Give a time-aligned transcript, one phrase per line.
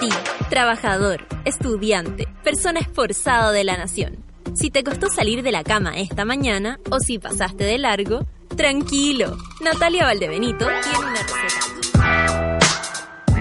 [0.00, 0.08] ti,
[0.48, 4.24] trabajador, estudiante, persona esforzado de la nación.
[4.54, 8.26] Si te costó salir de la cama esta mañana o si pasaste de largo,
[8.56, 9.36] tranquilo.
[9.60, 12.56] Natalia Valdebenito tiene una receta.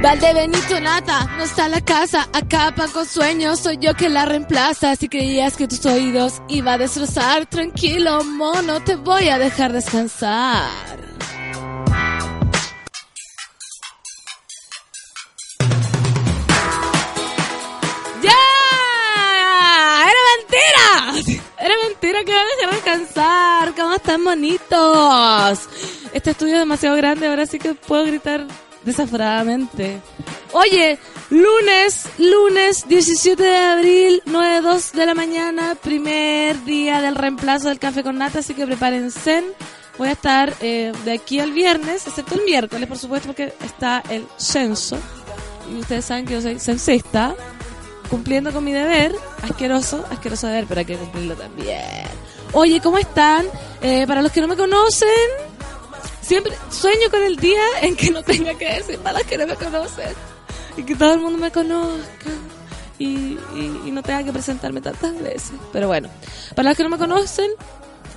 [0.02, 4.96] Valdebenito Nata, no está la casa, acá con sueños, soy yo que la reemplaza.
[4.96, 10.95] Si creías que tus oídos iba a destrozar, tranquilo, mono, te voy a dejar descansar.
[22.98, 23.74] Descansar.
[23.76, 25.70] ¿Cómo están bonitos?
[26.14, 28.46] Este estudio es demasiado grande, ahora sí que puedo gritar
[28.84, 30.02] desaforadamente.
[30.54, 31.00] Oye,
[31.30, 38.04] lunes, lunes 17 de abril, 9.02 de la mañana, primer día del reemplazo del café
[38.04, 39.44] con nata, así que prepárense.
[39.98, 44.04] Voy a estar eh, de aquí al viernes, excepto el miércoles, por supuesto, porque está
[44.10, 44.98] el censo.
[45.72, 47.34] Y ustedes saben que yo soy censista,
[48.10, 49.16] cumpliendo con mi deber.
[49.42, 52.06] Asqueroso, asqueroso deber, pero hay que cumplirlo también.
[52.58, 53.46] Oye, ¿cómo están?
[53.82, 55.10] Eh, para los que no me conocen,
[56.22, 59.46] siempre sueño con el día en que no tenga que decir para los que no
[59.46, 60.14] me conocen.
[60.78, 62.30] Y que todo el mundo me conozca.
[62.98, 65.52] Y, y, no tenga que presentarme tantas veces.
[65.74, 66.08] Pero bueno,
[66.56, 67.52] para los que no me conocen,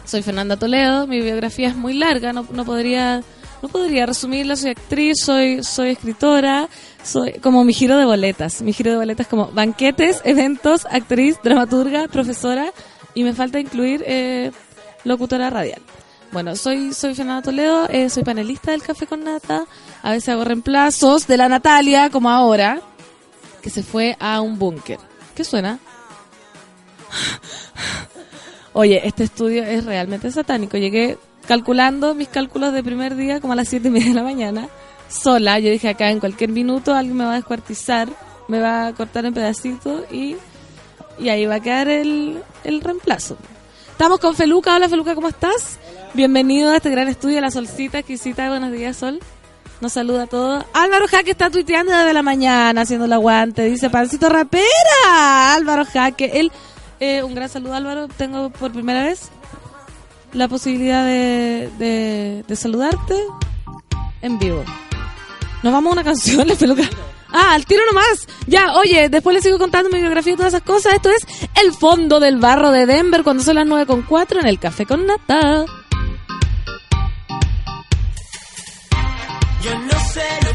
[0.05, 1.09] soy Fernanda Toledo.
[1.09, 3.25] Mi biografía es muy larga, no, no podría
[3.61, 6.69] no podría resumirla, soy actriz, soy, soy escritora,
[7.03, 8.62] soy como mi giro de boletas.
[8.62, 12.72] Mi giro de boletas como banquetes, eventos, actriz, dramaturga, profesora
[13.19, 14.53] y me falta incluir eh,
[15.03, 15.83] locutora radial.
[16.31, 19.65] Bueno, soy, soy Fernanda Toledo, eh, soy panelista del Café con Nata,
[20.05, 22.81] a veces hago reemplazos de la Natalia, como ahora,
[23.61, 25.01] que se fue a un búnker.
[25.35, 25.81] ¿Qué suena?
[28.73, 30.77] Oye, este estudio es realmente satánico.
[30.77, 34.23] Llegué calculando mis cálculos de primer día como a las siete y media de la
[34.23, 34.69] mañana,
[35.09, 35.59] sola.
[35.59, 38.09] Yo dije acá en cualquier minuto alguien me va a descuartizar,
[38.47, 40.37] me va a cortar en pedacitos y,
[41.19, 43.37] y ahí va a quedar el, el reemplazo.
[43.91, 44.77] Estamos con Feluca.
[44.77, 45.79] Hola Feluca, ¿cómo estás?
[46.15, 48.49] Bienvenido a este gran estudio, La Solcita, exquisita.
[48.49, 49.21] Buenos días, Sol.
[49.81, 50.65] Nos saluda a todos.
[50.73, 53.65] Álvaro Jaque está tuiteando desde la mañana haciendo el aguante.
[53.65, 55.55] Dice, pancito rapera.
[55.55, 56.33] Álvaro Jaque.
[56.34, 56.51] Él,
[56.99, 58.09] eh, un gran saludo, Álvaro.
[58.09, 59.31] Tengo por primera vez
[60.33, 61.71] la posibilidad de,
[62.47, 63.15] de, saludarte
[64.23, 64.65] en vivo.
[65.62, 66.83] Nos vamos a una canción, la peluca.
[67.31, 68.27] Ah, al tiro nomás.
[68.47, 70.94] Ya, oye, después les sigo contando mi biografía y todas esas cosas.
[70.94, 71.27] Esto es
[71.62, 75.65] El Fondo del Barro de Denver cuando son las 9.4 en el Café con Nata.
[79.62, 80.47] Yo no sé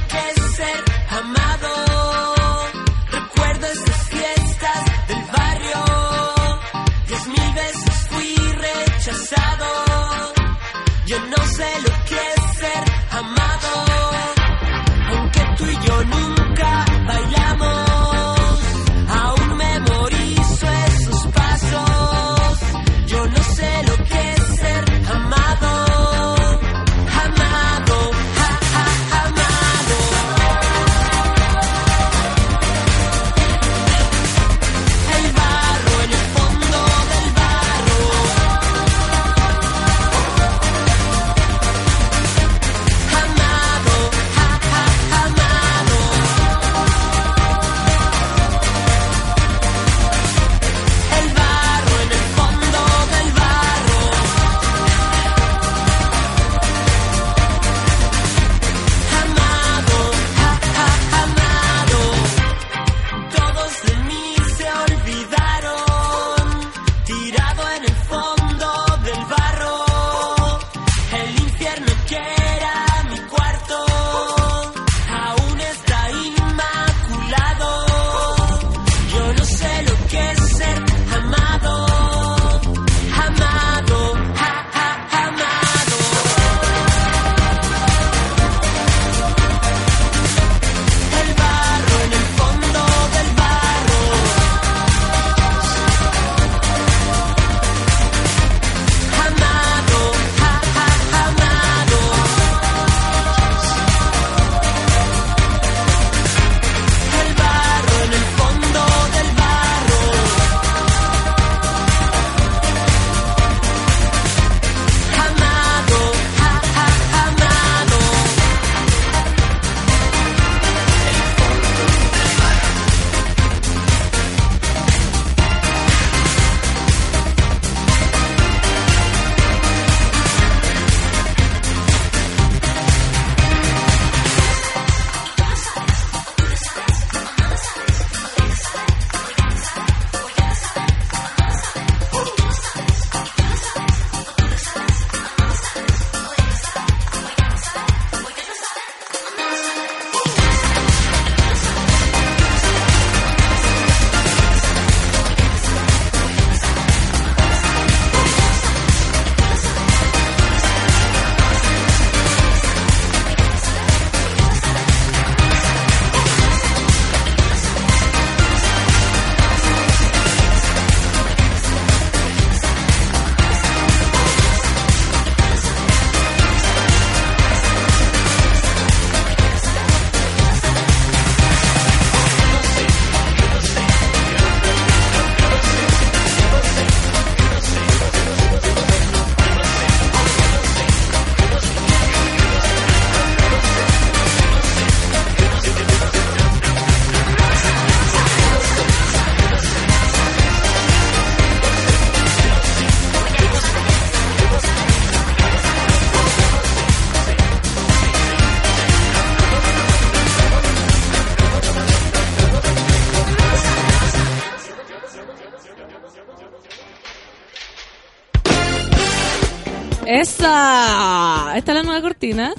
[222.24, 222.54] cortina.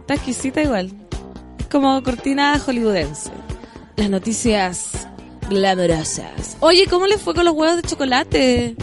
[0.00, 0.90] Está exquisita igual.
[1.58, 3.30] Es como cortina hollywoodense.
[3.96, 5.06] Las noticias
[5.50, 6.56] glamorosas.
[6.60, 8.74] Oye, ¿cómo les fue con los huevos de chocolate?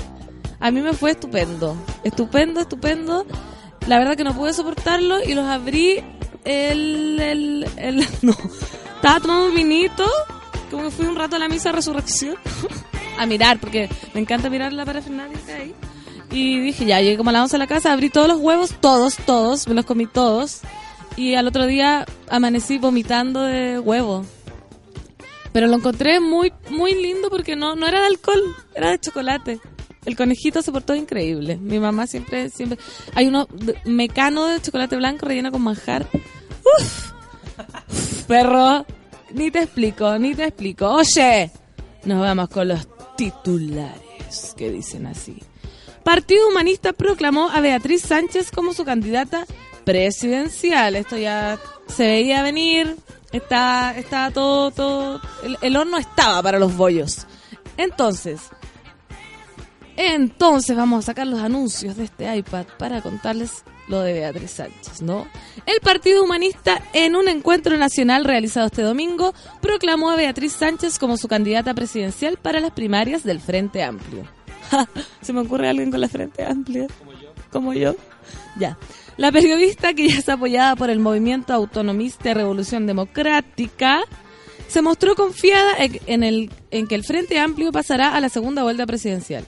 [0.59, 1.75] A mí me fue estupendo.
[2.03, 3.25] Estupendo, estupendo.
[3.87, 6.03] La verdad que no pude soportarlo y los abrí
[6.45, 7.19] el...
[7.19, 8.35] el, el no.
[8.97, 10.05] Estaba tomando un vinito.
[10.69, 12.35] Como que fui un rato a la misa de resurrección.
[13.17, 15.39] a mirar, porque me encanta mirar la parafernalia.
[16.33, 18.73] Y dije, ya, llegué como a las 11 a la casa, abrí todos los huevos,
[18.81, 20.61] todos, todos, me los comí todos.
[21.15, 24.25] Y al otro día amanecí vomitando de huevo.
[25.51, 28.41] Pero lo encontré muy, muy lindo porque no, no era de alcohol,
[28.73, 29.59] era de chocolate.
[30.05, 31.57] El conejito se portó increíble.
[31.57, 32.79] Mi mamá siempre, siempre...
[33.13, 33.47] Hay uno
[33.85, 36.07] mecano de chocolate blanco relleno con manjar.
[36.79, 37.11] Uf,
[38.27, 38.87] perro,
[39.31, 40.87] ni te explico, ni te explico.
[40.89, 41.51] Oye,
[42.05, 45.37] nos vamos con los titulares que dicen así.
[46.03, 49.45] Partido Humanista proclamó a Beatriz Sánchez como su candidata
[49.85, 50.95] presidencial.
[50.95, 52.95] Esto ya se veía venir.
[53.31, 55.21] Está, estaba todo, todo.
[55.43, 57.25] El, el horno estaba para los bollos.
[57.77, 58.41] Entonces,
[59.95, 65.01] entonces vamos a sacar los anuncios de este iPad para contarles lo de Beatriz Sánchez,
[65.01, 65.27] ¿no?
[65.65, 71.17] El Partido Humanista, en un encuentro nacional realizado este domingo, proclamó a Beatriz Sánchez como
[71.17, 74.27] su candidata presidencial para las primarias del Frente Amplio.
[75.21, 76.87] ¿Se me ocurre alguien con la Frente Amplia?
[76.99, 77.33] Como yo.
[77.51, 77.95] Como yo.
[78.57, 78.77] Ya.
[79.17, 84.01] La periodista, que ya es apoyada por el movimiento autonomista Revolución Democrática,
[84.67, 88.87] se mostró confiada en el, en que el Frente Amplio pasará a la segunda vuelta
[88.87, 89.45] presidencial.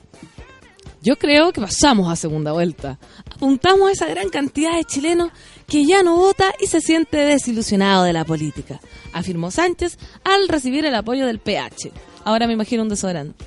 [1.02, 3.00] Yo creo que pasamos a segunda vuelta.
[3.32, 5.32] Apuntamos a esa gran cantidad de chilenos
[5.68, 8.80] que ya no vota y se siente desilusionado de la política,
[9.14, 11.92] afirmó Sánchez al recibir el apoyo del PH.
[12.24, 13.46] Ahora me imagino un desodorante.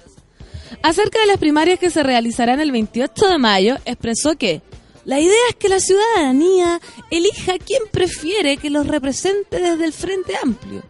[0.82, 4.62] Acerca de las primarias que se realizarán el 28 de mayo, expresó que
[5.04, 10.34] la idea es que la ciudadanía elija quien prefiere que los represente desde el Frente
[10.42, 10.82] Amplio.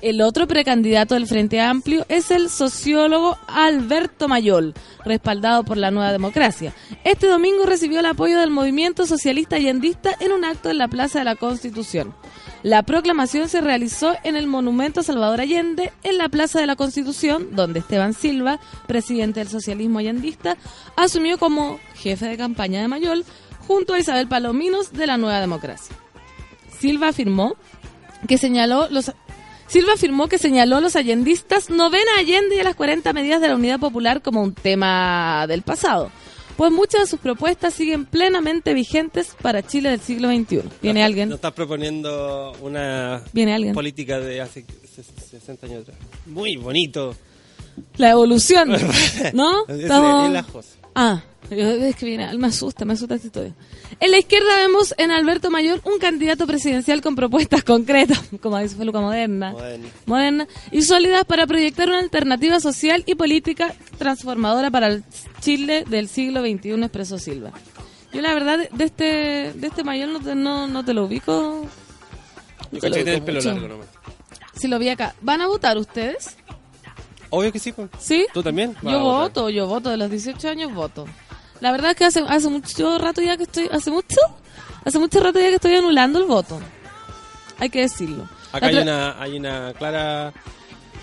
[0.00, 4.74] El otro precandidato del Frente Amplio es el sociólogo Alberto Mayol,
[5.04, 6.72] respaldado por la Nueva Democracia.
[7.02, 11.18] Este domingo recibió el apoyo del movimiento socialista allendista en un acto en la Plaza
[11.18, 12.14] de la Constitución.
[12.62, 17.48] La proclamación se realizó en el Monumento Salvador Allende, en la Plaza de la Constitución,
[17.56, 20.56] donde Esteban Silva, presidente del socialismo allendista,
[20.96, 23.24] asumió como jefe de campaña de Mayol,
[23.66, 25.96] junto a Isabel Palominos de la Nueva Democracia.
[26.78, 27.56] Silva afirmó
[28.26, 29.12] que señaló los
[29.68, 33.12] Silva afirmó que señaló a los allendistas no ven a Allende y a las 40
[33.12, 36.10] medidas de la Unidad Popular como un tema del pasado,
[36.56, 40.62] pues muchas de sus propuestas siguen plenamente vigentes para Chile del siglo XXI.
[40.82, 41.28] ¿Viene No- alguien?
[41.28, 43.74] No estás proponiendo una ¿Viene alguien?
[43.74, 45.98] política de hace ses- 60 años atrás.
[46.26, 47.14] Muy bonito.
[47.96, 48.70] La evolución,
[49.34, 49.66] ¿no?
[49.68, 50.66] Es- Estamos-.
[51.00, 53.54] Ah, yo- es que viene, me asusta, me asusta esta historia.
[54.00, 58.74] En la izquierda vemos en Alberto Mayor un candidato presidencial con propuestas concretas, como dice
[58.74, 59.88] Feluca Moderna, Moderna.
[60.06, 65.04] moderna y sólidas para proyectar una alternativa social y política transformadora para el
[65.40, 67.52] Chile del siglo XXI, expresó Silva.
[68.12, 71.62] Yo la verdad de este de este Mayor no te, no, no te lo ubico.
[71.62, 71.68] Yo
[72.72, 73.86] no te lo el pelo largo nomás.
[74.54, 75.14] Si lo vi acá.
[75.20, 76.36] ¿Van a votar ustedes?
[77.30, 77.88] Obvio que sí, pues.
[77.98, 78.26] ¿Sí?
[78.32, 78.74] ¿Tú también?
[78.82, 79.02] Yo a votar.
[79.02, 81.06] voto, yo voto, de los 18 años voto.
[81.60, 84.20] La verdad es que hace, hace mucho rato ya que estoy, hace mucho,
[84.84, 86.60] hace mucho rato ya que estoy anulando el voto.
[87.58, 88.28] Hay que decirlo.
[88.52, 90.32] Acá hay una, hay una clara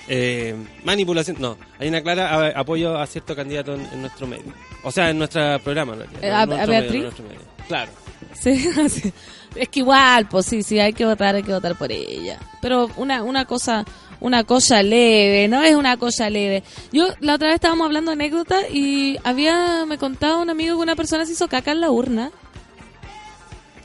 [0.08, 1.38] eh, manipulación.
[1.40, 4.54] No, hay una clara a- apoyo a cierto candidato en, en nuestro medio.
[4.84, 5.94] O sea, en nuestro programa.
[5.94, 6.96] en realidad, Eh, a- nuestro a medio, Beatriz.
[6.96, 7.40] en nuestro medio.
[7.68, 7.92] Claro.
[8.34, 9.14] Sí, así.
[9.56, 12.40] Es que igual, pues sí, sí, hay que votar, hay que votar por ella.
[12.62, 13.86] Pero una, una cosa,
[14.26, 16.64] una cosa leve, no es una cosa leve.
[16.92, 20.82] Yo, la otra vez estábamos hablando de anécdota y había, me contaba un amigo que
[20.82, 22.32] una persona se hizo caca en la urna.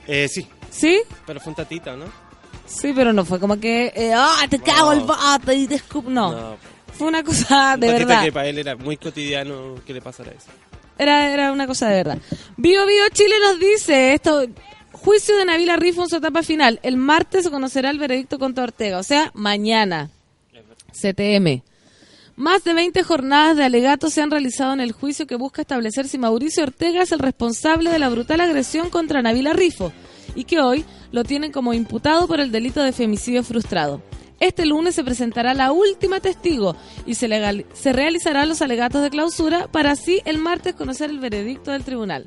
[0.06, 1.02] Eh, sí, ¿Sí?
[1.26, 2.06] pero fue un tatita, ¿no?
[2.66, 6.08] Sí, pero no fue como que, eh, ah, te cago el voto y te escupo.
[6.08, 6.56] No, No,
[6.96, 8.24] fue una cosa un de tatita verdad.
[8.24, 10.46] que para él era muy cotidiano que le pasara eso.
[10.96, 12.18] Era, era una cosa de verdad.
[12.56, 14.46] Bio Bio Chile nos dice esto.
[14.92, 16.78] Juicio de Navila Rifo en su etapa final.
[16.82, 20.10] El martes se conocerá el veredicto contra Ortega, o sea, mañana.
[21.00, 21.62] CTM.
[22.36, 26.08] Más de 20 jornadas de alegatos se han realizado en el juicio que busca establecer
[26.08, 29.92] si Mauricio Ortega es el responsable de la brutal agresión contra Navila Rifo
[30.34, 34.02] y que hoy lo tienen como imputado por el delito de femicidio frustrado.
[34.38, 37.28] Este lunes se presentará la última testigo y se,
[37.74, 42.24] se realizarán los alegatos de clausura para así el martes conocer el veredicto del tribunal.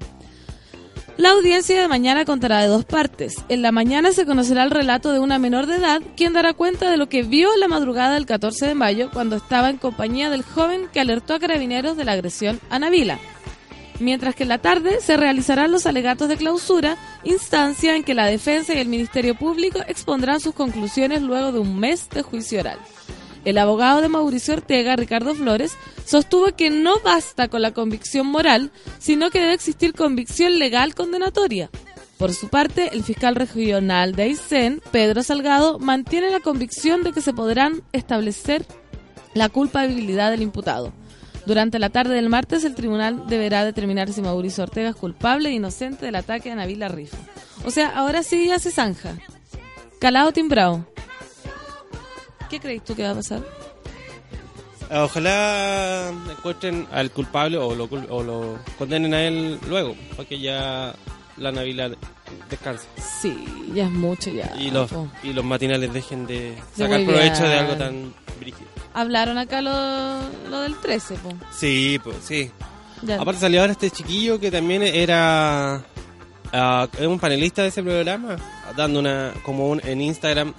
[1.16, 3.36] La audiencia de mañana contará de dos partes.
[3.48, 6.90] En la mañana se conocerá el relato de una menor de edad, quien dará cuenta
[6.90, 10.42] de lo que vio la madrugada del 14 de mayo cuando estaba en compañía del
[10.42, 13.20] joven que alertó a carabineros de la agresión a Navila.
[14.00, 18.26] mientras que en la tarde se realizarán los alegatos de clausura, instancia en que la
[18.26, 22.80] defensa y el Ministerio Público expondrán sus conclusiones luego de un mes de juicio oral.
[23.46, 28.72] El abogado de Mauricio Ortega, Ricardo Flores, sostuvo que no basta con la convicción moral,
[29.00, 31.70] sino que debe existir convicción legal condenatoria.
[32.18, 37.22] Por su parte, el fiscal regional de Aysén, Pedro Salgado, mantiene la convicción de que
[37.22, 38.66] se podrán establecer
[39.34, 40.94] la culpabilidad del imputado.
[41.46, 45.54] Durante la tarde del martes, el tribunal deberá determinar si Mauricio Ortega es culpable e
[45.54, 47.18] inocente del ataque a Navila Rifa.
[47.66, 49.18] O sea, ahora sí ya se zanja.
[50.00, 50.86] Calado timbrado.
[52.50, 53.42] ¿Qué crees tú que va a pasar?
[54.92, 60.94] Ojalá encuentren al culpable o lo, o lo condenen a él luego, para que ya
[61.38, 61.90] la Navila
[62.50, 62.88] descanse.
[62.98, 64.54] Sí, ya es mucho ya.
[64.60, 65.08] Y los, po.
[65.24, 68.68] y los matinales dejen de De sacar provecho de algo tan brígido.
[68.94, 69.72] Hablaron acá lo,
[70.50, 71.34] lo del 13, po.
[71.52, 72.52] Sí, pues sí.
[73.02, 73.20] Ya.
[73.20, 75.84] Aparte salió ahora este chiquillo que también era
[77.00, 78.36] es un panelista de ese programa,
[78.78, 80.54] dando una como un en Instagram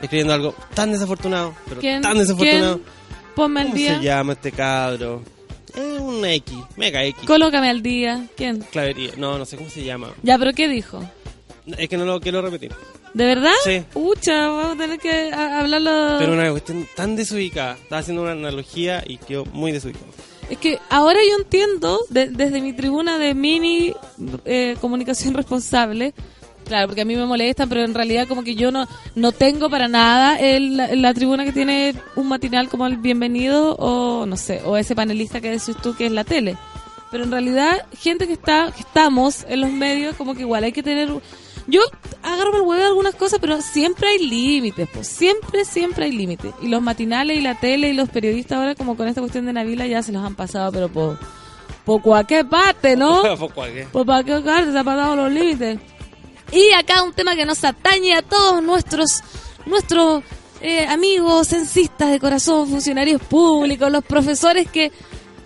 [0.00, 2.02] escribiendo algo tan desafortunado, pero ¿Quién?
[2.02, 2.78] tan desafortunado.
[2.78, 2.98] ¿Quién?
[3.34, 3.98] Ponme al ¿Cómo día.
[3.98, 5.22] se llama este cabro?
[5.74, 7.24] Es un X, mega X.
[7.26, 8.26] Colócame al día.
[8.36, 8.60] ¿Quién?
[8.72, 9.12] Clavería.
[9.16, 10.10] No, no sé cómo se llama.
[10.22, 11.00] Ya, pero ¿qué dijo?
[11.76, 12.72] Es que no lo quiero repetir.
[13.14, 13.52] ¿De verdad?
[13.64, 13.82] Sí.
[13.92, 16.16] Pucha, vamos a tener que a- hablarlo.
[16.18, 17.74] Pero una cuestión tan desubicada.
[17.74, 20.06] Estaba haciendo una analogía y quedó muy desubicado.
[20.50, 23.92] Es que ahora yo entiendo, de- desde mi tribuna de mini
[24.46, 26.12] eh, comunicación responsable,
[26.68, 29.68] claro, porque a mí me molestan, pero en realidad como que yo no, no tengo
[29.68, 34.36] para nada el- la, la tribuna que tiene un matinal como el Bienvenido o no
[34.36, 36.56] sé, o ese panelista que decís tú que es la tele.
[37.10, 40.72] Pero en realidad, gente que está que estamos en los medios, como que igual hay
[40.72, 41.08] que tener...
[41.66, 41.80] Yo
[42.22, 46.52] agarro el huevo de algunas cosas, pero siempre hay límites, pues siempre, siempre hay límites.
[46.62, 49.52] Y los matinales y la tele y los periodistas ahora, como con esta cuestión de
[49.52, 51.18] Navila, ya se los han pasado, pero por,
[51.84, 53.22] por cualquier parte, ¿no?
[53.38, 53.86] Poco a qué.
[53.92, 55.78] Por cualquier parte se han pasado los límites.
[56.52, 59.22] Y acá un tema que nos atañe a todos nuestros,
[59.66, 60.22] nuestros
[60.60, 64.90] eh, amigos censistas de corazón, funcionarios públicos, los profesores que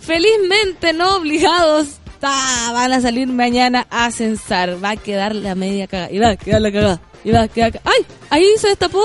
[0.01, 1.87] felizmente no obligados
[2.21, 4.83] van a salir mañana a censar.
[4.83, 6.13] Va a quedar la media cagada.
[6.13, 7.01] Y va a quedar la cagada.
[7.25, 7.73] Y va a quedar...
[7.73, 8.07] ca- ¡Ay!
[8.31, 9.03] Ahí se destapó.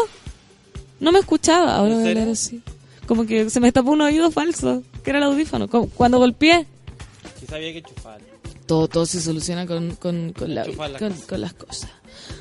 [1.00, 1.76] No me escuchaba.
[1.78, 2.62] Ahora ¿En voy a leer así.
[3.08, 4.84] Como que se me destapó un oído falso.
[5.04, 5.68] Que era el audífono.
[5.68, 6.68] Como Cuando golpeé.
[7.40, 8.20] Quizá había que chufar.
[8.68, 11.26] Todo, todo se soluciona con, con, con, la- Enchufar las con- cosas.
[11.28, 11.90] con las cosas.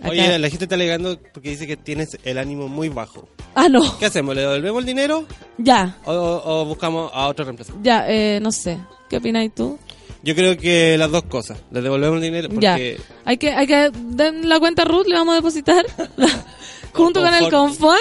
[0.00, 3.28] Acá- Oye, la gente está alegando porque dice que tienes el ánimo muy bajo.
[3.54, 3.98] Ah, no.
[3.98, 4.34] ¿Qué hacemos?
[4.34, 5.26] ¿Le devolvemos el dinero
[5.58, 6.12] Ya, o,
[6.44, 7.80] o buscamos a otro reemplazante?
[7.84, 8.78] ya, eh, no sé.
[9.08, 9.78] ¿Qué opinas tú?
[10.24, 11.58] Yo creo que las dos cosas.
[11.70, 12.72] Le devolvemos el dinero Ya.
[12.72, 15.84] porque Hay que, hay que, den la cuenta Ruth, le vamos a depositar,
[16.92, 18.00] junto con el confort.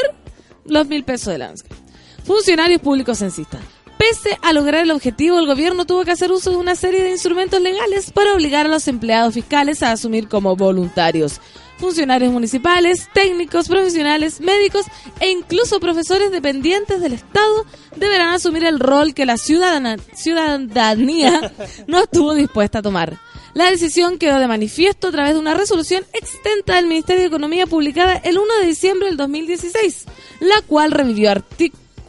[0.66, 1.76] los mil pesos de Landscape.
[2.24, 3.62] Funcionarios públicos censistas.
[4.02, 7.12] Pese a lograr el objetivo, el gobierno tuvo que hacer uso de una serie de
[7.12, 11.40] instrumentos legales para obligar a los empleados fiscales a asumir como voluntarios.
[11.78, 14.88] Funcionarios municipales, técnicos, profesionales, médicos
[15.20, 21.54] e incluso profesores dependientes del Estado deberán asumir el rol que la ciudadana- ciudadanía
[21.86, 23.20] no estuvo dispuesta a tomar.
[23.54, 27.68] La decisión quedó de manifiesto a través de una resolución extenta del Ministerio de Economía
[27.68, 30.06] publicada el 1 de diciembre del 2016,
[30.40, 31.30] la cual revivió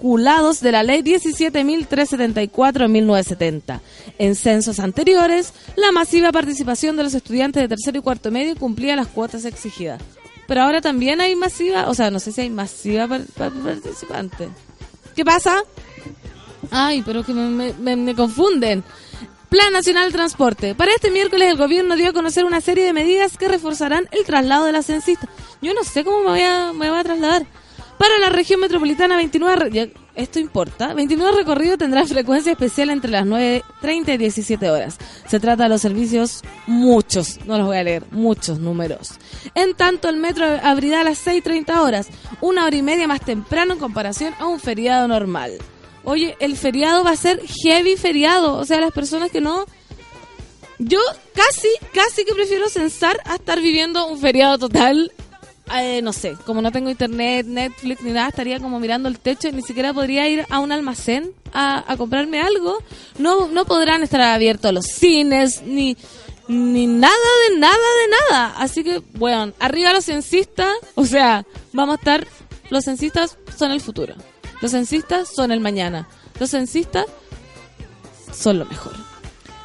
[0.02, 3.80] articulados de la Ley 17.374 de 1970.
[4.18, 8.96] En censos anteriores, la masiva participación de los estudiantes de tercero y cuarto medio cumplía
[8.96, 10.02] las cuotas exigidas.
[10.48, 14.48] pero ahora también hay masiva, o sea, no sé si hay masiva par- par- participante.
[15.14, 15.62] ¿Qué pasa?
[16.72, 18.82] Ay, pero que me, me- confunden.
[19.48, 20.74] Plan Nacional de Transporte.
[20.74, 24.24] Para este miércoles el gobierno dio a conocer una serie de medidas que reforzarán el
[24.24, 25.30] traslado de las censistas.
[25.62, 27.46] Yo no sé cómo me voy me voy a trasladar.
[28.02, 29.56] Para la región metropolitana, 29...
[29.56, 30.92] re- ya, esto importa.
[30.92, 34.98] 29 recorridos tendrá frecuencia especial entre las 9.30 y 17 horas.
[35.28, 39.10] Se trata de los servicios muchos, no los voy a leer, muchos números.
[39.54, 42.08] En tanto, el metro abrirá a las 6.30 horas,
[42.40, 45.58] una hora y media más temprano en comparación a un feriado normal.
[46.02, 49.64] Oye, el feriado va a ser heavy feriado, o sea, las personas que no...
[50.80, 50.98] Yo
[51.34, 55.12] casi, casi que prefiero censar a estar viviendo un feriado total.
[55.74, 59.48] Eh, no sé, como no tengo internet, Netflix ni nada, estaría como mirando el techo
[59.48, 62.78] y ni siquiera podría ir a un almacén a, a comprarme algo.
[63.18, 65.96] No, no podrán estar abiertos los cines, ni,
[66.48, 67.14] ni nada
[67.48, 68.54] de nada de nada.
[68.58, 72.26] Así que, bueno, arriba los censistas, o sea, vamos a estar,
[72.70, 74.14] los censistas son el futuro.
[74.60, 76.08] Los censistas son el mañana.
[76.38, 77.06] Los censistas
[78.32, 78.94] son lo mejor.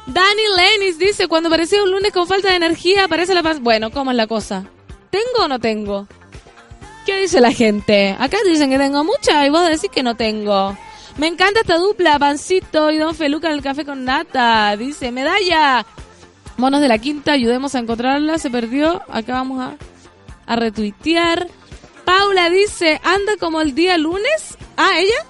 [0.06, 3.60] Dani Lenis dice, cuando parecía un lunes con falta de energía, aparece la paz.
[3.60, 4.64] Bueno, ¿cómo es la cosa?
[5.10, 6.06] ¿Tengo o no tengo?
[7.06, 8.14] ¿Qué dice la gente?
[8.18, 10.76] Acá dicen que tengo mucha y vos decís que no tengo.
[11.16, 14.76] Me encanta esta dupla, Pancito y Don Feluca en el café con nata.
[14.76, 15.84] Dice, medalla.
[16.58, 18.38] Monos de la quinta, ayudemos a encontrarla.
[18.38, 19.02] Se perdió.
[19.08, 19.76] Acá vamos a,
[20.46, 21.48] a retuitear.
[22.04, 24.56] Paula dice, anda como el día lunes.
[24.76, 25.24] Ah, ¿ella?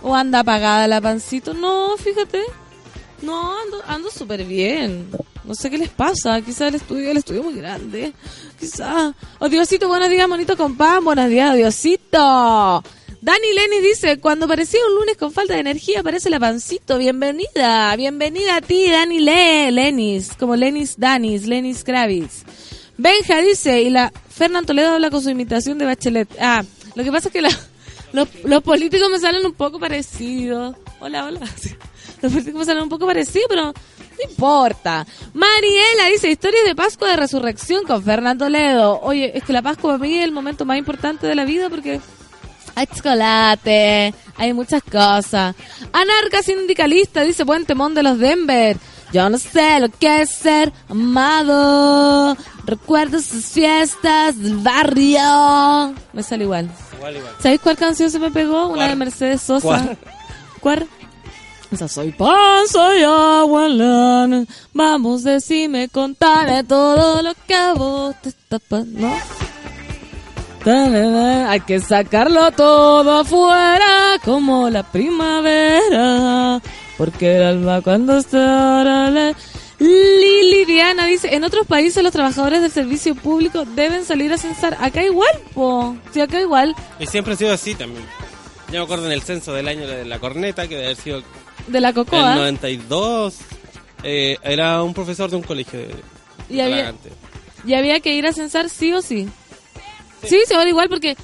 [0.00, 1.54] ¿O anda apagada la pancito?
[1.54, 2.42] No, fíjate.
[3.22, 5.08] No, ando, ando súper bien.
[5.44, 6.40] No sé qué les pasa.
[6.42, 8.12] Quizás el estudio, el estudio es muy grande.
[8.58, 9.14] Quizás.
[9.38, 11.04] Oh, Diosito, buenos días, monito con pan.
[11.04, 12.82] Buenos días, Diosito.
[13.20, 16.98] Dani Lenny dice, cuando parecía un lunes con falta de energía, aparece la pancito.
[16.98, 17.94] Bienvenida.
[17.96, 20.32] Bienvenida a ti, Dani Le Lenis.
[20.36, 22.42] Como Lenis Danis, Lenis Kravitz.
[22.98, 26.28] Benja dice, y la Fernán Toledo habla con su imitación de Bachelet.
[26.40, 26.64] Ah,
[26.96, 27.58] lo que pasa es que la-
[28.12, 30.74] los, los políticos me salen un poco parecidos.
[31.00, 31.40] Hola, hola.
[32.22, 35.06] Los me salen un poco parecidos, pero no importa.
[35.34, 39.00] Mariela dice, historias de Pascua de Resurrección con Fernán Toledo.
[39.02, 41.68] Oye, es que la Pascua para mí es el momento más importante de la vida
[41.68, 42.00] porque
[42.74, 45.54] hay chocolate, hay muchas cosas.
[45.92, 48.76] Anarca sindicalista dice, buen temón de los Denver.
[49.12, 52.34] Yo no sé lo que es ser amado.
[52.64, 55.94] Recuerdo sus fiestas del barrio.
[56.14, 56.70] Me sale igual.
[56.96, 57.34] Igual, igual.
[57.40, 58.68] ¿Sabéis cuál canción se me pegó?
[58.68, 58.88] Una ¿Cuál?
[58.90, 59.66] de Mercedes Sosa.
[59.66, 59.98] ¿Cuál?
[60.60, 60.88] ¿Cuál?
[61.88, 64.44] Soy pan, soy agua, lana.
[64.74, 69.08] Vamos, decime, contame todo lo que a vos te pasando.
[70.64, 71.48] ¿No?
[71.48, 76.60] Hay que sacarlo todo afuera como la primavera.
[76.98, 79.34] Porque el alma cuando está ahora le...
[79.78, 84.76] Lili Diana dice, en otros países los trabajadores del servicio público deben salir a censar.
[84.78, 85.96] Acá igual, po.
[86.12, 86.76] Sí, acá igual.
[87.00, 88.04] Y siempre ha sido así también.
[88.70, 91.22] Yo me acuerdo en el censo del año de la corneta, que debe haber sido
[91.68, 92.34] De la cocoa.
[92.34, 93.36] 92.
[94.02, 95.94] eh, era un profesor de un colegio de
[96.50, 97.10] Y había, Talagante.
[97.66, 99.28] y había que ir a censar sí o sí.
[100.24, 101.16] Sí, se va igual porque,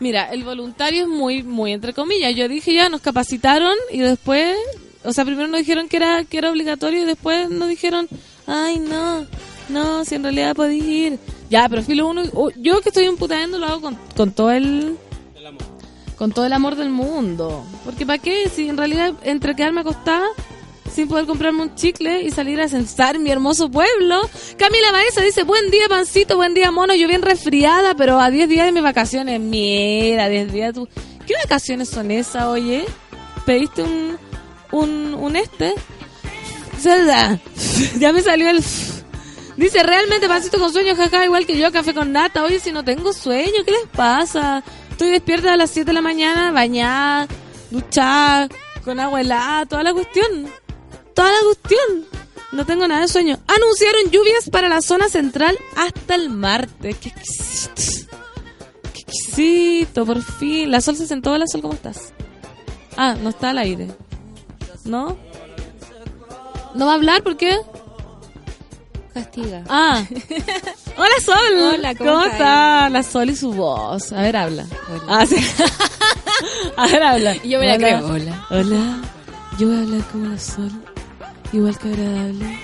[0.00, 2.34] mira, el voluntario es muy, muy entre comillas.
[2.34, 4.56] Yo dije ya, nos capacitaron y después,
[5.04, 8.08] o sea, primero nos dijeron que era, que era obligatorio y después nos dijeron,
[8.46, 9.26] ay, no,
[9.68, 11.18] no, si en realidad podéis ir.
[11.50, 12.22] Ya, pero filo uno,
[12.56, 14.96] yo que estoy imputando lo hago con, con todo el.
[16.18, 17.64] Con todo el amor del mundo.
[17.84, 18.48] Porque ¿para qué?
[18.48, 20.26] Si en realidad entre quedarme acostada
[20.92, 24.20] sin poder comprarme un chicle y salir a censar mi hermoso pueblo.
[24.56, 28.48] Camila Baeza dice, buen día pancito, buen día mono, yo bien resfriada, pero a 10
[28.48, 29.38] días de mis vacaciones.
[29.40, 30.88] Mira, 10 días tú.
[31.26, 32.84] ¿Qué vacaciones son esas, oye?
[33.46, 34.18] ¿Pediste un,
[34.72, 35.74] un, un este?
[36.80, 37.38] Zelda.
[37.98, 38.62] ya me salió el...
[39.56, 42.44] Dice, realmente pancito con sueño, jaja, igual que yo, café con nata.
[42.44, 44.62] Oye, si no tengo sueño, ¿qué les pasa?
[44.98, 47.28] Estoy despierta a las 7 de la mañana, bañada,
[47.70, 48.48] duchada,
[48.84, 50.50] con agua helada, toda la cuestión.
[51.14, 52.04] Toda la cuestión.
[52.50, 53.38] No tengo nada de sueño.
[53.46, 56.96] Anunciaron lluvias para la zona central hasta el martes.
[56.98, 58.16] Qué exquisito.
[58.92, 60.72] Qué exquisito, por fin.
[60.72, 61.30] La sol se sentó.
[61.30, 62.12] Hola, sol, ¿cómo estás?
[62.96, 63.86] Ah, no está al aire.
[64.84, 65.16] ¿No?
[66.74, 67.22] ¿No va a hablar?
[67.22, 67.56] ¿Por qué?
[69.18, 69.64] Castiga.
[69.68, 70.04] Ah.
[70.96, 71.74] Hola, Sol.
[71.74, 72.88] Hola, ¿cómo está?
[72.88, 74.12] La Sol y su voz.
[74.12, 74.64] A ver, habla.
[75.08, 75.36] Ah, sí.
[76.76, 77.34] a ver, habla.
[77.42, 77.86] Yo me la Hola.
[77.86, 78.06] creo.
[78.06, 78.46] Hola.
[78.50, 78.96] Hola.
[79.58, 80.70] Yo voy a hablar como la Sol.
[81.52, 82.58] Igual que agradable.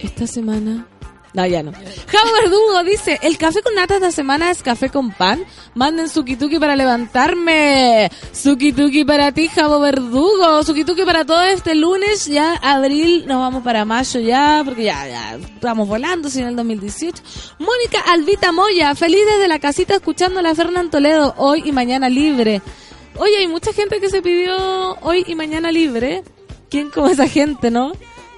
[0.00, 0.86] Esta semana
[1.32, 1.72] No, ya no.
[1.72, 5.44] Javo Verdugo dice, el café con nata esta semana es café con pan.
[5.74, 8.10] Manden suki-tuki para levantarme.
[8.32, 10.62] Suki-tuki para ti, Javo Verdugo.
[10.62, 12.26] Suki-tuki para todo este lunes.
[12.26, 17.22] Ya abril, nos vamos para mayo ya, porque ya, ya estamos volando, sin el 2018.
[17.58, 22.08] Mónica Albita Moya, feliz desde la casita escuchando a la Fernán Toledo, hoy y mañana
[22.08, 22.62] libre.
[23.18, 26.22] Oye, hay mucha gente que se pidió hoy y mañana libre.
[26.70, 27.92] ¿Quién como esa gente, no?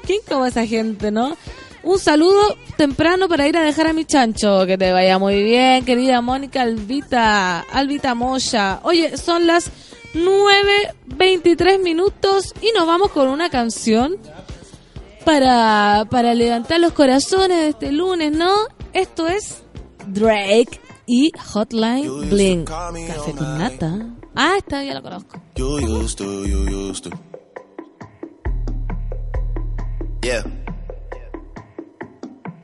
[0.05, 1.37] ¿Quién como esa gente, no?
[1.83, 4.67] Un saludo temprano para ir a dejar a mi chancho.
[4.67, 8.81] Que te vaya muy bien, querida Mónica Albita, Albita Moya.
[8.83, 9.71] Oye, son las
[10.15, 14.17] 9.23 minutos y nos vamos con una canción
[15.25, 18.51] para, para levantar los corazones de este lunes, ¿no?
[18.93, 19.63] Esto es
[20.07, 22.65] Drake y Hotline Bling.
[22.65, 24.07] Café con nata.
[24.35, 25.41] Ah, esta ya la conozco.
[25.57, 27.11] You used to, you used to.
[30.23, 30.43] Yeah.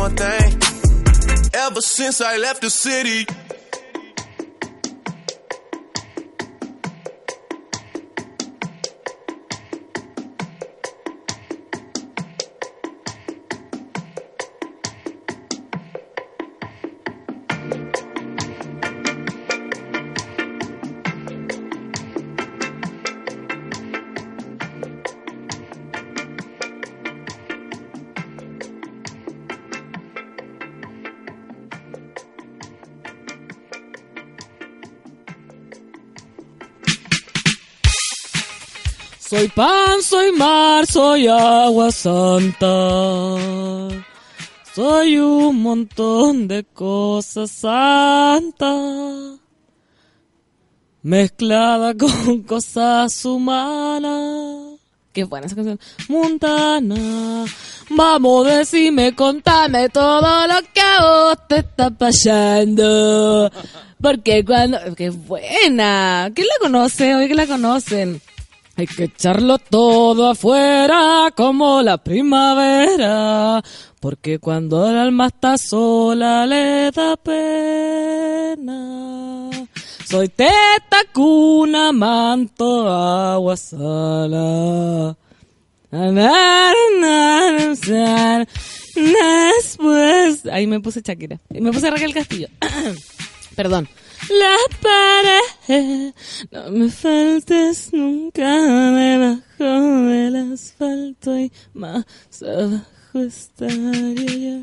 [0.00, 0.52] one thing.
[1.52, 3.26] Ever since I left the city.
[39.40, 42.68] Soy pan, soy mar, soy agua santa.
[44.74, 49.38] Soy un montón de cosas santas.
[51.00, 54.78] Mezclada con cosas humanas.
[55.14, 55.80] Qué buena esa canción.
[56.10, 57.46] Montana.
[57.88, 63.50] Vamos, decime, contame todo lo que a vos te está pasando.
[64.02, 64.78] Porque cuando...
[64.94, 66.30] Qué buena.
[66.34, 67.14] ¿Quién la conoce?
[67.14, 68.20] Oye, que la conocen.
[68.80, 73.62] Hay que echarlo todo afuera como la primavera.
[74.00, 78.70] Porque cuando el alma está sola le da pena.
[80.06, 85.14] Soy teta, cuna, manto, agua, sala.
[88.94, 90.46] Después.
[90.50, 91.38] Ahí me puse Shakira.
[91.50, 92.48] Me puse Raquel Castillo.
[93.54, 93.90] Perdón.
[94.30, 96.14] La pared.
[96.52, 102.04] No me faltes nunca debajo del asfalto y más
[102.40, 104.62] abajo estaría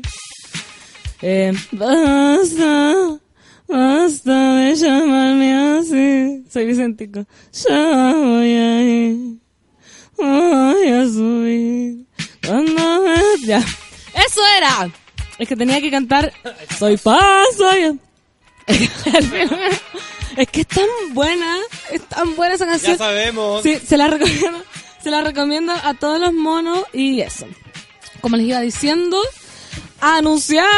[1.20, 3.20] Eh, basta,
[3.66, 6.44] basta de llamarme así.
[6.48, 7.26] Soy Vicentico.
[7.52, 9.36] Ya voy a ir.
[10.16, 12.06] Voy a subir.
[12.46, 13.46] Cuando me...
[13.46, 13.58] Ya.
[13.58, 14.90] Eso era.
[15.38, 16.32] Es que tenía que cantar.
[16.78, 17.98] Soy paz, soy.
[20.36, 21.56] es que es tan buena.
[21.90, 22.98] Es tan buena esa Ya canción.
[22.98, 23.62] sabemos.
[23.62, 24.62] Sí, se la recomiendo.
[25.02, 27.46] Se la recomiendo a todos los monos y eso.
[28.20, 29.16] Como les iba diciendo,
[30.00, 30.68] anunciaron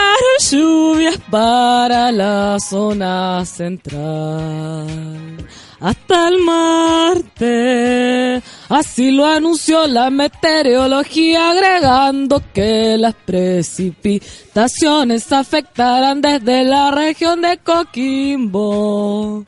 [0.50, 5.46] lluvias para la zona central.
[5.81, 8.43] Hasta el martes.
[8.69, 19.47] Así lo anunció la meteorología agregando que las precipitaciones afectarán desde la región de Coquimbo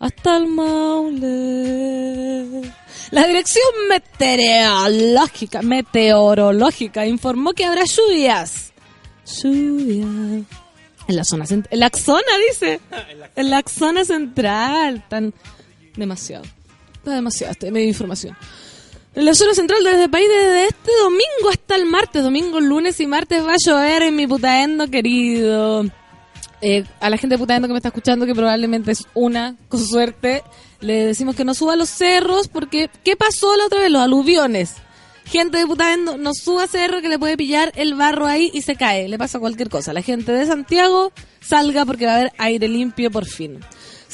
[0.00, 1.26] hasta el Maule.
[3.10, 8.72] La Dirección Meteorológica, Meteorológica informó que habrá lluvias.
[9.42, 10.44] Lluvias.
[11.08, 12.80] En la zona cent- en la zona dice.
[13.36, 15.04] En la zona central.
[15.08, 15.32] Tan
[15.96, 16.44] demasiado.
[16.94, 18.36] Está demasiado este medio de información.
[19.14, 23.00] En la zona central desde el país desde este domingo hasta el martes, domingo, lunes
[23.00, 25.84] y martes va a llover en mi putaendo querido.
[26.60, 29.80] Eh, a la gente de Putaendo que me está escuchando, que probablemente es una, con
[29.80, 30.42] suerte,
[30.80, 33.90] le decimos que no suba a los cerros porque ¿qué pasó la otra vez?
[33.90, 34.74] Los aluviones.
[35.26, 38.76] Gente de Putaendo, no suba cerro que le puede pillar el barro ahí y se
[38.76, 39.92] cae, le pasa cualquier cosa.
[39.92, 43.60] La gente de Santiago salga porque va a haber aire limpio por fin.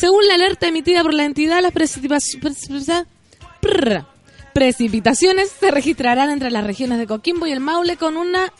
[0.03, 1.71] Según la alerta emitida por la entidad, las
[4.53, 8.53] precipitaciones se registrarán entre las regiones de Coquimbo y el Maule con una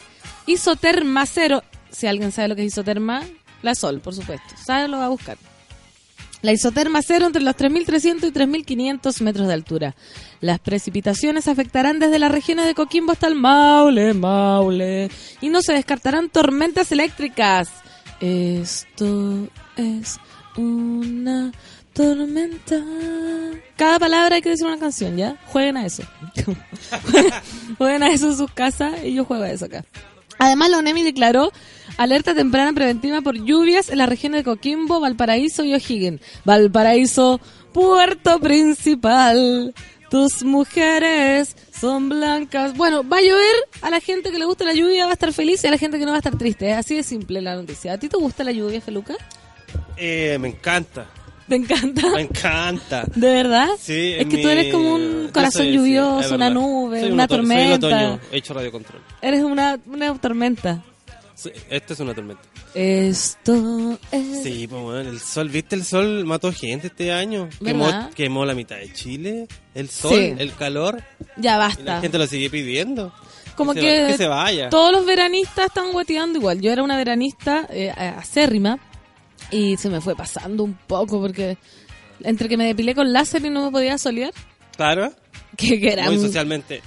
[0.47, 1.65] isoterma cero.
[1.91, 3.25] Si alguien sabe lo que es isoterma,
[3.61, 4.55] la sol, por supuesto.
[4.65, 5.37] Sabe, lo va a buscar.
[6.43, 9.97] La isoterma cero entre los 3.300 y 3.500 metros de altura.
[10.41, 15.11] Las precipitaciones afectarán desde las regiones de Coquimbo hasta el Maule, Maule.
[15.41, 17.69] Y no se descartarán tormentas eléctricas.
[18.21, 20.21] Esto es
[20.57, 21.53] una
[21.93, 22.83] tormenta.
[23.77, 25.37] Cada palabra hay que decir una canción, ¿ya?
[25.47, 26.03] Jueguen a eso.
[27.79, 29.85] Jueguen a eso en sus casas y yo juego a eso acá.
[30.39, 31.53] Además, la ONEMI declaró
[31.99, 36.21] alerta temprana preventiva por lluvias en las regiones de Coquimbo, Valparaíso y O'Higgins.
[36.45, 37.41] Valparaíso,
[37.73, 39.73] puerto principal.
[40.11, 42.77] Tus mujeres son blancas.
[42.77, 43.55] Bueno, va a llover.
[43.83, 45.79] A la gente que le gusta la lluvia va a estar feliz y a la
[45.79, 46.73] gente que no va a estar triste.
[46.73, 47.93] Así de simple la noticia.
[47.93, 49.15] ¿A ti te gusta la lluvia, Feluca?
[49.97, 51.07] Eh, me encanta.
[51.49, 52.09] ¿Te encanta?
[52.15, 53.05] Me encanta.
[53.15, 53.69] ¿De verdad?
[53.79, 57.01] Sí, es que tú mi- eres como un corazón soy- sí, lluvioso, es una nube,
[57.01, 57.87] Soy un una oto- Soy el tormenta.
[57.87, 59.03] otoño, hecho radio control.
[59.21, 60.83] Eres una, una tormenta.
[61.35, 62.43] Sí, esta es una tormenta.
[62.75, 64.43] Esto es...
[64.43, 65.75] Sí, pues bueno, el sol, ¿viste?
[65.77, 67.49] El sol mató gente este año.
[67.65, 69.47] Quemó, quemó la mitad de Chile.
[69.75, 70.35] El sol, Sí.
[70.39, 71.03] el calor.
[71.37, 72.01] Ya Y la basta.
[72.01, 73.13] gente lo sigue pidiendo.
[73.57, 74.71] Como que, que, se, que se vaya.
[74.71, 76.61] todos los veranistas están guateando igual.
[76.61, 78.79] Yo era una veranista eh, acérrima
[79.53, 81.57] y se me fue pasando un poco porque
[82.25, 84.33] entre que me depilé con láser y no me podía solear,
[84.77, 85.13] Claro.
[85.57, 86.83] que, que era Muy socialmente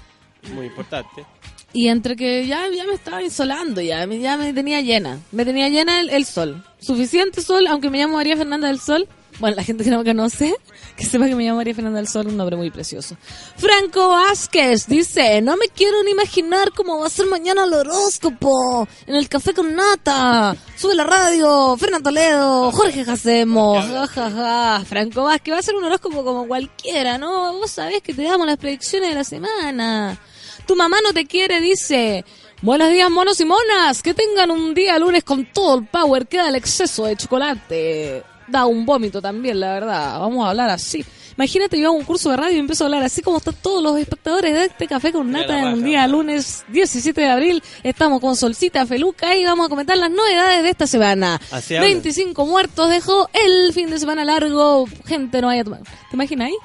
[0.53, 1.25] muy importante.
[1.73, 5.19] Y entre que ya, ya me estaba insolando, ya, me- ya me tenía llena.
[5.31, 6.63] Me tenía llena el, el sol.
[6.79, 9.07] Suficiente sol, aunque me llamo María Fernanda del Sol.
[9.39, 10.55] Bueno, la gente que no me conoce,
[10.95, 13.17] que sepa que me llamo María Fernanda del Sol, un nombre muy precioso.
[13.57, 18.87] Franco Vázquez dice, no me quiero ni imaginar cómo va a ser mañana el horóscopo
[19.05, 20.55] en el café con nata.
[20.77, 24.83] Sube la radio, Fernando Toledo, Jorge Jacemo, ja, ja, ja.
[24.85, 27.53] Franco Vázquez va a ser un horóscopo como cualquiera, ¿no?
[27.53, 30.17] Vos sabés que te damos las predicciones de la semana.
[30.65, 32.23] Tu mamá no te quiere, dice.
[32.61, 34.01] Buenos días, monos y monas.
[34.01, 36.25] Que tengan un día lunes con todo el power.
[36.25, 38.23] Queda el exceso de chocolate.
[38.47, 40.19] Da un vómito también, la verdad.
[40.19, 41.03] Vamos a hablar así.
[41.37, 43.83] Imagínate, yo hago un curso de radio y empiezo a hablar así como están todos
[43.83, 47.63] los espectadores de este café con nata en un día lunes 17 de abril.
[47.83, 51.41] Estamos con Solcita Feluca y vamos a comentar las novedades de esta semana.
[51.51, 51.91] Así hablan.
[51.91, 54.85] 25 muertos dejó el fin de semana largo.
[55.05, 55.81] Gente no vaya a tomar.
[55.81, 56.55] ¿Te imaginas ahí?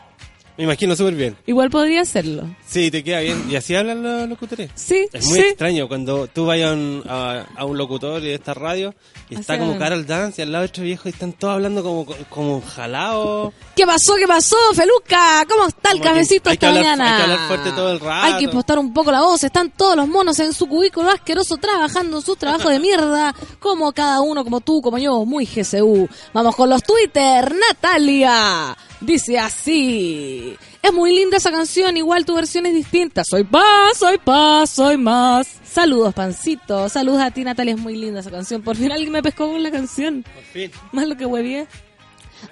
[0.60, 1.36] Me imagino súper bien.
[1.46, 2.44] Igual podría hacerlo.
[2.66, 3.46] Sí, te queda bien.
[3.50, 4.70] ¿Y así hablan los locutores?
[4.74, 5.44] Sí, Es muy sí.
[5.46, 8.94] extraño cuando tú vayas a un, a, a un locutor de esta radio
[9.30, 9.78] y está como hablan.
[9.88, 13.54] Carol Dance y al lado otro viejo y están todos hablando como, como jalados.
[13.74, 14.16] ¿Qué pasó?
[14.16, 15.46] ¿Qué pasó, Feluca?
[15.48, 17.10] ¿Cómo está el Como que cafecito hay que esta hablar- mañana?
[17.10, 18.26] hay que hablar fuerte todo el rato.
[18.26, 19.42] Hay que impostar un poco la voz.
[19.42, 23.34] Están todos los monos en su cubículo asqueroso trabajando su trabajo de mierda.
[23.60, 26.06] Como cada uno, como tú, como yo, muy GCU.
[26.34, 27.50] Vamos con los Twitter.
[27.54, 30.56] Natalia dice así.
[30.82, 33.22] Es muy linda esa canción, igual tu versión es distinta.
[33.24, 35.46] Soy paz, soy paz, soy más.
[35.64, 36.88] Saludos, pancito.
[36.88, 37.74] Saludos a ti, Natalia.
[37.74, 38.62] Es muy linda esa canción.
[38.62, 40.24] Por fin alguien me pescó con la canción.
[40.34, 40.70] Por fin.
[40.92, 41.66] Más lo que huevié.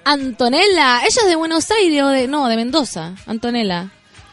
[0.04, 2.28] Antonella, ella es de Buenos Aires o de.
[2.28, 3.14] No, de Mendoza.
[3.26, 3.90] Antonella.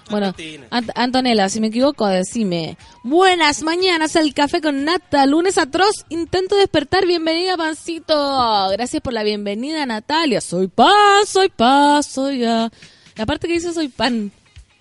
[0.09, 0.33] Bueno.
[0.69, 2.77] Ant- Antonella, si me equivoco, decime.
[3.03, 5.25] Buenas mañanas al café con nata.
[5.25, 7.05] Lunes atroz, intento despertar.
[7.07, 8.69] Bienvenida, pancito.
[8.71, 10.41] Gracias por la bienvenida, Natalia.
[10.41, 12.71] Soy paz, soy paz, soy ya.
[13.15, 14.31] La parte que dice soy pan.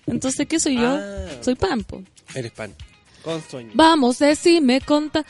[0.05, 0.89] Entonces, ¿qué soy yo?
[1.01, 1.27] Ah.
[1.41, 2.03] Soy pan, po.
[2.35, 2.73] Eres pan.
[3.23, 3.71] Con sueño.
[3.73, 5.25] Vamos, decime, conta.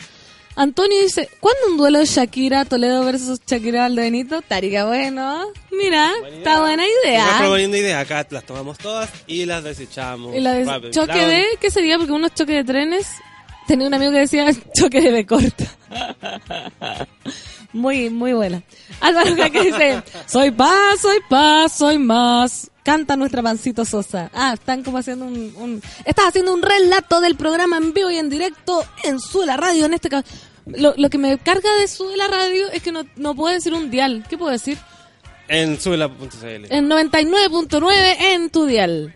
[0.55, 4.37] Antonio dice, ¿cuándo un duelo de Shakira Toledo versus Shakira Valdebenito?
[4.39, 5.47] Estaría bueno.
[5.71, 6.59] Mira, Buena está idea.
[6.61, 7.37] buena idea.
[7.39, 7.99] proponiendo idea.
[7.99, 10.33] Acá las tomamos todas y las desechamos.
[10.35, 10.91] Y la de Rápido.
[10.91, 11.97] choque de, ¿qué sería?
[11.97, 13.07] Porque unos choques de trenes.
[13.67, 15.65] Tenía un amigo que decía choque de B corta.
[17.73, 18.61] muy, muy buena.
[19.01, 22.71] Álvaro que dice, soy paz, soy paz, soy más.
[22.85, 24.29] Canta nuestra pancito Sosa.
[24.33, 25.81] Ah, están como haciendo un, un...
[26.05, 29.85] Estás haciendo un relato del programa en vivo y en directo en Suela Radio.
[29.87, 30.23] En este ca-
[30.67, 33.89] lo, lo que me carga de Suela Radio es que no, no puedo decir un
[33.89, 34.23] dial.
[34.29, 34.77] ¿Qué puedo decir?
[35.47, 36.65] En suela.cl.
[36.69, 39.13] En 99.9 en tu dial.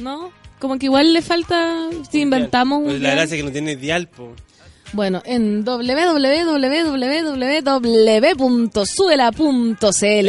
[0.00, 0.32] ¿No?
[0.58, 3.16] Como que igual le falta si inventamos un Pues la dial.
[3.18, 4.34] gracia es que no tiene dial, po.
[4.94, 5.98] Bueno, en www.suela.cl,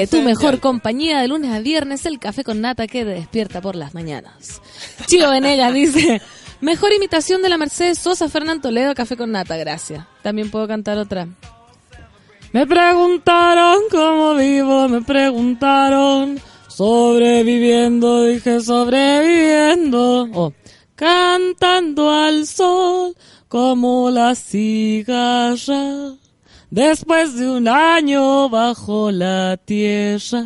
[0.09, 3.75] tu mejor compañía de lunes a viernes, el café con nata que te despierta por
[3.75, 4.63] las mañanas.
[5.05, 6.19] Chio Venegas dice,
[6.61, 10.03] mejor imitación de la Mercedes Sosa, Fernán Toledo, café con nata, gracias.
[10.23, 11.27] También puedo cantar otra.
[12.51, 20.27] Me preguntaron cómo vivo, me preguntaron sobreviviendo, dije sobreviviendo.
[20.33, 20.53] Oh,
[20.95, 23.15] cantando al sol
[23.55, 25.55] como la cigarra.
[26.69, 30.43] Después de un año bajo la tierra,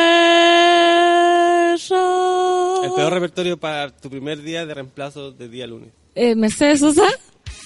[2.84, 5.90] El peor repertorio para tu primer día de reemplazo de día lunes.
[6.14, 7.08] Eh, Mercedes Sosa.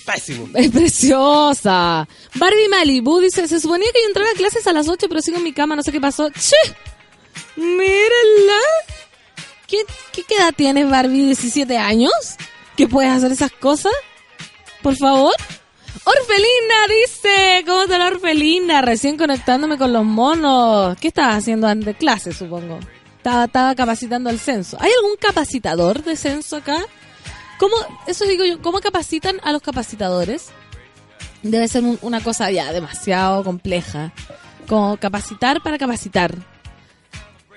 [0.05, 0.47] Pésimo.
[0.55, 2.07] Es preciosa.
[2.35, 5.39] Barbie Malibu dice, se suponía que yo entraba a clases a las 8, pero sigo
[5.39, 6.29] en mi cama, no sé qué pasó.
[6.29, 6.55] ¡Che!
[7.55, 8.61] Mírenla.
[9.67, 9.77] ¿Qué,
[10.11, 11.31] qué, edad tienes, Barbie?
[11.31, 12.11] ¿17 años?
[12.75, 13.93] ¿Que puedes hacer esas cosas?
[14.81, 15.33] Por favor.
[16.05, 18.81] Orfelina dice, ¿cómo está la Orfelina?
[18.81, 20.97] Recién conectándome con los monos.
[20.99, 22.79] ¿Qué estabas haciendo antes de clase, supongo?
[23.17, 24.77] Estaba, capacitando al censo.
[24.79, 26.79] ¿Hay algún capacitador de censo acá?
[27.59, 27.75] ¿Cómo,
[28.07, 30.47] eso digo yo, cómo capacitan a los capacitadores?
[31.43, 34.13] Debe ser un- una cosa ya demasiado compleja.
[34.67, 36.33] Como capacitar para capacitar.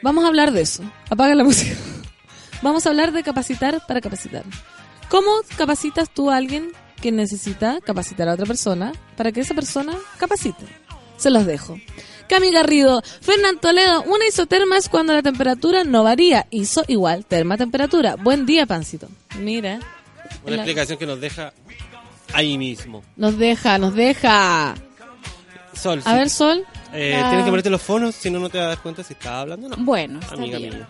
[0.03, 0.83] Vamos a hablar de eso.
[1.11, 1.75] Apaga la música.
[2.63, 4.45] Vamos a hablar de capacitar para capacitar.
[5.09, 9.95] ¿Cómo capacitas tú a alguien que necesita capacitar a otra persona para que esa persona
[10.19, 10.65] capacite?
[11.17, 11.79] Se los dejo.
[12.29, 16.47] Cami Garrido, Fernán Toledo, una isoterma es cuando la temperatura no varía.
[16.51, 18.17] Iso igual, terma temperatura.
[18.17, 19.09] Buen día, pancito.
[19.39, 19.81] Mira.
[20.45, 21.53] Una La- explicación que nos deja
[22.33, 23.03] ahí mismo.
[23.17, 24.75] Nos deja, nos deja.
[25.75, 26.17] Sol, A sí.
[26.17, 26.65] ver, Sol.
[26.93, 27.29] Eh, Ah.
[27.31, 29.33] Tienes que ponerte los fonos, si no, no te vas a dar cuenta si estás
[29.33, 29.77] hablando o no.
[29.79, 30.75] Bueno, está Amiga bien.
[30.75, 30.89] mía.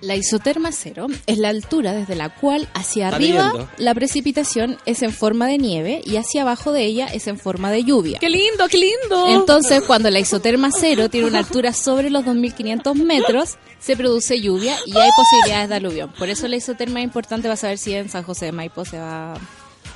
[0.00, 5.02] La isoterma cero es la altura desde la cual hacia Está arriba la precipitación es
[5.02, 8.20] en forma de nieve y hacia abajo de ella es en forma de lluvia.
[8.20, 9.26] ¡Qué lindo, qué lindo!
[9.26, 14.76] Entonces, cuando la isoterma cero tiene una altura sobre los 2500 metros, se produce lluvia
[14.86, 16.12] y hay posibilidades de aluvión.
[16.16, 18.98] Por eso la isoterma es importante para saber si en San José de Maipo se
[19.00, 19.34] va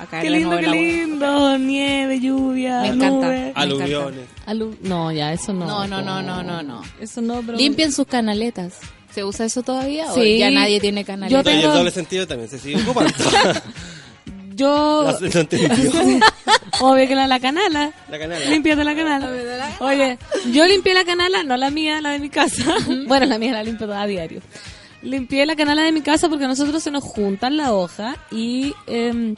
[0.03, 1.57] a caer ¡Qué de lindo, nuevo qué el agua.
[1.57, 1.57] lindo!
[1.59, 3.07] Nieve, lluvia, Me encanta.
[3.27, 3.51] nube.
[3.55, 4.25] Aluviones.
[4.45, 5.65] Alu- no, ya, eso no.
[5.65, 6.81] No, no, no, no, no, no.
[6.99, 7.57] Eso no, pero...
[7.57, 8.73] Limpien sus canaletas.
[9.13, 10.11] ¿Se usa eso todavía?
[10.11, 10.37] ¿O Sí.
[10.39, 11.45] ya nadie tiene Yo canaletas?
[11.45, 13.11] Y el tengo- doble sentido también se sigue ocupando.
[14.55, 15.17] Yo...
[15.33, 15.69] no entendió.
[16.81, 17.91] Obvio que la, la canala.
[18.09, 18.45] La canala.
[18.45, 19.29] Límpiate la canala.
[19.79, 20.17] Oye,
[20.51, 22.63] yo limpié la canala, no la mía, la de mi casa.
[23.07, 24.41] bueno, la mía la limpio a diario.
[25.01, 28.73] Limpié la canala de mi casa porque a nosotros se nos juntan la hoja y
[28.87, 29.35] em,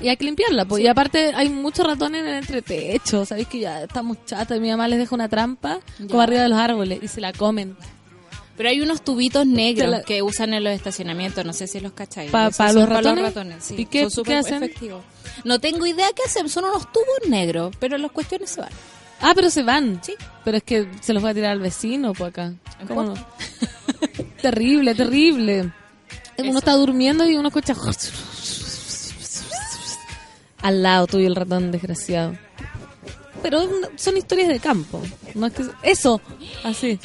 [0.00, 0.82] Y hay que limpiarla, pues.
[0.82, 3.24] Y aparte hay muchos ratones en el entretecho.
[3.26, 6.48] Sabéis que ya estamos chatos y mi mamá les deja una trampa como arriba de
[6.48, 7.76] los árboles y se la comen.
[8.56, 11.92] Pero hay unos tubitos negros la- que usan en los estacionamientos, no sé si los
[11.92, 12.30] cacháis.
[12.30, 13.64] Pa- Esos pa son los ratones.
[13.64, 13.74] sí.
[13.78, 15.02] ¿Y qué- Son súper efectivos.
[15.44, 18.70] No tengo idea qué hacen, son unos tubos negros, pero las cuestiones se van.
[19.22, 20.00] Ah, pero se van.
[20.02, 20.14] Sí.
[20.44, 22.52] Pero es que se los va a tirar al vecino, pues acá.
[22.86, 23.14] ¿Cómo no?
[24.42, 25.72] Terrible, terrible.
[26.38, 27.74] Uno está durmiendo y uno escucha...
[30.62, 32.34] Al lado tuyo el ratón desgraciado.
[33.42, 35.00] Pero son historias de campo.
[35.34, 35.64] No es que...
[35.82, 36.20] Eso.
[36.64, 36.98] Así.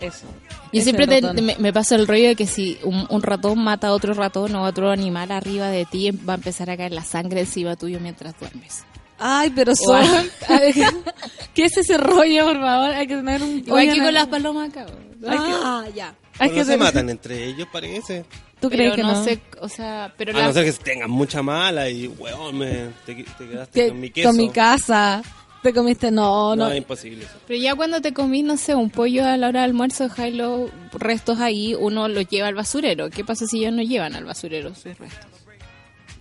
[0.00, 0.26] Eso.
[0.72, 3.58] Yo Ese siempre te- me, me paso el rollo de que si un, un ratón
[3.62, 6.76] mata a otro ratón o a otro animal arriba de ti, va a empezar a
[6.76, 8.84] caer la sangre encima tuyo mientras duermes.
[9.18, 10.02] Ay, pero son...
[11.54, 12.90] ¿Qué es ese rollo, por favor?
[12.94, 13.58] Hay que tener un...
[13.58, 14.86] Igual que con las palomas acá.
[14.86, 16.14] Que- Ah, ya.
[16.38, 18.24] hay No se matan entre ellos, parece.
[18.60, 19.24] ¿Tú Pero crees que no, no?
[19.24, 22.88] sé, o sea, pero A la- no ser que tengan mucha mala y, weón, me,
[23.06, 24.28] te, te quedaste Que- con mi queso.
[24.28, 25.22] con mi casa.
[25.62, 26.10] Te comiste...
[26.10, 26.70] No, No, no.
[26.70, 27.34] es imposible eso.
[27.46, 30.34] Pero ya cuando te comís, no sé, un pollo a la hora del almuerzo, dejáis
[30.34, 33.10] los restos ahí, uno los lleva al basurero.
[33.10, 35.26] ¿Qué pasa si ellos no llevan al basurero sus restos?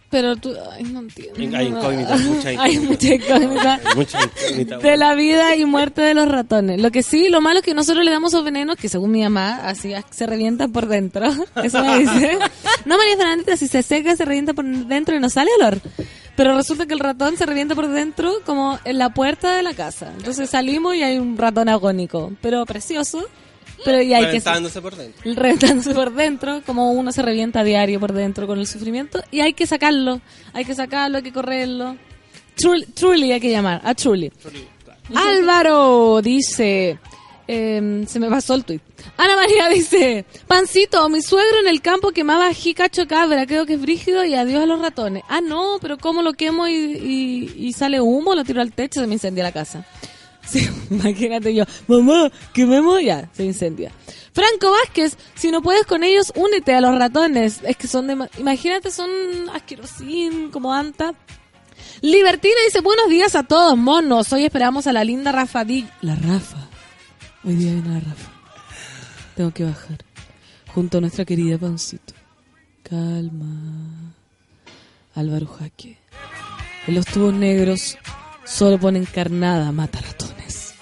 [0.10, 1.57] Pero tú, ay, no entiendo.
[1.57, 6.28] Hay incógnitas, mucha Hay mucha incógnita mucha incógnita, de la vida y muerte de los
[6.28, 6.82] ratones.
[6.82, 9.22] Lo que sí, lo malo es que nosotros le damos esos venenos que según mi
[9.22, 11.28] mamá, así se revientan por dentro.
[11.64, 12.39] Eso me dice.
[12.86, 15.80] No, María Fernandita, si se seca, se revienta por dentro y no sale olor.
[16.36, 19.74] Pero resulta que el ratón se revienta por dentro como en la puerta de la
[19.74, 20.12] casa.
[20.18, 23.28] Entonces salimos y hay un ratón agónico, pero precioso.
[23.86, 25.34] Pero y hay que Reventándose por dentro.
[25.36, 29.40] reventándose por dentro, como uno se revienta a diario por dentro con el sufrimiento, y
[29.42, 30.22] hay que sacarlo,
[30.54, 31.96] hay que sacarlo, hay que correrlo.
[32.56, 34.32] Truly, truly hay que llamar, a Truly.
[35.16, 37.00] Álvaro dice,
[37.48, 38.82] em, se me pasó el tuit.
[39.18, 43.82] Ana María dice, pancito, mi suegro en el campo quemaba jicacho cabra, creo que es
[43.82, 45.24] brígido y adiós a los ratones.
[45.30, 48.36] Ah, no, pero ¿cómo lo quemo y, y- y sale humo?
[48.36, 49.86] Lo tiro al techo, se me incendia la casa.
[50.50, 53.92] Sí, imagínate yo, mamá, quememos ya, se incendia.
[54.34, 57.60] Franco Vázquez, si no puedes con ellos, únete a los ratones.
[57.64, 58.30] Es que son de...
[58.38, 59.10] Imagínate, son
[59.54, 61.14] asquerosín, como anta.
[62.02, 64.32] Libertina dice, buenos días a todos, monos.
[64.32, 65.88] Hoy esperamos a la linda Rafa Di...
[66.02, 66.68] La Rafa.
[67.44, 68.32] Hoy día viene la Rafa.
[69.36, 70.06] Tengo que bajar.
[70.74, 72.14] Junto a nuestra querida Pancito.
[72.84, 74.14] Calma.
[75.16, 75.98] Álvaro Jaque.
[76.88, 77.98] En los tubos negros
[78.50, 80.74] solo ponen carnada, mata ratones.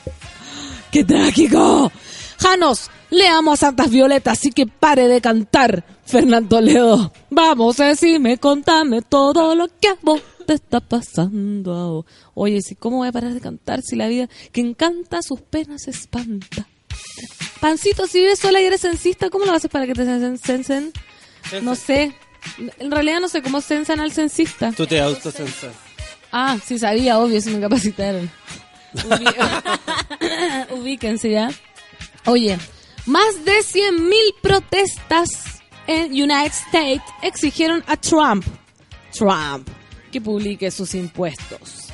[0.91, 1.91] ¡Qué trágico!
[2.39, 7.11] Janos, leamos a Santas Violetas, así que pare de cantar, Fernando Ledo.
[7.29, 12.07] Vamos, decime, contame todo lo que a vos te está pasando ahora.
[12.35, 15.87] Oye, si ¿cómo voy a parar de cantar si la vida que encanta sus penas
[15.87, 16.67] espanta?
[17.59, 20.91] Pancito, si vives sola y eres censista, ¿cómo lo haces para que te cen- censen?
[21.63, 22.15] No sé.
[22.79, 24.71] En realidad no sé cómo censan al censista.
[24.71, 25.73] Tú te autocensas.
[26.31, 28.29] Ah, sí sabía, obvio, si me capacitaron.
[30.71, 31.49] Ubíquense ya.
[32.25, 32.57] Oye,
[33.05, 38.45] más de 100.000 protestas en United States exigieron a Trump,
[39.17, 39.67] Trump,
[40.11, 41.86] que publique sus impuestos.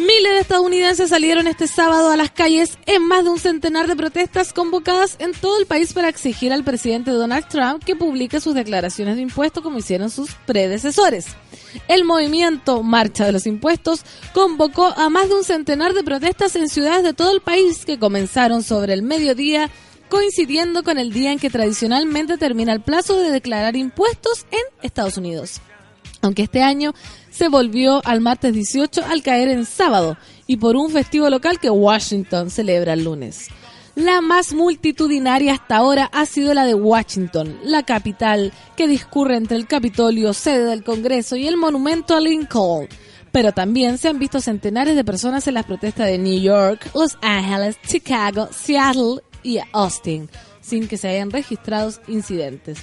[0.00, 3.96] Miles de estadounidenses salieron este sábado a las calles en más de un centenar de
[3.96, 8.54] protestas convocadas en todo el país para exigir al presidente Donald Trump que publique sus
[8.54, 11.26] declaraciones de impuestos como hicieron sus predecesores.
[11.86, 14.00] El movimiento Marcha de los Impuestos
[14.32, 17.98] convocó a más de un centenar de protestas en ciudades de todo el país que
[17.98, 19.68] comenzaron sobre el mediodía
[20.08, 25.18] coincidiendo con el día en que tradicionalmente termina el plazo de declarar impuestos en Estados
[25.18, 25.60] Unidos
[26.22, 26.94] aunque este año
[27.30, 30.16] se volvió al martes 18 al caer en sábado
[30.46, 33.48] y por un festivo local que Washington celebra el lunes.
[33.96, 39.56] La más multitudinaria hasta ahora ha sido la de Washington, la capital que discurre entre
[39.56, 42.88] el Capitolio, sede del Congreso, y el monumento a Lincoln.
[43.32, 47.18] Pero también se han visto centenares de personas en las protestas de New York, Los
[47.20, 52.78] Ángeles, Chicago, Seattle y Austin, sin que se hayan registrado incidentes.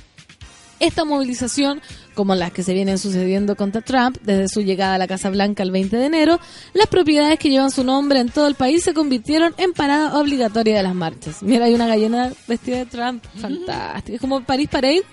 [0.79, 1.81] Esta movilización,
[2.17, 5.61] como las que se vienen sucediendo contra Trump desde su llegada a la Casa Blanca
[5.61, 6.39] el 20 de enero,
[6.73, 10.75] las propiedades que llevan su nombre en todo el país se convirtieron en parada obligatoria
[10.75, 11.43] de las marchas.
[11.43, 14.15] Mira, hay una gallina vestida de Trump, fantástico.
[14.15, 15.03] Es como París Parade,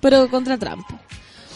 [0.00, 0.84] pero contra Trump.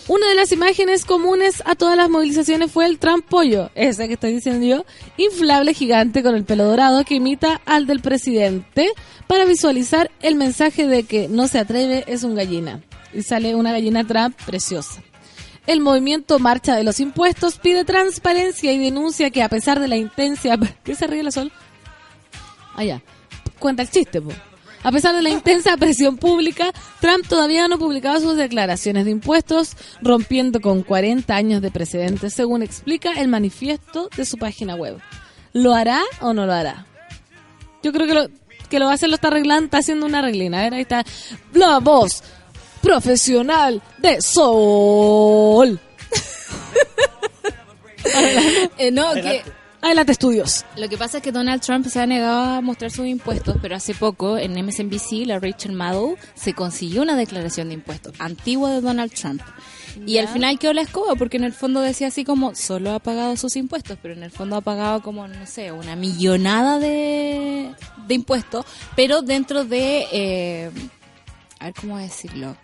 [0.07, 4.15] Una de las imágenes comunes a todas las movilizaciones fue el Trump pollo, ese que
[4.15, 4.85] estoy diciendo yo,
[5.17, 8.93] inflable gigante con el pelo dorado que imita al del presidente
[9.27, 12.83] para visualizar el mensaje de que no se atreve es un gallina.
[13.13, 15.03] Y sale una gallina Trump preciosa.
[15.67, 19.97] El movimiento Marcha de los Impuestos pide transparencia y denuncia que a pesar de la
[19.97, 20.57] intensa...
[20.85, 21.53] ¿Qué se ríe la sol?
[22.75, 23.03] Allá.
[23.59, 24.33] Cuenta el chiste, po.
[24.85, 29.77] A pesar de la intensa presión pública, Trump todavía no publicaba sus declaraciones de impuestos,
[30.01, 34.99] rompiendo con 40 años de precedentes, según explica el manifiesto de su página web.
[35.53, 36.87] ¿Lo hará o no lo hará?
[37.85, 38.29] Yo creo que lo,
[38.69, 40.59] que lo va a hacer, lo está arreglando, está haciendo una arreglina.
[40.59, 41.05] A ver, ahí está.
[41.81, 42.25] Voz
[42.83, 45.81] profesional de Sol.
[48.77, 49.43] Eh, no, que
[49.83, 50.65] Adelante, estudios.
[50.77, 53.75] lo que pasa es que Donald Trump se ha negado a mostrar sus impuestos, pero
[53.75, 58.81] hace poco en MSNBC, la Rachel Maddow se consiguió una declaración de impuestos antigua de
[58.81, 59.43] Donald Trump.
[60.07, 63.01] Y al final quedó la escoba, porque en el fondo decía así como, solo ha
[63.01, 67.75] pagado sus impuestos, pero en el fondo ha pagado como, no sé, una millonada de,
[68.07, 68.65] de impuestos,
[68.95, 70.71] pero dentro de, eh,
[71.63, 72.57] a ver cómo decirlo,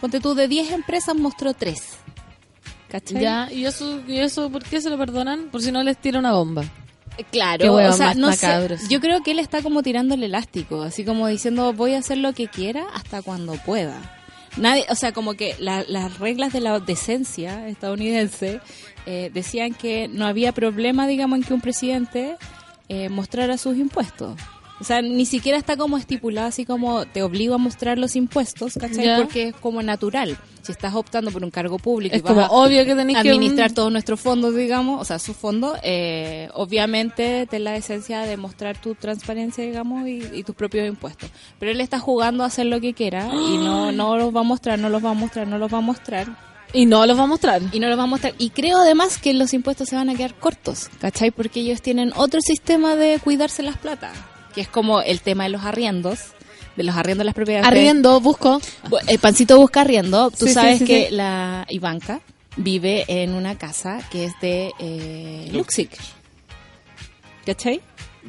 [0.00, 1.80] ponte tú, de 10 empresas mostró 3.
[2.88, 3.20] ¿Cachai?
[3.22, 5.48] Ya, ¿y eso, ¿y eso por qué se lo perdonan?
[5.50, 6.62] Por si no les tira una bomba.
[7.18, 8.46] Eh, Claro, huevo o sea, no sé,
[8.88, 12.18] yo creo que él está como tirando el elástico, así como diciendo voy a hacer
[12.18, 13.96] lo que quiera hasta cuando pueda.
[14.56, 18.60] Nadie, o sea, como que la- las reglas de la decencia estadounidense
[19.06, 22.36] eh, decían que no había problema, digamos, en que un presidente
[22.88, 24.38] eh, mostrara sus impuestos.
[24.80, 28.74] O sea, ni siquiera está como estipulado así como te obligo a mostrar los impuestos,
[28.74, 29.04] ¿cachai?
[29.22, 30.36] Porque es como natural.
[30.62, 33.70] Si estás optando por un cargo público y Es vas como a- obvio que administrar
[33.72, 38.76] todos nuestros fondos, digamos, o sea, sus fondos, eh, obviamente ten la esencia de mostrar
[38.80, 41.30] tu transparencia, digamos, y, y tus propios impuestos.
[41.60, 44.44] Pero él está jugando a hacer lo que quiera y no, no los va a
[44.44, 46.26] mostrar, no los va a mostrar, no los va a mostrar.
[46.72, 47.62] Y no los va a mostrar.
[47.72, 48.34] Y no los va a mostrar.
[48.38, 51.30] Y creo además que los impuestos se van a quedar cortos, ¿cachai?
[51.30, 54.10] Porque ellos tienen otro sistema de cuidarse las plata,
[54.54, 56.20] que es como el tema de los arriendos,
[56.76, 57.66] de los arriendos de las propiedades.
[57.66, 58.60] Arriendo, busco.
[58.88, 60.30] Bu- El pancito busca arriendo.
[60.30, 61.14] Tú Sí, sabes sí, que sí.
[61.14, 62.20] la Ivanka
[62.56, 65.90] vive en una casa que es de eh, Luxic.
[67.44, 67.80] ¿Cachai?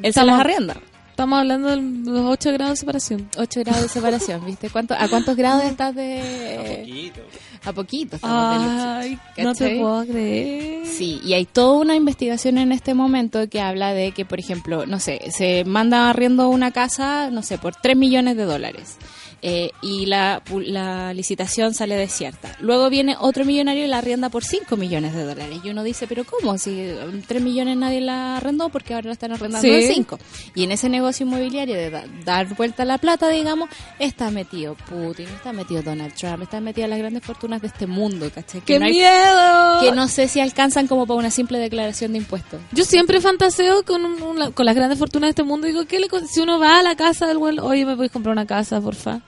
[0.02, 0.76] Él se las arrienda.
[1.16, 3.30] Estamos hablando de los 8 grados de separación.
[3.38, 4.70] 8 grados de separación, ¿viste?
[4.70, 6.82] ¿Cuánto, ¿A cuántos grados estás de...?
[6.82, 7.22] Poquito.
[7.64, 8.84] A poquito estamos de.
[8.84, 10.86] Ay, no te puedo creer.
[10.86, 14.86] Sí, y hay toda una investigación en este momento que habla de que, por ejemplo,
[14.86, 18.98] no sé, se manda arriendo una casa, no sé, por 3 millones de dólares.
[19.48, 22.56] Eh, y la, la licitación sale desierta.
[22.62, 25.60] Luego viene otro millonario y la arrienda por 5 millones de dólares.
[25.64, 26.58] Y uno dice, pero ¿cómo?
[26.58, 29.72] Si en 3 millones nadie la arrendó porque ahora la están arrendando Sí.
[29.86, 30.18] en 5.
[30.56, 33.70] Y en ese negocio inmobiliario de da- dar vuelta a la plata, digamos,
[34.00, 38.32] está metido Putin, está metido Donald Trump, están metidas las grandes fortunas de este mundo,
[38.34, 38.62] ¿cachai?
[38.62, 39.82] Que ¡Qué no hay miedo!
[39.82, 42.60] que no sé si alcanzan como para una simple declaración de impuestos.
[42.72, 45.68] Yo siempre fantaseo con, un- un- con las grandes fortunas de este mundo.
[45.68, 48.34] Digo, ¿qué le, si uno va a la casa del güey, oye, ¿me puedes comprar
[48.34, 49.20] una casa, porfa?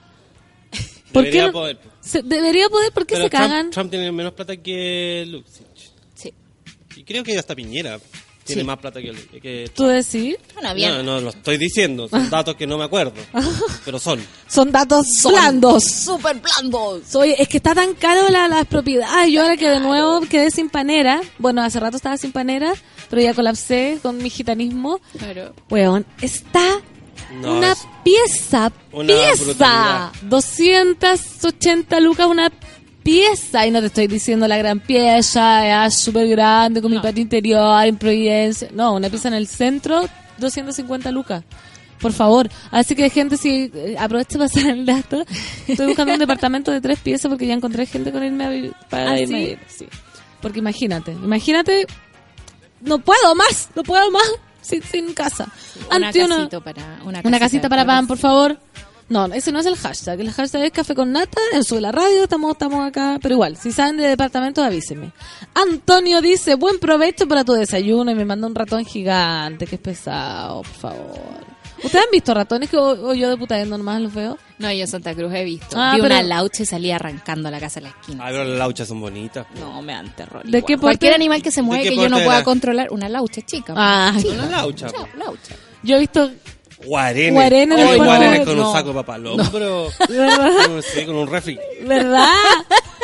[1.12, 1.78] ¿Por Debería qué no- poder.
[2.00, 3.70] Se- debería poder, ¿por qué Pero se Trump, cagan?
[3.70, 5.90] Trump tiene menos plata que Luxich.
[6.14, 6.32] Sí.
[6.96, 7.98] Y creo que hasta Piñera
[8.44, 8.66] tiene Sí.
[8.66, 10.36] más plata que, que ¿Tú decís?
[10.54, 10.90] Bueno, bien.
[10.90, 13.12] No, no lo estoy diciendo, son datos que no me acuerdo,
[13.84, 14.20] pero son.
[14.48, 15.84] Son datos blandos.
[15.84, 17.14] Súper blandos.
[17.14, 19.30] Oye, es que está tan caro la- las propiedades.
[19.32, 21.20] Yo ahora que de nuevo quedé sin panera.
[21.38, 22.72] Bueno, hace rato estaba sin panera,
[23.10, 24.98] pero ya colapsé con mi gitanismo.
[25.18, 25.54] Claro.
[25.68, 26.80] Weón, está
[27.32, 29.44] No, una es- pieza, una pieza.
[29.44, 30.12] brutalidad.
[30.22, 32.50] 280 lucas una
[33.02, 33.66] pieza.
[33.66, 37.84] Y no te estoy diciendo la gran pieza, ya súper grande, con mi patio interior,
[37.86, 38.68] en Providencia.
[38.72, 40.08] No, una pieza en el centro,
[40.38, 41.44] 250 lucas.
[42.00, 42.48] Por favor.
[42.70, 45.24] Así que, gente, si eh, aproveche para pasar el dato.
[45.66, 48.72] Estoy buscando un departamento de tres piezas porque ya encontré gente con irme a vivir,
[48.88, 49.44] para ¿Ah, irme a sí?
[49.44, 49.58] vivir.
[49.66, 49.86] Sí.
[50.40, 51.86] Porque imagínate, imagínate,
[52.80, 54.22] no puedo más, no puedo más
[54.68, 55.48] sin, sin casa.
[55.94, 58.58] Una Ante una- casita para una, una casita para pan, por favor.
[59.10, 60.20] No, ese no es el hashtag.
[60.20, 61.40] El hashtag es café con nata.
[61.54, 63.18] En su la radio estamos, estamos acá.
[63.22, 65.12] Pero igual, si saben de departamentos, avísenme.
[65.54, 68.10] Antonio dice, buen provecho para tu desayuno.
[68.10, 71.57] Y me manda un ratón gigante, que es pesado, por favor.
[71.82, 74.38] ¿Ustedes han visto ratones que o, o yo de putadendo nomás los veo?
[74.58, 75.76] No, yo en Santa Cruz he visto.
[75.78, 78.24] Ah, Vi pero- una laucha y salía arrancando a la casa de la esquina.
[78.26, 79.46] Ay, pero las lauchas son bonitas.
[79.60, 80.42] No, me dan terror.
[80.44, 80.76] ¿De qué?
[80.76, 82.88] Cualquier animal que se mueve que yo no pueda controlar.
[82.90, 83.74] Una laucha chica.
[83.76, 84.90] Ay, Una laucha.
[84.90, 85.54] Chao, laucha.
[85.82, 86.30] yo he visto...
[86.84, 87.32] Guarenes.
[87.32, 88.72] Guarenes el guarenes con un No.
[88.72, 89.88] saco de papá al hombro.
[90.08, 90.68] ¿Verdad?
[90.68, 91.58] No sé, con un refri.
[91.82, 92.28] ¿Verdad?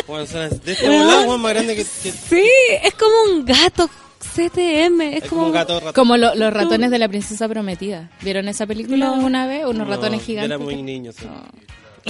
[0.07, 2.49] Bueno, son de este volado, más grande que, que- Sí,
[2.85, 3.91] es como un gato
[4.25, 5.01] CTM.
[5.03, 5.93] Es, es como un gato ratón.
[5.93, 8.11] Como lo- los ratones de la princesa prometida.
[8.23, 9.15] ¿Vieron esa película No.
[9.25, 9.65] una vez?
[9.65, 10.51] Unos No, ratones yo gigantes.
[10.51, 11.27] Era muy niño, sí.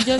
[0.06, 0.16] Yo,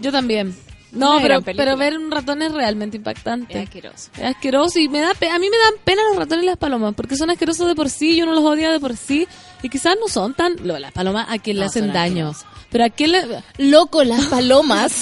[0.00, 0.54] yo también.
[0.92, 3.58] No, pero, pero ver un ratón es realmente Es impactante.
[3.58, 4.10] asqueroso.
[4.16, 6.56] Es asqueroso y me da pe- a mí me dan pena los ratones y las
[6.56, 9.26] palomas porque son asquerosos de por sí, yo no los odio de por sí
[9.62, 12.32] y quizás no son tan lo, las palomas a quien le hacen daño,
[12.70, 13.24] pero a quién le
[13.58, 14.92] Loco, las palomas.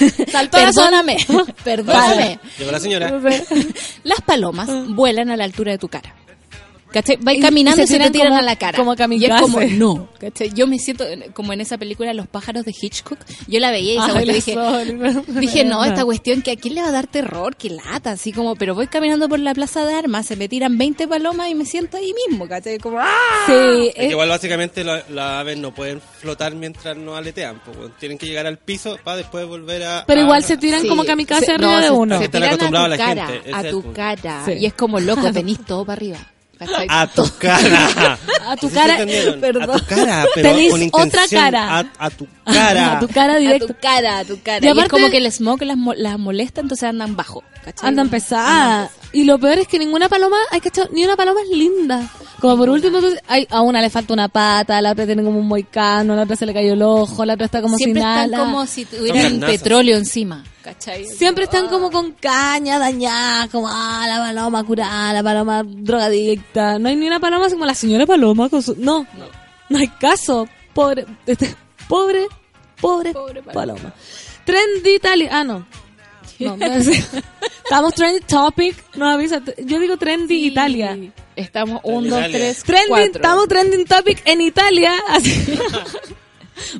[0.50, 1.16] Perdóname,
[1.64, 2.38] perdóname.
[2.58, 3.20] Llegó la señora.
[4.04, 6.14] Las palomas vuelan a la altura de tu cara.
[6.92, 7.16] ¿Cachai?
[7.16, 8.78] Va Y- caminando y y se se, te tiran como- a la cara.
[8.78, 10.08] como y es como, no.
[10.20, 10.52] ¿Cachai?
[10.54, 13.18] Yo me siento como en esa película Los pájaros de Hitchcock.
[13.48, 15.24] Yo la veía y esa Ay, dije, Sol.
[15.40, 18.32] dije, no, esta cuestión que a quién le va a dar terror, que lata, así
[18.32, 21.54] como, pero voy caminando por la plaza de armas, se me tiran 20 palomas y
[21.54, 22.78] me siento ahí mismo, ¿cachai?
[22.78, 23.08] Como, ¡ah!
[23.46, 28.26] Sí, Es igual básicamente las aves no pueden flotar mientras no aletean, pues, tienen que
[28.26, 30.04] llegar al piso para después volver a...
[30.06, 32.18] pero a- igual se tiran Sí, como kamikaze se- arriba no, de uno.
[32.18, 34.42] Se tiran a tu cara, a tu cara.
[34.46, 34.52] Sí.
[34.60, 36.18] Y es como, loco, tenís todo para arriba.
[36.66, 36.86] ¿Cachai?
[36.90, 38.18] A tu cara.
[38.48, 38.96] A tu ¿Sí cara,
[39.40, 39.70] perdón.
[39.70, 41.40] A tu cara, pero Tenés con otra intención.
[41.42, 41.78] cara.
[41.78, 42.92] A, a tu cara.
[42.96, 43.66] A tu cara A directo.
[43.68, 44.58] tu cara, a tu cara.
[44.60, 47.44] Y Y, aparte- es como que el smog las, mo- las molesta, entonces andan bajo.
[47.64, 47.88] ¿cachai?
[47.88, 48.90] Andan pesadas.
[49.12, 52.08] Y lo peor es que ninguna paloma, hay que ni una paloma es linda.
[52.42, 55.38] Como por último, hay, a una le falta una pata, a la otra tiene como
[55.38, 57.76] un moicano, a la otra se le cayó el ojo, a la otra está como
[57.76, 58.38] Siempre sin están ala.
[58.38, 60.42] como si tuvieran petróleo encima.
[60.60, 61.06] ¿cachai?
[61.06, 66.80] Siempre están como con caña dañada, como, ah, la paloma curada, la paloma drogadicta.
[66.80, 68.74] No hay ni una paloma así como la señora paloma con su...
[68.76, 69.06] No,
[69.68, 70.48] no, hay caso.
[70.74, 71.54] Pobre, este,
[71.88, 72.26] pobre,
[72.80, 73.12] pobre,
[73.54, 73.94] paloma.
[74.44, 75.28] Trendy Italia...
[75.30, 75.64] Ah, no.
[76.38, 76.88] No, no es-
[77.64, 79.40] Estamos Trendy Topic, no avisa.
[79.64, 80.98] Yo digo Trendy Italia.
[81.36, 82.38] Estamos un, dos, Italia.
[82.38, 83.12] tres, Trending, cuatro.
[83.14, 84.92] estamos Trending Topic en Italia.
[85.08, 85.44] Así.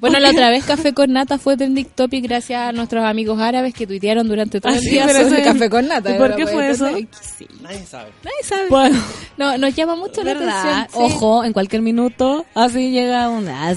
[0.01, 3.75] Bueno, la otra vez Café con Nata fue trending topic gracias a nuestros amigos árabes
[3.75, 6.11] que tuitearon durante todo Ah, el sí, día pero sobre eso- Café con Nata.
[6.15, 6.37] ¿Y por ¿no?
[6.37, 6.89] qué fue eso?
[6.95, 7.49] Sí.
[7.63, 8.11] Nadie sabe.
[8.23, 8.69] Nadie sabe.
[8.69, 9.03] Bueno.
[9.39, 10.81] No, nos llama mucho la ¿Verdad?
[10.83, 11.09] atención.
[11.09, 11.15] sí.
[11.17, 13.71] Ojo, en cualquier minuto, así llega una...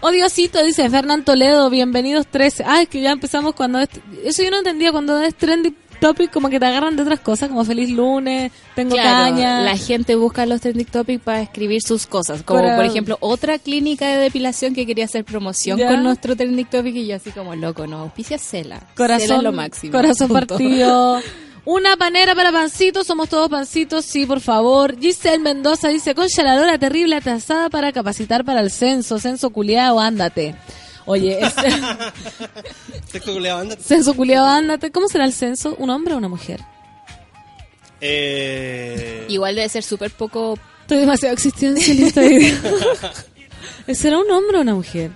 [0.00, 2.62] Oh, Diosito, dice Fernán Toledo, bienvenidos 13.
[2.66, 3.88] Ah, es que ya empezamos cuando es...
[4.24, 7.48] Eso yo no entendía, cuando es trendy topic como que te agarran de otras cosas,
[7.48, 9.62] como feliz lunes, tengo Claro, caña.
[9.62, 12.44] la gente busca los trending topics para escribir sus cosas.
[12.44, 15.88] Como por ejemplo, otra clínica de depilación que quería hacer promoción Ya.
[15.88, 18.76] con nuestro trending topic y yo así como loco, no, auspicia Cela.
[18.78, 19.92] Cela Corazón, es lo máximo.
[19.92, 20.46] corazón Punto.
[20.46, 21.20] partido.
[21.64, 24.98] Una panera para pancitos, somos todos pancitos, sí, por favor.
[24.98, 30.00] Giselle Mendoza dice, concha la lora terrible atrasada para capacitar para el censo, censo culiado,
[30.00, 30.54] ándate.
[31.04, 31.54] Oye, es,
[33.12, 33.82] Sexo culiao, ándate.
[33.82, 34.90] censo culiado, ándate.
[34.90, 35.74] ¿Cómo será el censo?
[35.78, 36.60] ¿Un hombre o una mujer?
[38.00, 40.58] Eh, Igual debe ser súper poco...
[40.82, 42.22] Estoy demasiado existencialista.
[43.94, 45.10] ¿Será un hombre o una mujer?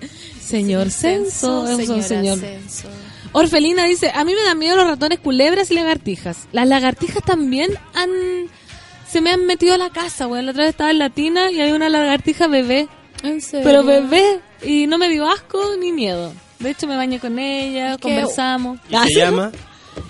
[0.45, 2.39] Señor censo, es un señora señor.
[2.39, 2.89] censo.
[3.33, 6.49] Orfelina dice, a mí me dan miedo los ratones, culebras y lagartijas.
[6.53, 8.11] Las lagartijas también han...
[9.09, 10.43] Se me han metido a la casa, güey.
[10.43, 12.89] La otra vez estaba en Latina y hay una lagartija bebé.
[13.23, 13.65] ¿En serio?
[13.65, 14.41] Pero bebé.
[14.63, 16.33] Y no me dio asco ni miedo.
[16.61, 18.79] De hecho, me bañé con ella, conversamos.
[18.89, 19.15] ¿Y Ah, se ¿sí?
[19.19, 19.53] llama?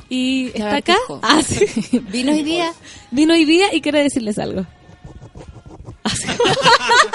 [0.08, 0.96] Y está acá.
[1.22, 1.64] Ah, sí.
[2.10, 2.72] Vino hoy día.
[3.10, 4.66] Vino hoy día y quiere decirles algo.
[6.04, 6.26] Así.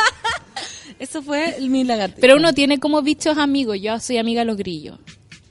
[0.99, 2.19] Eso fue mi lagartija.
[2.21, 3.77] Pero uno tiene como bichos amigos.
[3.81, 4.97] Yo soy amiga de los grillos.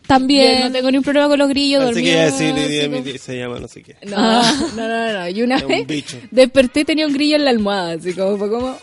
[0.07, 0.59] También...
[0.61, 1.85] Yo no tengo ni un problema con los grillos.
[1.87, 3.97] Pensé que decir, como- se llama no sé qué.
[4.07, 4.55] No, Ah.
[4.77, 5.29] no, no, no, no.
[5.29, 6.19] Y una Es un vez bicho.
[6.31, 7.93] desperté y tenía un grillo en la almohada.
[7.95, 8.79] Así como, fue como, oh,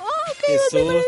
[0.46, 1.02] Qué susto.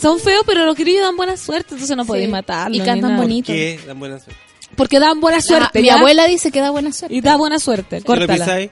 [0.00, 2.32] Son feos, pero los grillos dan buena suerte, entonces no podéis Sí.
[2.32, 2.76] matarlos.
[2.78, 3.52] Y cantan bonito.
[3.52, 3.80] ¿Qué?
[3.86, 4.40] Dan buena suerte.
[4.76, 5.78] Porque dan buena suerte.
[5.78, 5.94] Ah, mi ¿ya?
[5.98, 7.14] abuela dice que da buena suerte.
[7.14, 7.96] Y da buena suerte.
[8.00, 8.68] Si lo Córtala.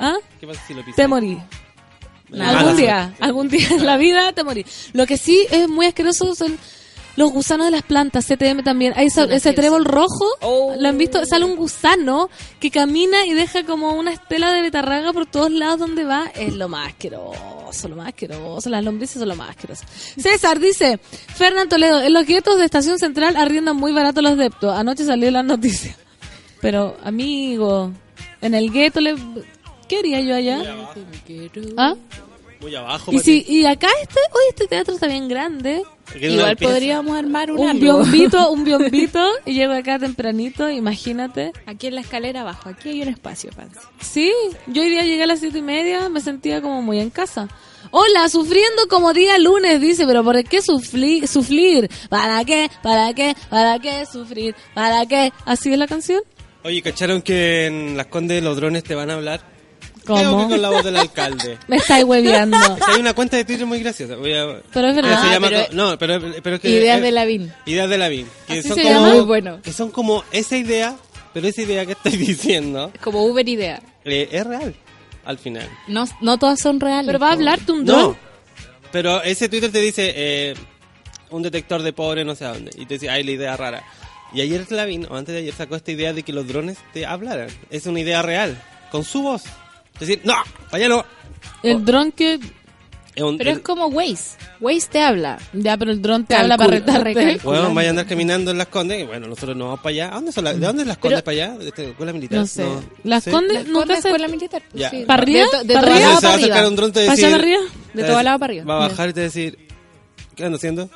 [0.00, 0.16] ¿Ah?
[0.40, 0.96] ¿qué pasa si lo pisáis?
[0.96, 1.38] Te morí.
[2.30, 2.82] Mala algún suerte.
[2.82, 4.64] día, algún día en la vida te morí.
[4.94, 6.58] Lo que sí es muy asqueroso son
[7.16, 8.92] los gusanos de las plantas, CTM también.
[8.96, 10.74] Hay esa- ese trébol rojo, Oh.
[10.78, 11.24] ¿lo han visto?
[11.26, 15.78] Sale un gusano que camina y deja como una estela de betarraga por todos lados
[15.78, 16.30] donde va.
[16.34, 18.70] Es lo más asqueroso, lo más asqueroso.
[18.70, 19.84] Las lombrices son lo más asqueroso.
[20.18, 20.98] César dice,
[21.34, 24.74] Fernán Toledo, en los guetos de Estación Central arriendan muy barato los deptos.
[24.76, 25.96] Anoche salió la noticia.
[26.60, 27.90] Pero, amigo,
[28.40, 29.16] en el gueto le...
[29.88, 30.62] ¿Qué haría yo allá?
[31.76, 31.94] ¿Ah?
[32.60, 33.12] Muy abajo.
[33.12, 35.82] Y, si, y acá este, oye, este teatro está bien grande.
[36.20, 41.52] Igual podríamos armar un, biombito, un biombito, y llego acá tempranito, imagínate.
[41.66, 42.68] Aquí en la escalera abajo.
[42.68, 43.78] Aquí hay un espacio, Pansy.
[44.00, 44.32] Sí,
[44.66, 47.48] yo hoy día llegué a las siete y media, me sentía como muy en casa.
[47.90, 51.26] Hola, sufriendo como día lunes, dice, pero ¿por qué suflir?
[51.26, 51.90] sufrir?
[52.08, 52.70] ¿Para qué?
[52.82, 53.34] ¿Para qué?
[53.48, 54.54] ¿Para qué sufrir?
[54.74, 55.32] ¿Para qué?
[55.44, 56.22] ¿Así es la canción?
[56.64, 59.51] Oye, ¿cacharon que en Las Condes los drones te van a hablar?
[60.06, 60.48] ¿Cómo?
[60.48, 61.58] Que con la voz del alcalde.
[61.68, 62.56] Me estáis hueveando.
[62.86, 64.16] Hay una cuenta de Twitter muy graciosa.
[64.16, 65.20] Voy a- Pero es verdad.
[65.22, 67.52] se Ah, llama pero- co- no, pero, pero es que Ideas eh, de Lavín.
[67.66, 68.28] Ideas de Lavín.
[68.46, 69.08] Que ¿Así son se como, llama?
[69.14, 69.60] Muy bueno.
[69.62, 70.96] Que son como esa idea,
[71.32, 73.82] pero esa idea que estoy diciendo Como Uber Idea.
[74.04, 74.74] eh, es real
[75.24, 75.68] al final.
[75.86, 77.06] No, no todas son reales.
[77.06, 78.00] Pero va a hablarte un dron.
[78.00, 78.16] No,
[78.90, 80.54] pero ese Twitter te dice eh,
[81.30, 83.84] un detector de pobre no sé a dónde y te dice, ay, la idea rara.
[84.34, 87.04] Y ayer Lavín, o antes de ayer, sacó esta idea de que los drones te
[87.06, 87.48] hablaran.
[87.70, 89.42] Es una idea real, con su voz.
[89.94, 90.34] Es decir, no,
[90.70, 91.04] vaya no.
[91.62, 92.40] El dron que...
[93.14, 94.38] Es un- Pero es como Waze.
[94.58, 95.38] Waze te habla.
[95.52, 97.04] Ya, pero el dron te Calcula, habla para retarte.
[97.14, 97.60] recalcula.
[97.60, 100.08] Weón, vaya a andar caminando en las condes y bueno, nosotros nos vamos para allá.
[100.08, 101.58] ¿A dónde son las, ¿De dónde es las condes para allá?
[101.58, 102.38] ¿De esta escuela militar?
[102.38, 102.64] No sé.
[103.04, 103.30] Las ¿Sí?
[103.30, 104.08] Condes nunca se...
[104.08, 104.62] escuela militar.
[104.70, 104.88] pues, Ya.
[104.90, 105.04] sí.
[105.06, 105.44] ¿Para arriba?
[105.64, 106.20] De, ¿Para arriba?
[106.22, 106.68] para arriba.
[106.68, 107.30] un dron te ¿Para allá decir...
[107.30, 107.60] para arriba?
[107.92, 108.64] De todo lado para arriba.
[108.64, 109.58] Va a bajar y te va a decir...
[110.34, 110.88] ¿Qué anda haciendo?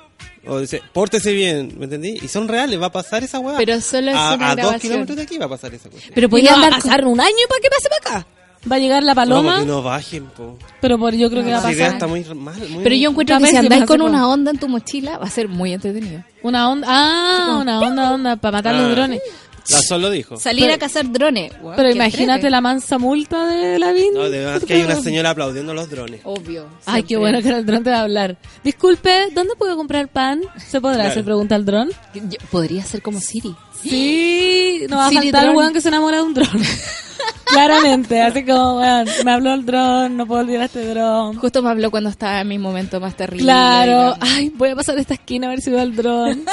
[0.47, 2.19] O dice, pórtese bien, ¿me entendí?
[2.23, 3.59] Y son reales, va a pasar esa weá.
[3.59, 4.81] Pero solo es a, una a dos grabación.
[4.81, 6.15] kilómetros de aquí va a pasar esa cuestión.
[6.15, 8.27] Pero ¿Y podía no va a andar pasar un año para que pase para acá.
[8.71, 10.59] Va a llegar la paloma, porque no bajen, po.
[10.81, 12.57] pero por, yo creo que va a pasar está muy mal.
[12.69, 15.31] Muy Pero yo encuentro que si andáis con una onda en tu mochila va a
[15.31, 16.23] ser muy entretenido.
[16.43, 16.87] una onda.
[16.91, 18.89] Ah, una onda, onda, para matar los Ah.
[18.95, 19.21] drones.
[19.69, 20.37] La Sol lo dijo.
[20.37, 21.53] Salir Pero- a cazar drones.
[21.75, 22.51] Pero imagínate entrete.
[22.51, 24.15] la mansa multa de la VIN.
[24.15, 26.21] No, de verdad que hay una señora aplaudiendo los drones.
[26.23, 26.69] Obvio.
[26.87, 28.37] Ay, qué bueno que el dron te va a hablar.
[28.63, 30.43] Disculpe, ¿dónde puedo comprar pan?
[30.57, 31.11] ¿Se podrá Claro.
[31.11, 31.91] hacer pregunta al dron?
[32.15, 33.57] Yo- podría ser como Siri.
[33.83, 36.49] Sí, no va a Siri faltar el weón que se enamora de un dron.
[37.45, 41.37] Claramente, así como, weón, me habló el dron, no puedo olvidar este dron.
[41.37, 43.45] Justo me habló cuando estaba en mi momento más terrible.
[43.45, 46.45] Claro, ay, voy a pasar esta esquina a ver si veo al dron.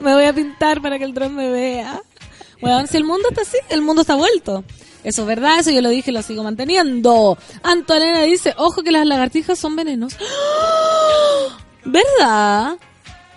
[0.00, 2.00] me voy a pintar para que el dron me vea.
[2.60, 4.64] Weón, si el mundo está así, el mundo está vuelto.
[5.04, 7.36] Eso es verdad, eso yo lo dije y lo sigo manteniendo.
[7.62, 10.20] Antonella dice, ojo que las lagartijas son venenosas.
[11.84, 12.78] ¿Verdad?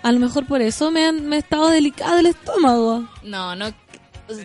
[0.02, 3.06] A lo mejor por eso me, han, me ha estado delicado el estómago.
[3.24, 3.68] No, no.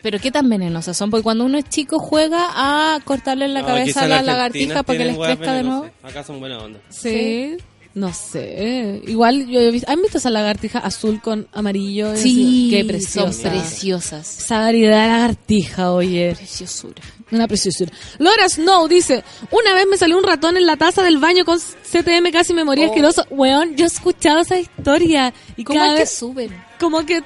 [0.03, 3.66] Pero qué tan venenosas son, porque cuando uno es chico juega a cortarle la No,
[3.66, 5.87] cabeza a la lagartija para que les crezca de nuevo.
[6.03, 6.80] Acá son buena onda.
[6.89, 7.57] Sí.
[7.95, 9.03] No sé.
[9.07, 12.16] Igual yo he visto, ¿han visto esa lagartija azul con amarillo?
[12.16, 13.33] Sí, qué preciosa.
[13.33, 14.39] son preciosas.
[14.39, 16.35] Esa variedad de lagartija, oye.
[16.35, 17.03] Preciosura.
[17.30, 17.93] Una preciosura.
[18.18, 21.59] Laura Snow dice, una vez me salió un ratón en la taza del baño con
[21.59, 23.26] CTM, casi me moría asqueroso.
[23.30, 25.35] Weón, yo he escuchado esa historia.
[25.59, 26.62] Y ¿Cómo cada es que vez, suben?
[26.80, 27.22] como que,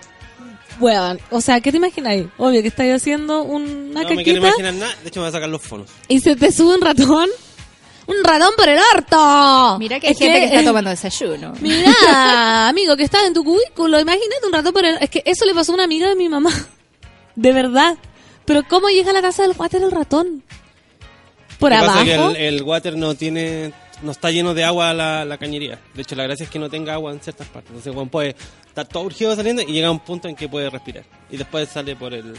[0.81, 2.27] weón, o sea, ¿qué te imagináis?
[2.39, 4.95] Obvio que estáis haciendo una no me quiero caquita imaginar nada.
[5.03, 5.89] De hecho, me voy a sacar los fonos.
[6.09, 7.29] y se te sube un ratón.
[8.09, 9.79] ¡Un ratón por el orto!
[9.81, 11.53] Mira que hay Es gente que, está eh, tomando desayuno.
[11.61, 14.97] Mira, amigo, que estás en tu cubículo, imagínate un ratón por el...
[15.01, 16.53] Es que eso le pasó a una amiga de mi mamá.
[17.35, 17.97] De verdad.
[18.45, 20.45] Pero ¿cómo llega a la casa del water el ratón?
[21.59, 22.01] ¿Por pasa abajo?
[22.01, 23.73] es que el, el water no tiene...
[24.03, 25.79] No está lleno de agua la, la cañería.
[25.95, 27.71] De hecho, la gracia es que no tenga agua en ciertas partes.
[27.71, 28.37] Entonces, Juan puede
[28.67, 31.05] estar todo urgido saliendo y llega a un punto en que puede respirar.
[31.31, 32.35] Y después sale por el...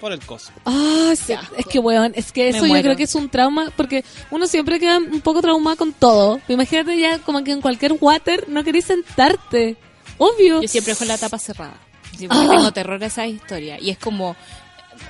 [0.00, 0.50] Por el coso.
[0.64, 1.32] Ah, sí.
[1.56, 4.80] Es que, weón, es que eso yo creo que es un trauma, porque uno siempre
[4.80, 6.40] queda un poco traumado con todo.
[6.48, 9.76] Imagínate ya como que en cualquier water no querés sentarte.
[10.18, 10.60] Obvio.
[10.60, 11.74] Yo siempre con la tapa cerrada.
[12.18, 12.46] Sí, Ah.
[12.50, 13.78] tengo terror a esa historia.
[13.80, 14.34] Y es como,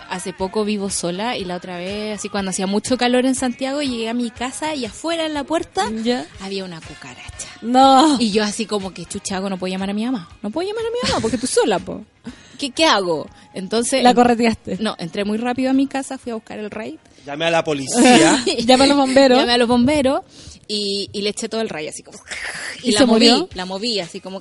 [0.09, 3.82] hace poco vivo sola y la otra vez, así cuando hacía mucho calor en Santiago,
[3.82, 6.26] llegué a mi casa y afuera en la puerta ¿Ya?
[6.40, 7.49] había una cucaracha.
[7.62, 8.16] No.
[8.20, 10.28] Y yo así como que chuchago, no puedo llamar a mi mamá.
[10.43, 12.05] No puedo llamar a mi mamá porque tú sola, po.
[12.59, 13.28] ¿Qué, qué hago?
[13.55, 14.03] Entonces...
[14.03, 14.78] La correteaste.
[14.80, 16.99] No, entré muy rápido a mi casa, fui a buscar el raid.
[17.26, 18.45] Llame a la policía.
[18.66, 19.38] Llama a los bomberos.
[19.38, 20.20] Llamé a los bomberos
[20.68, 22.18] y, y le eché todo el rayo así como...
[22.82, 23.49] ¿Y la se moví, murió?
[23.55, 24.40] la moví así como...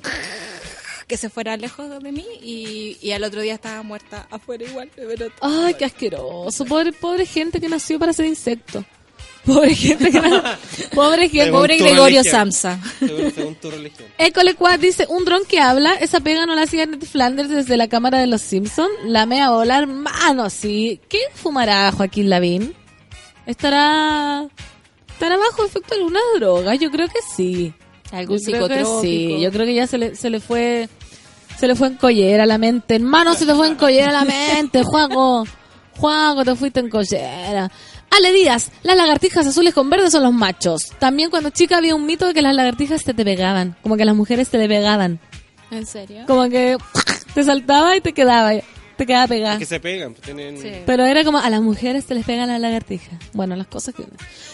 [1.12, 4.88] Que se fuera lejos de mí y, y al otro día estaba muerta afuera igual.
[4.96, 6.64] Pero Ay, qué asqueroso.
[6.64, 8.82] Pobre, pobre gente que nació para ser insecto.
[9.44, 10.88] Pobre gente que nació.
[10.94, 11.52] Pobre gente.
[11.52, 12.24] Pobre Gregorio religión.
[12.24, 12.80] Samsa.
[12.98, 14.08] según, según tu religión.
[14.18, 17.76] École Quad dice, un dron que habla, esa pega no la hacía Ned Flanders desde
[17.76, 20.98] la cámara de los Simpsons, la mea volar, mano, sí.
[21.10, 22.72] ¿Qué fumará Joaquín Lavín?
[23.44, 24.48] ¿Estará,
[25.10, 26.74] estará bajo efecto de alguna droga?
[26.74, 27.74] Yo creo que sí.
[28.12, 29.00] Algún Yo creo que psicotrópico.
[29.02, 30.86] sí, yo creo que ya se le, se le fue,
[31.62, 32.96] se le fue en collera a la mente.
[32.96, 34.24] Hermano, se te fue en collera a la
[34.56, 35.46] mente, Juaco.
[35.96, 37.70] Juaco, te fuiste en collera.
[38.10, 40.88] Ale Díaz, las lagartijas azules con verdes son los machos.
[40.98, 44.04] También cuando chica había un mito de que las lagartijas te, te pegaban, como que
[44.04, 45.20] las mujeres te le pegaban.
[45.70, 46.24] ¿En serio?
[46.26, 46.78] Como que
[47.32, 48.54] te saltaba y te quedaba,
[48.96, 49.58] te quedaba pegada.
[49.58, 50.14] Que se pegan.
[50.14, 50.60] pues, tienen...
[50.60, 50.70] Sí.
[50.86, 53.18] Pero era como a las mujeres se les pega la lagartija.
[53.32, 54.04] Bueno, las cosas que...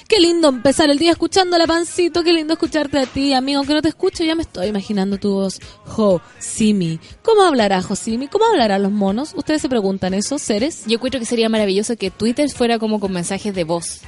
[0.09, 3.59] Qué lindo empezar el día escuchando la pancito, qué lindo escucharte a ti, amigo.
[3.59, 5.61] Aunque no te escucho, ya me estoy imaginando tu voz.
[5.85, 6.99] Jo, Simi.
[7.23, 8.29] ¿Cómo hablará Josimi?
[8.29, 9.35] ¿Cómo hablarán los monos?
[9.37, 10.85] Ustedes se preguntan eso, seres.
[10.87, 14.01] Yo encuentro que sería maravilloso que Twitter fuera como con mensajes de voz.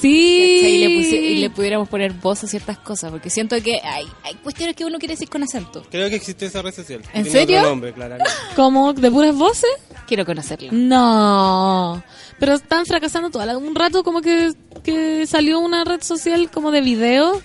[0.00, 0.60] Sí.
[0.62, 3.10] Y, le y le pudiéramos poner voz a ciertas cosas.
[3.10, 5.84] Porque siento que hay, hay cuestiones que uno quiere decir con acento.
[5.90, 7.00] Creo que existe esa red social.
[7.12, 7.62] ¿En Tiene serio?
[7.62, 8.30] Nombre, claramente.
[8.56, 9.70] ¿Como de puras voces?
[10.06, 10.70] Quiero conocerla.
[10.72, 12.02] No.
[12.38, 13.58] Pero están fracasando todo.
[13.58, 17.40] Un rato como que, que salió una red social como de video.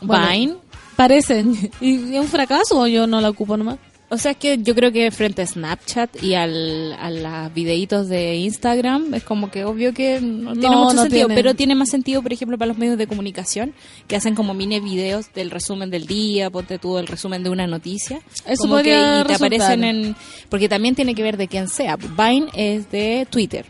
[0.00, 0.56] Bueno, Vine.
[0.96, 1.44] Parece.
[1.80, 3.78] ¿Y es un fracaso o yo no la ocupo nomás?
[4.10, 8.08] O sea, es que yo creo que frente a Snapchat y al, a los videitos
[8.08, 11.34] de Instagram es como que obvio que no tiene No, mucho no sentido, tiene.
[11.42, 13.74] pero tiene más sentido, por ejemplo, para los medios de comunicación
[14.06, 17.66] que hacen como mini videos del resumen del día, ponte tú el resumen de una
[17.66, 18.20] noticia.
[18.46, 19.46] Eso como podría que y te resultar.
[19.62, 20.16] aparecen en...
[20.48, 21.96] Porque también tiene que ver de quién sea.
[21.96, 23.66] Vine es de Twitter.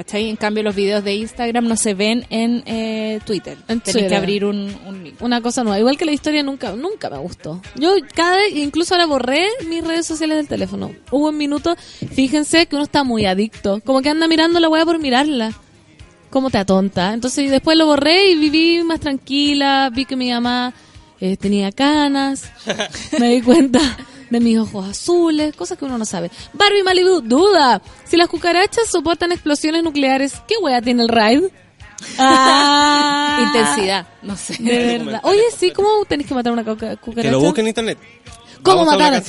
[0.00, 0.30] ¿Cachai?
[0.30, 3.58] En cambio, los videos de Instagram no se ven en eh, Twitter.
[3.68, 5.20] En Tenés que abrir un, un link.
[5.20, 5.78] Una cosa nueva.
[5.78, 7.60] Igual que la historia nunca, nunca me gustó.
[7.74, 10.90] Yo cada vez, incluso ahora borré mis redes sociales del teléfono.
[11.10, 11.76] Hubo un minuto,
[12.14, 13.82] fíjense que uno está muy adicto.
[13.84, 15.52] Como que anda mirando la weá por mirarla.
[16.30, 17.12] Como te atonta.
[17.12, 19.90] Entonces después lo borré y viví más tranquila.
[19.94, 20.72] Vi que mi mamá
[21.20, 22.50] eh, tenía canas.
[23.20, 23.80] me di cuenta
[24.30, 25.54] de mis ojos azules.
[25.54, 26.30] Cosas que uno no sabe.
[26.54, 27.82] Barbie Malibu, duda.
[28.04, 31.44] Si las cucarachas soportan explosiones nucleares, ¿qué weá tiene el raid?
[32.18, 33.40] Ah.
[33.46, 34.56] Intensidad, no sé.
[34.58, 35.20] De verdad.
[35.24, 37.22] Oye, sí, ¿cómo tenés que matar una cuca- cucaracha?
[37.28, 37.98] Que lo busquen en internet.
[38.62, 39.22] ¿Cómo matar?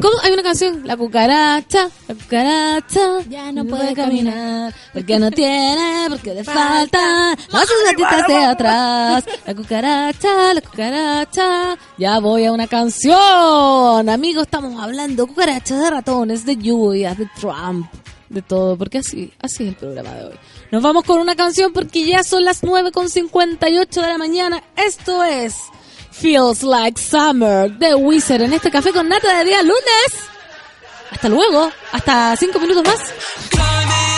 [0.00, 0.14] ¿Cómo?
[0.22, 6.34] Hay una canción, la cucaracha, la cucaracha Ya no puede caminar, porque no tiene, porque
[6.34, 9.24] le falta las gatitas de atrás.
[9.44, 11.78] La cucaracha, la cucaracha.
[11.98, 14.08] Ya voy a una canción.
[14.08, 17.90] Amigos, estamos hablando cucarachas, de ratones, de lluvias, de Trump,
[18.28, 20.38] de todo, porque así, así es el programa de hoy.
[20.70, 24.62] Nos vamos con una canción porque ya son las 9.58 de la mañana.
[24.76, 25.56] Esto es
[26.20, 29.78] Feels Like Summer de Wizard en este café con nata de día lunes.
[31.12, 34.17] Hasta luego, hasta cinco minutos más.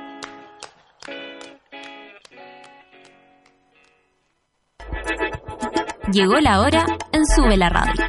[6.11, 8.03] Llegó la hora en Sube la Radio.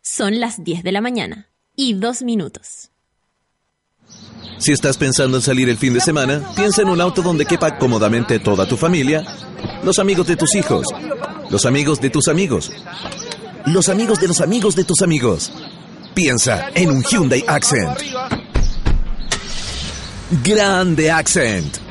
[0.00, 2.90] Son las 10 de la mañana y dos minutos.
[4.58, 7.78] Si estás pensando en salir el fin de semana, piensa en un auto donde quepa
[7.78, 9.24] cómodamente toda tu familia,
[9.82, 10.86] los amigos de tus hijos,
[11.50, 12.70] los amigos de tus amigos,
[13.66, 15.52] los amigos de los amigos de tus amigos.
[16.14, 17.98] Piensa en un Hyundai Accent.
[20.44, 21.89] Grande Accent.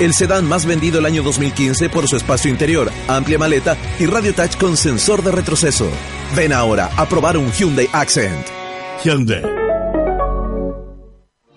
[0.00, 4.34] El sedán más vendido el año 2015 por su espacio interior, amplia maleta y radio
[4.34, 5.88] touch con sensor de retroceso.
[6.34, 8.46] Ven ahora a probar un Hyundai Accent.
[9.04, 9.63] Hyundai.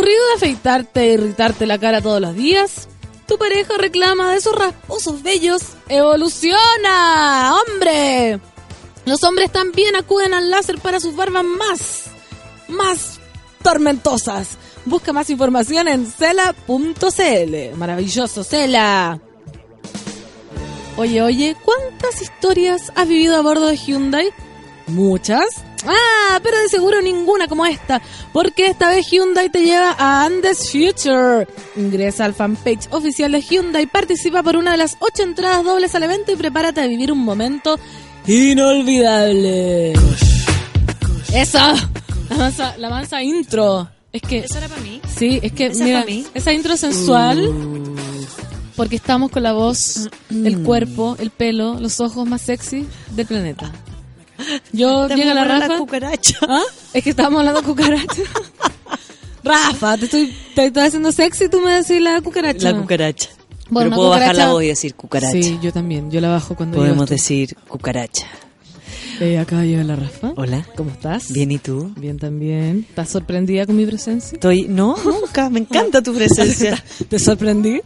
[0.00, 2.88] ¿Aburrido de afeitarte e irritarte la cara todos los días?
[3.26, 5.60] Tu pareja reclama de esos rasposos bellos.
[5.90, 7.54] ¡Evoluciona!
[7.54, 8.40] ¡Hombre!
[9.04, 12.04] Los hombres también acuden al láser para sus barbas más,
[12.66, 13.20] más
[13.62, 14.56] tormentosas.
[14.86, 17.76] Busca más información en cela.cl.
[17.76, 19.20] Maravilloso, Cela.
[20.96, 24.30] Oye, oye, ¿cuántas historias has vivido a bordo de Hyundai?
[24.86, 25.62] Muchas.
[25.86, 28.02] Ah, pero de seguro ninguna como esta,
[28.32, 31.46] porque esta vez Hyundai te lleva a Andes Future.
[31.76, 36.02] Ingresa al fanpage oficial de Hyundai, participa por una de las ocho entradas dobles al
[36.02, 37.78] evento y prepárate a vivir un momento
[38.26, 39.92] inolvidable.
[41.32, 41.58] Eso,
[42.28, 43.88] la mansa, la mansa intro.
[44.12, 45.00] Es que ¿Eso era para mí?
[45.16, 46.26] Sí, es que, ¿Esa mira, mí?
[46.34, 47.48] esa intro sensual,
[48.76, 53.70] porque estamos con la voz, el cuerpo, el pelo, los ojos más sexy del planeta.
[54.72, 55.78] Yo, llega la Rafa.
[55.78, 56.38] cucaracha.
[56.42, 56.62] ¿Ah?
[56.92, 58.22] Es que estábamos hablando de cucaracha.
[59.44, 62.72] Rafa, te estoy, te estoy haciendo sexy y tú me decís la cucaracha.
[62.72, 63.30] La cucaracha.
[63.70, 65.32] Bueno, Pero puedo bajar la voz y decir cucaracha.
[65.32, 66.10] Sí, yo también.
[66.10, 68.26] Yo la bajo cuando Podemos decir cucaracha.
[69.20, 70.32] Eh, acá llega la Rafa.
[70.36, 70.66] Hola.
[70.76, 71.30] ¿Cómo estás?
[71.30, 71.92] Bien, ¿y tú?
[71.96, 72.86] Bien también.
[72.88, 74.36] ¿Estás sorprendida con mi presencia?
[74.36, 74.66] Estoy...
[74.66, 75.50] No, nunca.
[75.50, 76.82] Me encanta tu presencia.
[77.08, 77.82] ¿Te sorprendí?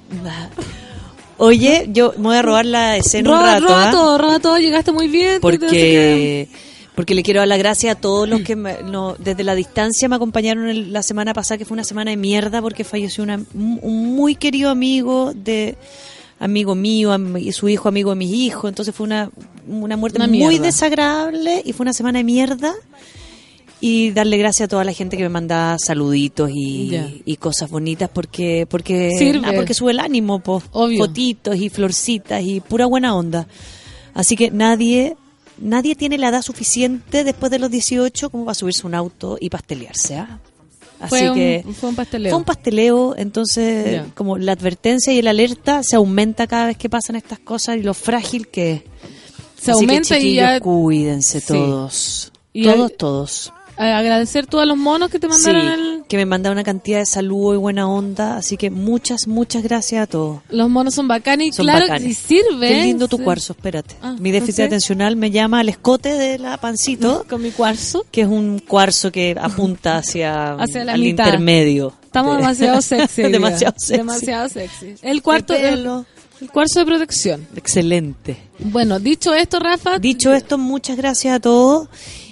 [1.39, 3.66] Oye, yo me voy a robar la escena un Roba, rato.
[3.66, 3.91] roba ¿ah?
[3.91, 4.59] todo, roba todo.
[4.59, 5.41] Llegaste muy bien.
[5.41, 6.49] porque
[6.95, 10.09] porque le quiero dar las gracias a todos los que me- no, desde la distancia
[10.09, 13.41] me acompañaron el- la semana pasada que fue una semana de mierda porque falleció una,
[13.53, 15.76] un un muy querido amigo de
[16.39, 19.28] amigo mío am- y su hijo amigo de mis hijos entonces fue una
[19.66, 20.66] una muerte Una muy mierda.
[20.66, 22.72] desagradable y fue una semana de mierda
[23.87, 28.09] y darle gracias a toda la gente que me manda saluditos y, y cosas bonitas
[28.09, 29.47] porque porque Sirve.
[29.47, 30.62] ah, porque sube el ánimo po.
[30.72, 30.99] Obvio.
[31.05, 33.47] fotitos y florcitas y pura buena onda
[34.14, 35.16] así que nadie
[35.59, 39.51] nadie tiene la edad suficiente después de los 18 como para subirse un auto y
[39.51, 40.39] pastelearse ¿ah?
[41.01, 42.30] así Fue un- que fue un pasteleo.
[42.30, 46.89] fue un pasteleo entonces como la advertencia y el alerta se aumenta cada vez que
[46.89, 48.82] pasan estas cosas y lo frágil que es
[49.62, 50.61] Se Así que, aumenta y chiquillos, ya...
[50.61, 51.47] cuídense Sí.
[51.49, 56.03] todos Y todos hay- todos agradecer tú a los monos que te Sí, mandaron el...
[56.09, 60.03] que me mandaron una cantidad de saludo y buena onda así que muchas muchas gracias
[60.03, 62.09] a todos Los monos son bacanes y Son claro, bacanes.
[62.09, 62.68] y sirve.
[62.68, 63.22] Qué lindo tu Sí.
[63.25, 63.97] cuarzo, espérate.
[64.03, 64.66] Ah, Mi déficit ¿ok?
[64.66, 68.05] atencional me llama al escote de la pancito, Con mi cuarzo.
[68.11, 71.25] que es un cuarzo que apunta hacia, Hacia la al mitad.
[71.27, 71.93] intermedio.
[72.05, 73.22] Estamos De- demasiado sexy.
[73.22, 73.97] demasiado sexy.
[73.97, 74.95] Demasiado sexy.
[75.03, 76.05] El cuarto, el
[76.53, 77.47] cuarzo de protección.
[77.57, 78.37] Excelente.
[78.59, 79.99] Bueno, dicho esto, Rafa.
[79.99, 81.89] Dicho esto, muchas gracias a todos.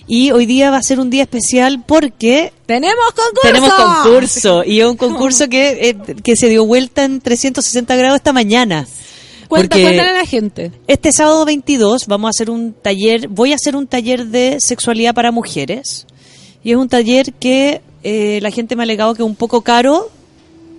[0.06, 3.40] Y hoy día va a ser un día especial porque ¡Tenemos concurso!
[3.42, 4.64] tenemos concurso.
[4.64, 8.86] Y es un concurso que, eh, que se dio vuelta en 360 grados esta mañana.
[9.48, 10.72] Cuenta, cuéntale a la gente.
[10.86, 15.14] Este sábado 22 vamos a hacer un taller, voy a hacer un taller de sexualidad
[15.14, 16.06] para mujeres.
[16.64, 19.60] Y es un taller que eh, la gente me ha alegado que es un poco
[19.60, 20.10] caro,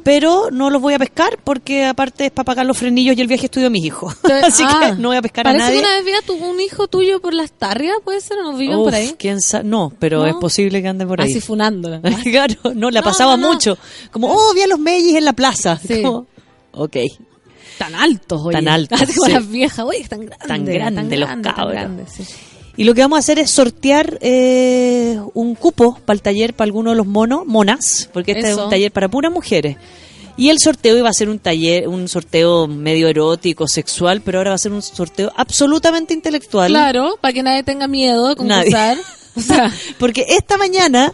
[0.04, 3.28] pero no los voy a pescar porque aparte es para pagar los frenillos y el
[3.28, 4.16] viaje estudio de mis hijos.
[4.44, 5.80] Así Ah, que no voy a pescar a Parece nadie.
[5.80, 8.38] que una vez vi a tu, un hijo tuyo por las tarrias, ¿puede ser?
[8.40, 9.16] ¿O no viven Uf, por ahí?
[9.18, 10.26] ¿quién No, pero ¿No?
[10.28, 11.32] es posible que ande por ahí.
[11.32, 12.02] Así funándola.
[12.24, 13.78] claro, no, la No, pasaba no, mucho.
[14.12, 15.78] Como, oh, vi a los Mellis en la plaza.
[15.78, 16.02] Sí.
[16.02, 16.28] Como,
[16.74, 16.98] ok.
[17.78, 18.54] Tan altos, oye.
[18.58, 19.32] Tan altos, Así como sí.
[19.34, 20.48] las viejas, oye, tan grandes.
[20.48, 21.72] Tan grande los tan cabros.
[21.72, 22.24] grandes, sí.
[22.76, 26.66] Y lo que vamos a hacer es sortear eh, un cupo para el taller para
[26.66, 29.78] alguno de los monos, monas, porque este es un taller para puras mujeres.
[30.36, 34.50] Y el sorteo iba a ser un taller, un sorteo medio erótico, sexual, pero ahora
[34.52, 36.72] va a ser un sorteo absolutamente intelectual.
[36.72, 38.98] Claro, para que nadie tenga miedo de concursar.
[39.36, 41.12] O sea, Porque esta mañana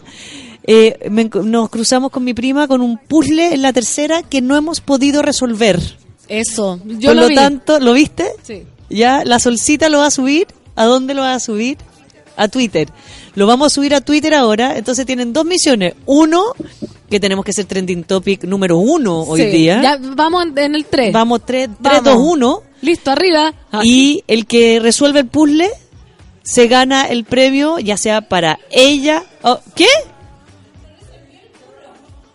[0.64, 4.58] eh, me nos cruzamos con mi prima con un puzzle en la tercera que no
[4.58, 5.80] hemos podido resolver.
[6.28, 6.82] eso.
[6.86, 7.36] Yo Por lo, lo vi.
[7.36, 8.26] tanto, ¿lo viste?
[8.44, 8.64] Sí.
[8.90, 10.48] Ya, la solcita lo va a subir.
[10.80, 11.78] ¿A dónde lo va a subir?
[12.38, 12.88] A Twitter.
[13.36, 14.78] Lo vamos a subir a Twitter ahora.
[14.78, 15.94] Entonces tienen dos misiones.
[16.06, 16.54] Uno,
[17.10, 19.48] que tenemos que ser trending topic número uno hoy Sí.
[19.50, 19.82] día.
[19.82, 21.12] Ya vamos en- el 3.
[21.12, 22.04] Vamos 3, Vamos.
[22.06, 22.64] 2, 1.
[22.82, 23.54] Listo, arriba.
[23.74, 25.70] Ah, Y el que resuelve el puzzle
[26.44, 29.26] se gana el premio, ya sea para ella.
[29.42, 29.88] oh, ¿Qué?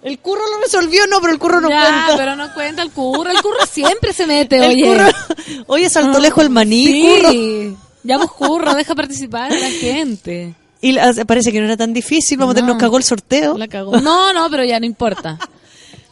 [0.02, 2.16] El curro lo resolvió, no, pero el curro no ya, cuenta.
[2.18, 3.30] pero no cuenta el curro.
[3.30, 4.84] El curro siempre se mete, El oye.
[4.84, 7.78] curro- Oye, saltó lejos el maní, curro.
[8.04, 10.54] Ya vos curro, deja participar a la gente.
[10.80, 12.74] Y la- parece que no era tan difícil, vamos a tener, No.
[12.74, 13.56] nos cagó el sorteo.
[13.58, 13.98] La cagó.
[14.00, 15.38] No, no, pero ya no importa.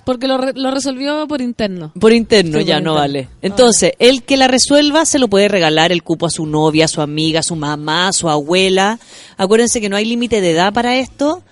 [0.05, 1.93] Porque lo, re- lo resolvió por interno.
[2.01, 2.95] Por interno, Sí, ya por no interno.
[2.95, 3.29] vale.
[3.43, 6.89] Entonces, el que la resuelva se lo puede regalar el cupo a su novia, a
[6.89, 8.99] su amiga, a su mamá, a su abuela.
[9.37, 11.43] Acuérdense que no hay límite de edad para esto.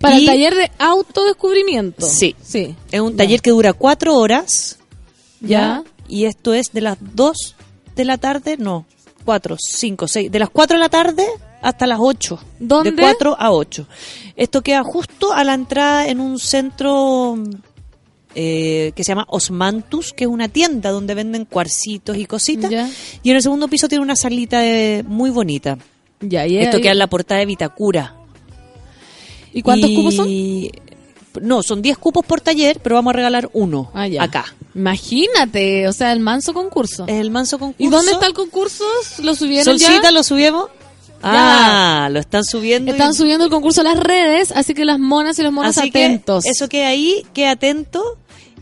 [0.00, 2.06] Para Y- el taller de autodescubrimiento.
[2.06, 2.34] Sí.
[2.42, 2.74] Sí.
[2.90, 4.78] Es un taller que dura cuatro horas.
[5.40, 5.84] Ya.
[6.08, 7.54] Y esto es de las dos
[7.94, 8.86] de la tarde, no,
[9.28, 11.26] cuatro, cinco, seis, de las cuatro de la tarde
[11.60, 12.38] hasta las ocho.
[12.58, 12.92] ¿Dónde?
[12.92, 13.86] De cuatro a ocho.
[14.36, 17.36] Esto queda justo a la entrada en un centro
[18.34, 22.70] eh, que se llama Osmantus, que es una tienda donde venden cuarcitos y cositas.
[22.70, 22.88] Ya.
[23.22, 25.76] Y en el segundo piso tiene una salita eh, muy bonita.
[26.20, 28.14] Ya, Esto queda en la portada de Vitacura.
[29.52, 30.26] ¿Y cuántos Y- cupos son?
[31.42, 34.22] No, son 10 cupos por taller, pero vamos a regalar uno Ah, ya.
[34.22, 34.44] acá.
[34.74, 37.04] Imagínate, o sea, el manso concurso.
[37.06, 37.82] Es el manso concurso.
[37.82, 38.84] ¿Y dónde está el concurso?
[39.22, 40.10] ¿Lo subieron Solcita, ya?
[40.10, 40.66] ¿lo subimos?
[41.22, 42.90] Ah, lo están subiendo.
[42.90, 45.76] y- Están subiendo el concurso a las redes, así que las monas y los monos
[45.76, 46.44] Así atentos.
[46.44, 48.02] que eso queda ahí, queda atento.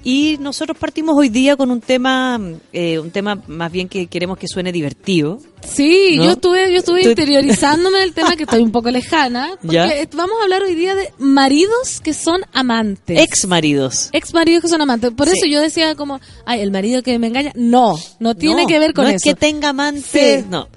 [0.09, 2.39] Y nosotros partimos hoy día con un tema,
[2.73, 5.41] eh, un tema más bien que queremos que suene divertido.
[5.67, 6.27] Sí, ¿No?
[6.27, 9.57] yo estuve, yo estuve interiorizándome del tema que estoy un poco lejana.
[9.61, 9.89] Porque Ya.
[10.17, 13.19] vamos a hablar hoy día de maridos que son amantes.
[13.21, 14.11] Ex maridos.
[14.13, 15.11] Ex maridos que son amantes.
[15.11, 15.39] Por Sí.
[15.39, 17.51] eso yo decía como, ay, el marido que me engaña.
[17.57, 19.17] No, no tiene que ver con no eso.
[19.17, 20.05] es que tenga amantes.
[20.43, 20.47] Sí.
[20.49, 20.69] No.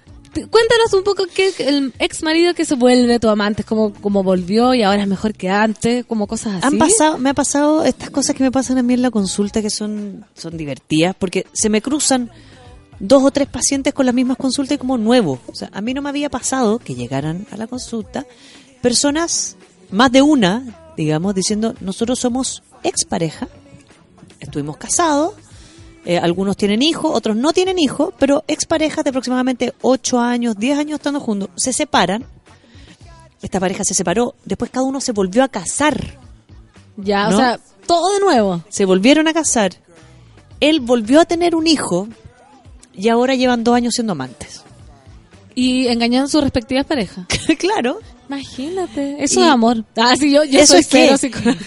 [0.48, 4.74] Cuéntanos un poco qué el ex marido que se vuelve tu amante, como, como volvió
[4.74, 6.68] y ahora es mejor que antes, como cosas así.
[6.68, 9.62] Han pasado, me ha pasado estas cosas que me pasan a mí en la consulta
[9.62, 12.32] que son, son divertidas porque se me cruzan
[13.00, 15.40] dos o tres pacientes con las mismas consultas y como nuevo.
[15.48, 18.26] O sea, a mí no me había pasado que llegaran a la consulta
[18.82, 19.56] personas,
[19.92, 23.48] más de una, digamos, diciendo, nosotros somos expareja,
[24.40, 25.34] estuvimos casados,
[26.06, 30.78] eh, algunos tienen hijos, otros no tienen hijos, pero exparejas de aproximadamente 8 años, 10
[30.80, 32.26] años estando juntos, se separan.
[33.42, 36.18] Esta pareja se separó, después cada uno se volvió a casar
[36.98, 37.36] Ya, ¿no?
[37.36, 38.64] o sea, todo de nuevo.
[38.70, 39.72] se volvieron a casar,
[40.60, 42.08] él volvió a tener un hijo
[42.94, 44.62] y ahora llevan dos años siendo amantes.
[45.56, 47.26] Y engañando sus respectivas parejas.
[47.60, 48.00] claro.
[48.28, 49.84] Imagínate, eso Y- es amor.
[49.98, 51.58] Ah, sí, yo, yo ¿Eso soy es cero psicóloga.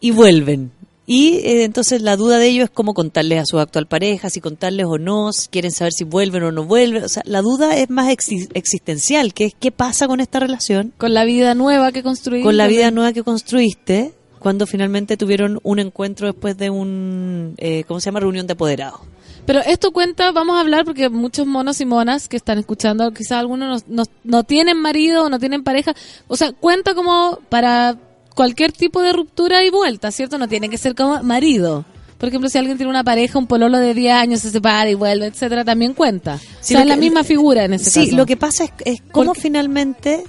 [0.00, 0.70] Y vuelven.
[1.10, 4.42] Y eh, entonces la duda de ellos es cómo contarles a su actual pareja, si
[4.42, 7.02] contarles o no, si quieren saber si vuelven o no vuelven.
[7.02, 10.92] O sea, la duda es más exi- existencial, que es qué pasa con esta relación,
[10.98, 12.42] Con la vida nueva que construí.
[12.42, 17.84] con la vida nueva que construiste, cuando finalmente tuvieron un encuentro después de un, eh,
[17.88, 18.20] ¿cómo se llama?
[18.20, 19.00] Reunión de apoderados.
[19.46, 23.38] Pero esto cuenta, vamos a hablar porque muchos monos y monas que están escuchando, quizás
[23.38, 25.94] algunos no, no- no tienen marido o no tienen pareja.
[26.26, 27.96] O sea, cuenta como para
[28.38, 30.38] cualquier tipo de ruptura y vuelta, ¿cierto?
[30.38, 31.84] No tiene que ser como marido.
[32.18, 34.94] Por ejemplo, si alguien tiene una pareja, un pololo de 10 años, se separa y
[34.94, 36.38] vuelve, etcétera, también cuenta.
[36.38, 38.16] Sí, o sea, lo es la misma figura en ese Sí, caso.
[38.16, 40.22] lo que pasa es, es cómo Porque- finalmente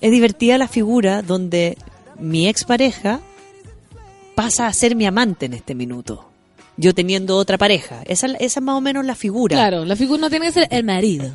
[0.00, 1.78] es divertida la figura donde
[2.18, 3.20] mi expareja
[4.34, 6.28] pasa a ser mi amante en este minuto.
[6.76, 8.02] Yo teniendo otra pareja.
[8.06, 9.54] Esa, esa es más o menos la figura.
[9.56, 11.30] Claro, la figura no tiene que ser el marido.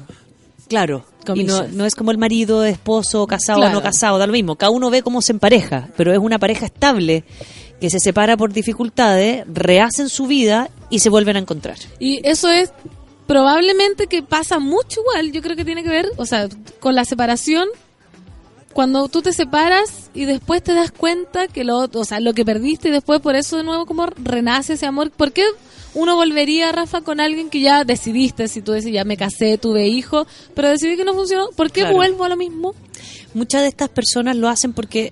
[0.68, 1.06] Claro.
[1.36, 4.56] Y no, no es como el marido, esposo, casado o no casado, da lo mismo.
[4.56, 7.26] Cada uno ve cómo se empareja, pero es una pareja estable
[7.82, 11.78] que se separa por dificultades, rehacen su vida y se vuelven a encontrar.
[12.00, 12.72] Y eso es
[13.28, 16.48] probablemente que pasa mucho igual, yo creo que tiene que ver, o sea,
[16.80, 17.68] con la separación,
[18.74, 22.46] cuando tú te separas y después te das cuenta que lo, o sea, lo que
[22.46, 25.10] perdiste y después por eso de nuevo como renace ese amor.
[25.12, 25.44] ¿Por qué
[25.98, 29.88] uno volvería, Rafa, con alguien que ya decidiste, si tú decís ya me casé, tuve
[29.88, 31.50] hijo, pero decidí que no funcionó?
[31.56, 31.96] ¿Por qué Claro.
[31.96, 32.74] vuelvo a lo mismo?
[33.34, 35.12] Muchas de estas personas lo hacen porque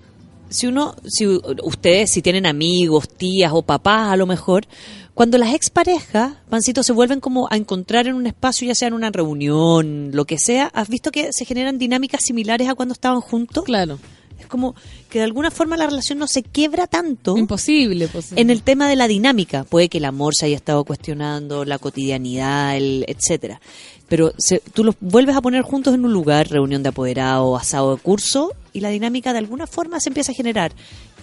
[0.50, 1.26] si uno, si
[1.64, 4.66] ustedes, si tienen amigos, tías o papás a lo mejor,
[5.14, 8.94] cuando las exparejas, Pancito, se vuelven como a encontrar en un espacio, ya sea en
[8.94, 13.22] una reunión, lo que sea, ¿has visto que se generan dinámicas similares a cuando estaban
[13.22, 13.64] juntos?
[13.64, 13.98] Claro.
[14.46, 14.76] Es como
[15.10, 18.32] que de alguna forma la relación no se quiebra tanto Imposible, pues.
[18.36, 19.64] en el tema de la dinámica.
[19.64, 23.60] Puede que el amor se haya estado cuestionando, la cotidianidad, el etcétera.
[24.08, 27.96] Pero se- tú los vuelves a poner juntos en un lugar, reunión de apoderados, asado
[27.96, 30.74] de curso, y la dinámica de alguna forma se empieza a generar.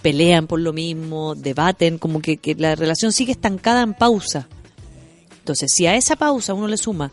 [0.01, 4.47] Pelean por lo mismo, debaten, como que, que la relación sigue estancada en pausa.
[5.39, 7.11] Entonces, si a esa pausa uno le suma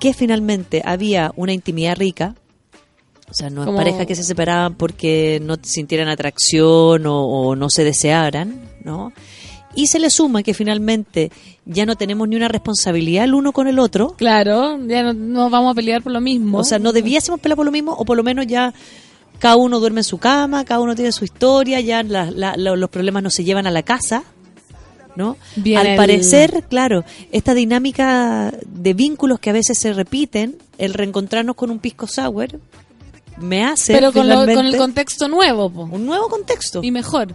[0.00, 2.34] que finalmente había una intimidad rica,
[3.30, 7.56] o sea, no es Como- pareja que se separaban porque no sintieran atracción o, o
[7.56, 9.12] no se desearan, ¿no?
[9.74, 11.30] Y se le suma que finalmente
[11.64, 15.48] ya no tenemos ni una responsabilidad el uno con el otro, Claro, ya no, no
[15.48, 16.58] vamos a pelear por lo mismo.
[16.58, 18.74] o sea, no debiésemos pelear por lo mismo, o por lo menos ya
[19.38, 22.74] cada uno duerme en su cama, cada uno tiene su historia, ya la- la- la-
[22.76, 24.24] los problemas no se llevan a la casa,
[25.16, 25.36] ¿no?
[25.56, 31.54] Bien Al parecer, claro, esta dinámica de vínculos que a veces se repiten, el reencontrarnos
[31.56, 32.58] con un pisco sour,
[33.40, 35.82] me hace Pero con, lo- con el contexto nuevo, po.
[35.90, 37.34] un nuevo contexto Y mejor.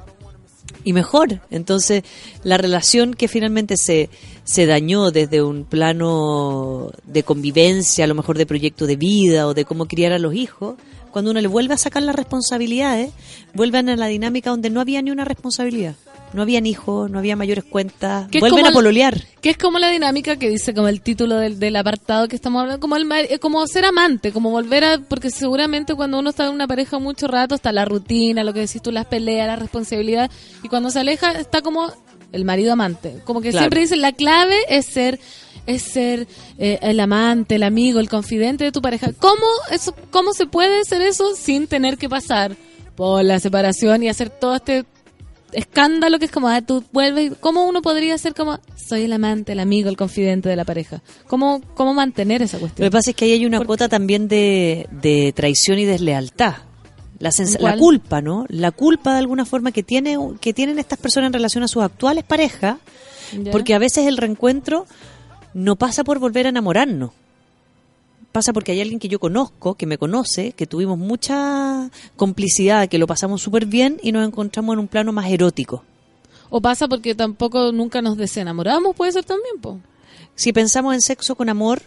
[0.84, 1.42] y mejor.
[1.52, 2.04] Entonces,
[2.44, 4.10] la relación que finalmente se,
[4.44, 9.54] se dañó desde un plano de convivencia, a lo mejor de proyecto de vida o
[9.54, 10.76] de cómo criar a los hijos,
[11.12, 13.12] cuando uno le vuelve a sacar las responsabilidades,
[13.54, 15.96] vuelven a la dinámica donde no había ni una responsabilidad.
[16.34, 19.24] No habían hijos, no había mayores cuentas, Que es vuelven como a pololear.
[19.42, 22.60] Que es como la dinámica que dice como el título del, del apartado que estamos
[22.62, 26.46] hablando, como el eh, como ser amante, como volver a, porque seguramente cuando uno está
[26.48, 29.56] en una pareja mucho rato está la rutina, lo que decís tú, las peleas, la
[29.56, 30.30] responsabilidad,
[30.62, 31.92] y cuando se aleja está como
[32.34, 33.64] el marido amante, como que Claro.
[33.64, 35.20] siempre dicen la clave es ser
[35.68, 36.28] es ser
[36.60, 39.12] eh, el amante, el amigo, el confidente de tu pareja.
[39.18, 42.56] ¿Cómo eso cómo se puede hacer eso sin tener que pasar
[42.96, 44.86] por la separación y hacer todo este
[45.56, 49.54] escándalo que es como, ah, tú vuelves, ¿cómo uno podría ser como, soy el amante,
[49.54, 51.02] el amigo, el confidente de la pareja?
[51.28, 52.86] ¿Cómo, cómo mantener esa Lo cuestión?
[52.88, 56.56] que pasa es que ahí hay una cuota también de, de traición y deslealtad.
[57.18, 58.46] La, la culpa, ¿no?
[58.50, 61.82] La culpa de alguna forma que tiene que tienen estas personas en relación a sus
[61.82, 62.76] actuales parejas,
[63.42, 63.52] ¿Ya?
[63.52, 64.86] porque a veces el reencuentro
[65.54, 67.12] no pasa por volver a enamorarnos.
[68.36, 72.98] Pasa porque hay alguien que yo conozco, que me conoce, que tuvimos mucha complicidad, que
[72.98, 75.86] lo pasamos súper bien y nos encontramos en un plano más erótico.
[76.50, 79.80] O pasa porque tampoco nunca nos desenamoramos, puede ser también, po.
[80.36, 81.82] Si pensamos en sexo con amor,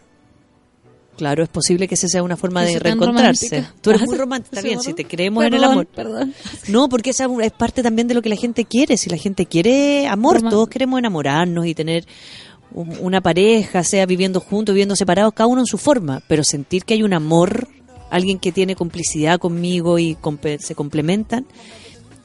[1.18, 3.48] claro, es posible que esa sea una forma de reencontrarse.
[3.50, 3.74] romántica.
[3.82, 5.84] Tú eres muy romántica, está bien, si te creemos en el amor.
[5.84, 6.32] Perdón.
[6.68, 8.96] No, porque esa es parte también de lo que la gente quiere.
[8.96, 12.06] Si la gente quiere amor, Román- todos queremos enamorarnos y tener
[12.73, 16.23] una pareja, sea viviendo juntos, viviendo separados, cada uno en su forma.
[16.28, 17.69] Pero sentir que hay un amor,
[18.11, 20.16] alguien que tiene complicidad conmigo y
[20.59, 21.47] se complementan,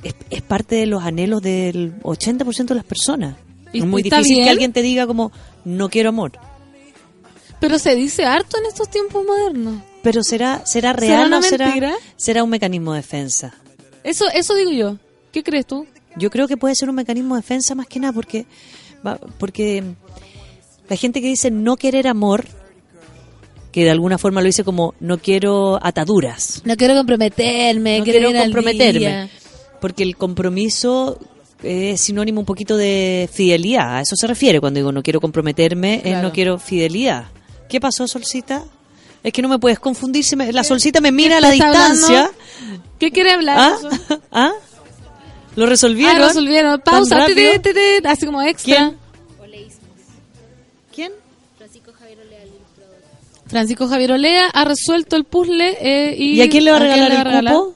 [0.03, 3.37] es, es parte de los anhelos del 80% de las personas.
[3.71, 4.45] ¿Y Es muy difícil bien?
[4.45, 5.31] que alguien te diga como,
[5.65, 6.33] no quiero amor.
[7.59, 9.81] Pero se dice harto en estos tiempos modernos.
[10.01, 13.55] Pero será, será ¿Será real o será, será un mecanismo de defensa.
[14.03, 14.97] Eso, eso digo yo.
[15.31, 15.87] ¿Qué crees tú?
[16.17, 18.45] Yo creo que puede ser un mecanismo de defensa más que nada porque,
[19.39, 19.83] porque
[20.89, 22.45] la gente que dice no querer amor,
[23.71, 28.31] que de alguna forma lo dice como no quiero ataduras, No quiero comprometerme, no quiero
[28.33, 29.29] comprometerme,
[29.81, 31.19] porque el compromiso
[31.63, 36.01] es sinónimo un poquito de fidelidad, a eso se refiere cuando digo no quiero comprometerme,
[36.05, 37.25] es no quiero fidelidad.
[37.69, 38.63] ¿Qué pasó, Solcita?
[39.23, 42.25] Es que no me puedes confundir, me- la Solcita me mira a la distancia.
[42.25, 42.83] hablando?
[42.99, 43.57] ¿Qué quiere hablar?
[43.57, 43.75] ¿Ah?
[43.79, 44.19] eso?
[44.31, 44.51] ¿Ah?
[45.55, 46.21] ¿Lo resolvieron?
[46.21, 46.81] Ah, resolvieron.
[46.81, 47.25] ¿Tan Pausa.
[48.05, 48.93] Así como extra.
[53.53, 56.33] Francisco Javier Olea ha resuelto el puzzle eh, y...
[56.35, 57.75] ¿Y a quién le va a regalar le el cupo?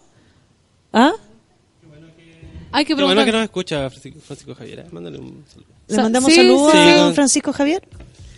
[0.94, 1.12] ¿Ah?
[2.72, 3.26] Hay que Qué bueno preguntar.
[3.26, 4.80] que nos escucha Francisco, Francisco Javier.
[4.80, 4.86] ¿eh?
[4.92, 5.68] Mándale un saludo.
[5.88, 6.78] ¿Le Sa- mandamos sí, saludos sí.
[6.78, 7.88] a con- Francisco Javier?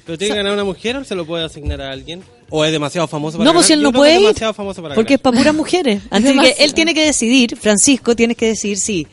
[0.06, 2.24] ¿Pero tiene que ganar una mujer o se lo puede asignar a alguien?
[2.50, 3.68] ¿O es demasiado famoso para No, pues ganar?
[3.68, 6.02] si él no puede es ir, demasiado famoso para porque es para puras mujeres.
[6.10, 9.08] Así que él tiene que decidir, Francisco, tienes que decidir si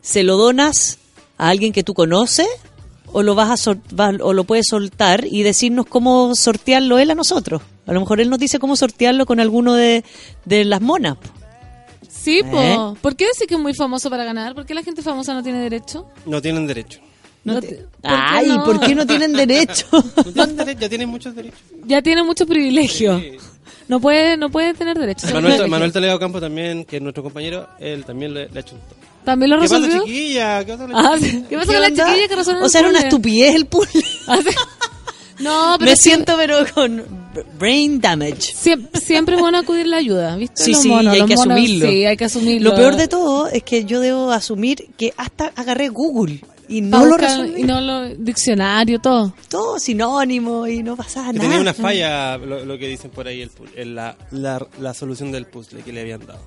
[0.00, 0.98] se lo donas
[1.38, 2.46] a alguien que tú conoces
[3.12, 7.10] o lo vas a sol- va- o lo puedes soltar y decirnos cómo sortearlo él
[7.10, 7.62] a nosotros.
[7.86, 10.04] A lo mejor él nos dice cómo sortearlo con alguno de,
[10.44, 11.16] de las monas.
[12.08, 12.60] Sí, po.
[12.60, 12.78] ¿Eh?
[13.00, 14.54] ¿Por qué decir que es muy famoso para ganar?
[14.54, 16.06] ¿Por qué la gente famosa no tiene derecho?
[16.26, 17.00] No tienen derecho.
[17.44, 18.64] No te- ¿por qué Ay, no?
[18.64, 19.86] ¿por qué no tienen derecho?
[19.92, 21.58] No tienen derecho, Ya tienen muchos derechos.
[21.86, 23.18] Ya tiene mucho privilegio.
[23.20, 23.32] Sí.
[23.88, 25.26] No puede, no puede tener derecho.
[25.28, 25.70] solo Manuel.
[25.70, 28.82] Manuel Toledo Campo también, que es nuestro compañero, él también le, le ha hecho un
[28.82, 29.07] toque.
[29.28, 30.04] ¿También lo ¿Qué pasa, resolvió?
[30.06, 30.64] chiquilla?
[30.64, 31.48] ¿Qué pasa, la Ah, chiquilla?
[31.50, 34.04] ¿Qué pasa con la chiquilla que resolvió O sea, era el una estupidez el puzzle.
[34.26, 34.38] Ah.
[35.40, 37.04] No, pero Me siento pero con
[37.60, 38.40] brain damage.
[38.40, 40.64] Siempre, siempre es bueno acudir la ayuda, ¿viste?
[40.64, 41.86] Sí, Los sí, monos, y hay los que monos, asumirlo.
[41.88, 42.70] Sí, hay que asumirlo.
[42.70, 47.04] Lo peor de todo es que yo debo asumir que hasta agarré Google y no
[47.04, 47.60] lo buscar- resolví.
[47.60, 48.08] Y no lo...
[48.16, 49.32] Diccionario, todo.
[49.48, 51.38] Todo sinónimo y no pasaba nada.
[51.40, 55.30] tenía una falla, lo, lo que dicen por ahí, el, el- la, la, la solución
[55.30, 56.40] del puzzle que le habían dado.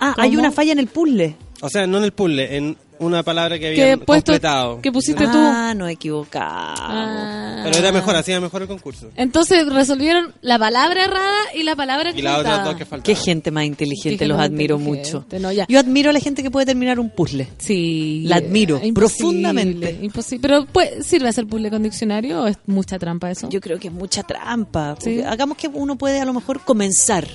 [0.00, 1.36] Ah, hay una falla en el puzzle.
[1.62, 4.80] O sea, no en el puzzle, en una palabra que puesto, completado.
[4.82, 5.30] que pusiste tú.
[5.34, 6.46] Ah, no equivocado.
[6.78, 7.60] Ah.
[7.64, 9.10] Pero era mejor, hacía mejor el concurso.
[9.16, 12.64] Entonces resolvieron la palabra errada y la palabra Y equivocada.
[12.64, 13.02] dos que faltaban.
[13.02, 15.38] Qué gente más inteligente, Qué los gente admiro inteligente, mucho.
[15.40, 15.66] no, ya.
[15.68, 17.48] Yo admiro a la gente que puede terminar un puzzle.
[17.58, 18.24] Sí.
[18.26, 19.98] La admiro imposible, profundamente.
[20.02, 20.42] Imposible.
[20.42, 23.48] Pero pues, ¿sirve hacer puzzle con diccionario o es mucha trampa eso?
[23.50, 24.96] Yo creo que es mucha trampa.
[24.98, 25.20] Sí.
[25.22, 27.26] Hagamos que uno puede a lo mejor comenzar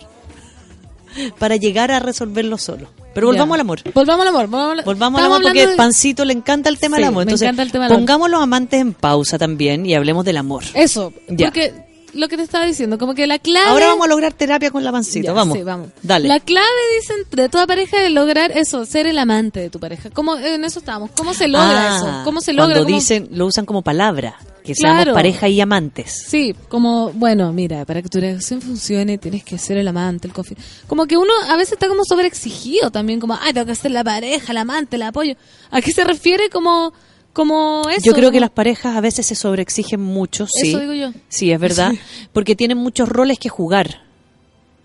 [1.39, 2.87] para llegar a resolverlo solo.
[3.13, 3.79] Pero volvamos al amor.
[3.93, 4.47] Volvamos al amor.
[4.47, 7.19] Volvamos al, Volvamos al amor porque de- Pancito le encanta el tema Sí, del amor.
[7.25, 8.01] me Entonces, encanta el tema del amor.
[8.01, 10.63] pongamos los amantes en pausa también y hablemos del amor.
[10.73, 11.13] Eso.
[11.29, 11.47] Ya.
[11.47, 11.84] Porque
[12.15, 13.67] lo que te estaba diciendo, como que la clave...
[13.69, 15.25] Ahora vamos a lograr terapia con la Pancito.
[15.27, 15.57] Ya, vamos.
[15.57, 15.89] sí, vamos.
[16.01, 16.27] Dale.
[16.27, 16.65] La clave,
[16.99, 20.09] dicen, de toda pareja es lograr eso, ser el amante de tu pareja.
[20.11, 21.11] ¿Cómo, en eso estamos.
[21.17, 22.21] ¿Cómo se logra Ah, eso?
[22.23, 22.73] ¿Cómo se logra?
[22.75, 24.95] Cuando ¿Cómo- dicen, lo usan como palabra, que Claro.
[25.03, 26.25] seamos pareja y amantes.
[26.27, 30.33] Sí, como, bueno, mira, para que tu relación funcione tienes que ser el amante, el
[30.33, 30.55] confi...
[30.87, 34.03] Como que uno a veces está como sobreexigido también, como, ay, tengo que ser la
[34.03, 35.35] pareja, el amante, el apoyo.
[35.69, 36.93] ¿A qué se refiere como,
[37.35, 38.05] como eso?
[38.05, 40.69] Yo creo que las parejas a veces se sobreexigen mucho, sí.
[40.69, 41.11] Eso digo yo.
[41.27, 41.93] Sí, es verdad,
[42.31, 44.03] porque tienen muchos roles que jugar,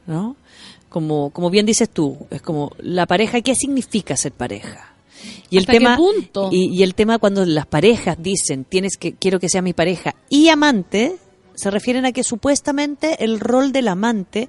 [0.09, 0.35] ¿no?
[0.89, 4.94] Como, como bien dices tú, es como la pareja, ¿qué significa ser pareja?
[5.48, 6.48] Y el ¿Hasta qué tema punto?
[6.51, 10.16] Y, y el tema cuando las parejas dicen, tienes que quiero que sea mi pareja
[10.28, 11.18] y amante,
[11.55, 14.48] se refieren a que supuestamente el rol del amante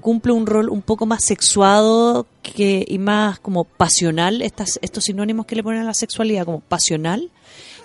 [0.00, 5.44] cumple un rol un poco más sexuado que y más como pasional, estas estos sinónimos
[5.44, 7.30] que le ponen a la sexualidad como pasional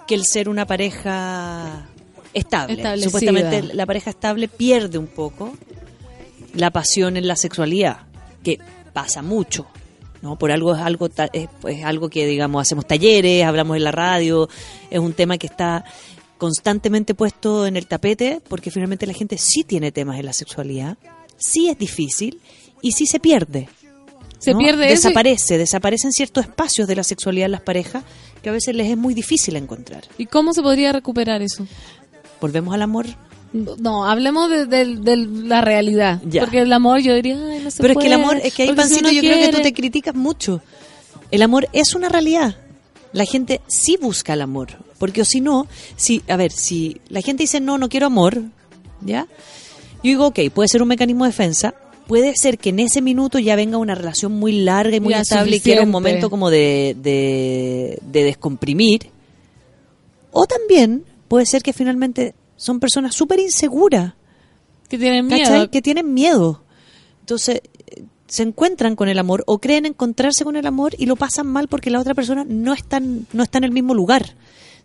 [0.08, 1.88] que el ser una pareja
[2.34, 3.02] estable.
[3.02, 5.54] Supuestamente la pareja estable pierde un poco
[6.54, 8.08] la pasión en la sexualidad,
[8.44, 8.60] que
[8.94, 9.68] pasa mucho.
[10.22, 10.38] ¿no?
[10.38, 14.50] Por algo es algo es, es algo que digamos hacemos talleres, hablamos en la radio,
[14.90, 15.86] es un tema que está
[16.38, 20.98] constantemente puesto en el tapete porque finalmente la gente sí tiene temas en la sexualidad,
[21.38, 22.42] sí es difícil
[22.82, 23.70] y sí se pierde.
[24.40, 24.60] Se ¿no?
[24.60, 28.04] pierde eso y- desaparece, desaparecen ciertos espacios de la sexualidad en las parejas
[28.42, 30.04] que a veces les es muy difícil encontrar.
[30.18, 31.66] ¿Y cómo se podría recuperar eso?
[32.42, 33.06] Volvemos al amor.
[33.54, 36.22] No, hablemos de, de- de la realidad.
[36.26, 36.42] Ya.
[36.42, 38.64] Porque el amor, yo diría, ay, no se Pero es que el amor, es que
[38.64, 40.62] ahí, si uno yo creo que tú te criticas mucho.
[41.32, 42.56] El amor es una realidad.
[43.14, 44.70] La gente sí busca el amor.
[45.00, 48.42] Porque o si no, si, a ver, si la gente dice no, no quiero amor,
[49.02, 49.28] ¿ya?
[50.04, 51.74] Yo digo, ok, puede ser un mecanismo de defensa.
[52.08, 55.22] Puede ser que en ese minuto ya venga una relación muy larga y muy Ya,
[55.22, 59.10] estable y quiera un momento como de, de, de descomprimir.
[60.32, 64.14] O también puede ser que finalmente son personas súper inseguras.
[64.90, 65.70] Que tienen miedo.
[65.70, 66.64] Que tienen miedo.
[67.20, 67.62] Entonces,
[68.28, 71.68] se encuentran con el amor o creen encontrarse con el amor y lo pasan mal
[71.68, 74.36] porque la otra persona no está no está en el mismo lugar.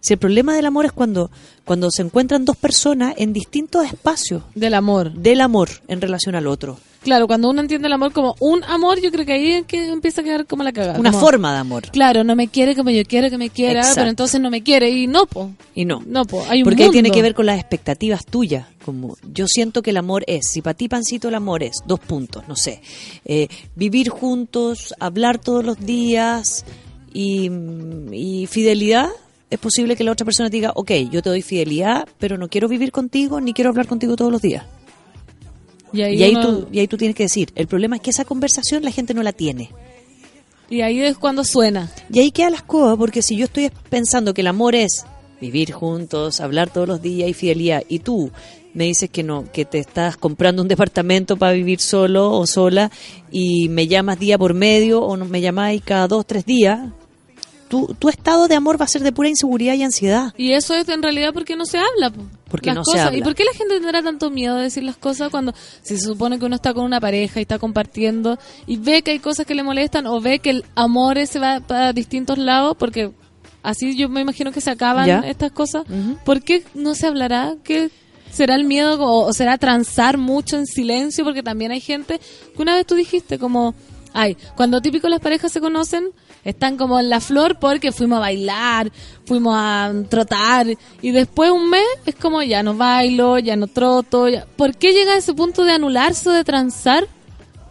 [0.00, 1.30] Si el problema del amor es cuando,
[1.64, 5.12] cuando se encuentran dos personas en distintos espacios Del amor.
[5.12, 6.78] del amor en relación al otro.
[7.02, 9.88] Claro, cuando uno entiende el amor como un amor, yo creo que ahí es que
[9.88, 11.00] empieza a quedar como la cagada.
[11.00, 11.90] Una como, forma de amor.
[11.90, 14.00] Claro, no me quiere como yo quiero que me quiera, Exacto.
[14.00, 15.50] pero entonces no me quiere y no, po.
[15.74, 16.02] Y no.
[16.06, 16.44] No, po.
[16.48, 18.66] Hay un Porque tiene que ver con las expectativas tuyas.
[18.84, 22.00] Como yo siento que el amor es, si para ti, Pancito, el amor es dos
[22.00, 22.82] puntos, no sé,
[23.24, 26.64] eh, vivir juntos, hablar todos los días
[27.12, 27.48] y,
[28.10, 29.08] y fidelidad,
[29.50, 32.68] es posible que la otra persona diga, ok, yo te doy fidelidad, pero no quiero
[32.68, 34.64] vivir contigo ni quiero hablar contigo todos los días.
[35.92, 38.02] Y ahí, Y ahí, uno- tú, y ahí tú tienes que decir, el problema es
[38.02, 39.70] que esa conversación la gente no la tiene.
[40.70, 41.90] y ahí es cuando suena.
[42.10, 45.04] Y ahí queda la escoba, porque si yo estoy pensando que el amor es
[45.38, 48.30] vivir juntos, hablar todos los días y fidelidad, y tú
[48.72, 52.90] me dices que no, que te estás comprando un departamento para vivir solo o sola,
[53.30, 56.80] y me llamas día por medio, o no- me llamáis cada dos, tres días,
[57.68, 60.32] tu, tu estado de amor va a ser de pura inseguridad y ansiedad.
[60.38, 62.10] Y eso es en realidad porque no se habla.
[62.10, 62.22] po.
[62.52, 63.06] Porque Las no se cosas.
[63.06, 63.18] habla.
[63.18, 65.52] ¿Y por qué la gente tendrá tanto miedo de decir las cosas cuando
[65.82, 68.38] si se supone que uno está con una pareja y está compartiendo
[68.68, 71.58] y ve que hay cosas que le molestan o ve que el amor ese va
[71.58, 72.76] para distintos lados?
[72.78, 73.10] Porque
[73.64, 75.18] así yo me imagino que se acaban Ya.
[75.26, 75.82] estas cosas.
[75.88, 76.18] Ujú.
[76.24, 77.54] ¿Por qué no se hablará?
[77.64, 77.90] ¿Qué
[78.30, 81.24] será el miedo o, o será transar mucho en silencio?
[81.24, 82.20] Porque también hay gente
[82.54, 83.74] que una vez tú dijiste como...
[84.14, 86.10] Ay, cuando típico las parejas se conocen,
[86.44, 88.90] están como en la flor porque fuimos a bailar,
[89.24, 90.66] fuimos a trotar
[91.00, 94.28] y después un mes es como ya no bailo, ya no troto.
[94.28, 97.06] ya- ¿Por qué llega a ese punto de anularse o de transar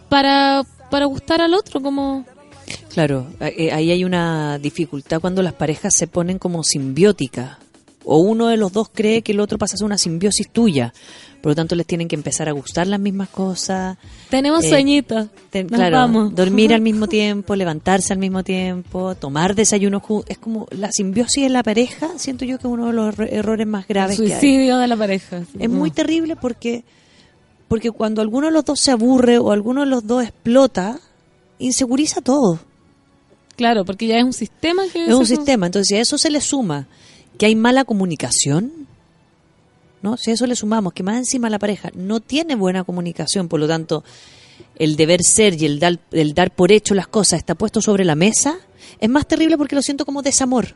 [0.09, 1.81] para, para gustar al otro?
[1.81, 2.25] Como
[2.93, 7.57] Claro, eh, ahí hay una dificultad cuando las parejas se ponen como simbióticas.
[8.03, 10.93] O uno de los dos cree que el otro pasa a ser una simbiosis tuya.
[11.41, 13.97] Por lo tanto, les tienen que empezar a gustar las mismas cosas.
[14.29, 16.35] tenemos Eh, sueñitos, Ten- nos claro, vamos.
[16.35, 20.01] dormir al mismo tiempo, levantarse al mismo tiempo, tomar desayuno.
[20.27, 23.27] Es como la simbiosis en la pareja, siento yo que es uno de los erro-
[23.31, 24.29] errores más graves que hay.
[24.39, 25.41] suicidio de la pareja.
[25.59, 26.83] Es muy terrible porque,
[27.67, 30.99] porque cuando alguno de los dos se aburre o alguno de los dos explota,
[31.59, 32.59] inseguriza todo.
[33.55, 35.05] Claro, porque ya es un sistema que...
[35.05, 35.65] Es un sistema.
[35.67, 36.87] Entonces, si a eso se le suma
[37.41, 38.71] que hay mala comunicación,
[40.03, 40.15] ¿no?
[40.15, 43.59] Si a eso le sumamos que más encima la pareja no tiene buena comunicación, por
[43.59, 44.03] lo tanto,
[44.75, 48.05] el deber ser y el dar, el dar por hecho las cosas está puesto sobre
[48.05, 48.59] la mesa,
[48.99, 50.75] es más terrible porque lo siento como desamor.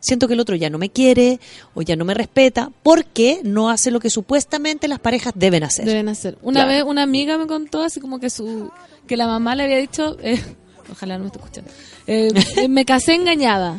[0.00, 1.40] Siento que el otro ya no me quiere
[1.74, 5.84] o ya no me respeta porque no hace lo que supuestamente las parejas deben hacer.
[5.84, 6.38] Deben hacer.
[6.40, 6.68] Una Claro.
[6.70, 8.70] vez una amiga me contó así como que su
[9.06, 10.42] que la mamá le había dicho, eh,
[10.90, 11.70] ojalá no me esté escuchando,
[12.06, 12.30] eh,
[12.62, 13.78] eh, me casé engañada.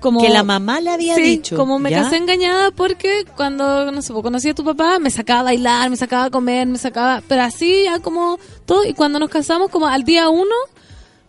[0.00, 1.56] Como, Que la mamá le había Sí, dicho.
[1.56, 2.02] como me ¿ya?
[2.02, 5.96] casé engañada porque cuando, no sé, conocí a tu papá, me sacaba a bailar, me
[5.96, 9.86] sacaba a comer, me sacaba, pero así ya como todo, y cuando nos casamos, como
[9.86, 10.54] al día uno,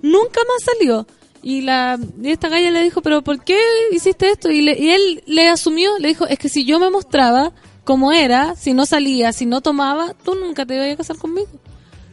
[0.01, 1.07] nunca más salió.
[1.41, 3.57] Y la y esta galla le dijo, pero ¿por qué
[3.91, 4.49] hiciste esto?
[4.51, 8.11] Y, le- y él le asumió, le dijo, es que si yo me mostraba como
[8.11, 11.47] era, si no salía, si no tomaba, tú nunca te ibas a casar conmigo.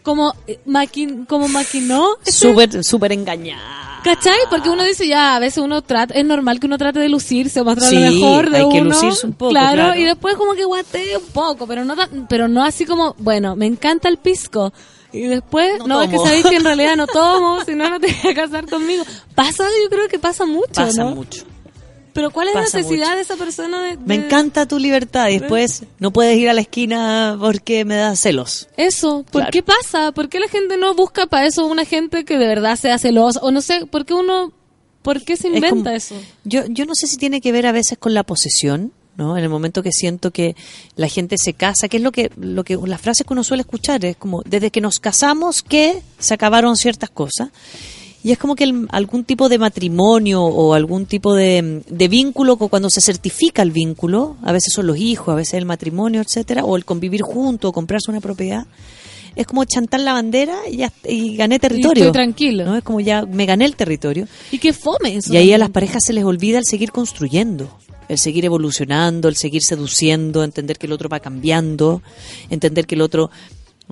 [0.02, 2.08] Como, eh, maqui- como maquinó.
[2.24, 3.91] Súper, súper engañada.
[4.04, 4.36] ¿Cachai?
[4.50, 7.60] Porque uno dice, ya, a veces uno trata, es normal que uno trate de lucirse
[7.60, 8.90] o mostrar lo Sí, mejor de hay que uno.
[8.90, 10.00] lucirse un poco, Claro, claro.
[10.00, 13.54] y después como que guatee un poco, pero no, tan- pero no así como, bueno,
[13.56, 14.72] me encanta el pisco.
[15.12, 18.00] Y después, No no, es que sabéis que en realidad no tomo, si no, no
[18.00, 19.04] te voy a casar conmigo.
[19.34, 21.10] Pasa, yo creo que pasa mucho, Pasa ¿no?
[21.14, 21.44] mucho.
[22.12, 23.16] Pero ¿cuál es la necesidad mucho.
[23.16, 26.60] de esa persona de, Me encanta tu libertad y después no puedes ir a la
[26.60, 28.68] esquina porque me da celos.
[28.76, 29.50] Eso, ¿por Claro.
[29.50, 30.12] qué pasa?
[30.12, 33.40] ¿Por qué la gente no busca para eso una gente que de verdad sea celosa?
[33.42, 34.52] O no sé, ¿por qué uno,
[35.02, 36.14] por qué se Es inventa como- eso?
[36.44, 39.36] Yo, yo no sé si tiene que ver a veces con la posesión, ¿no?
[39.38, 40.54] En el momento que siento que
[40.96, 43.62] la gente se casa, que es lo que, lo que, las frases que uno suele
[43.62, 47.48] escuchar, es como, desde que nos casamos que se acabaron ciertas cosas.
[48.24, 52.56] Y es como que el- algún tipo de matrimonio o algún tipo de, de vínculo,
[52.56, 56.64] cuando se certifica el vínculo, a veces son los hijos, a veces el matrimonio, etcétera,
[56.64, 58.66] o el convivir junto, o comprarse una propiedad,
[59.34, 62.04] es como chantar la bandera y, ya, y gané territorio.
[62.04, 62.64] estoy tranquilo.
[62.66, 62.76] ¿no?
[62.76, 64.28] Es como ya me gané el territorio.
[64.52, 65.32] Y que fome eso.
[65.32, 67.76] Y ahí a las parejas se les olvida el seguir construyendo,
[68.08, 72.02] el seguir evolucionando, el seguir seduciendo, entender que el otro va cambiando,
[72.50, 73.30] entender que el otro,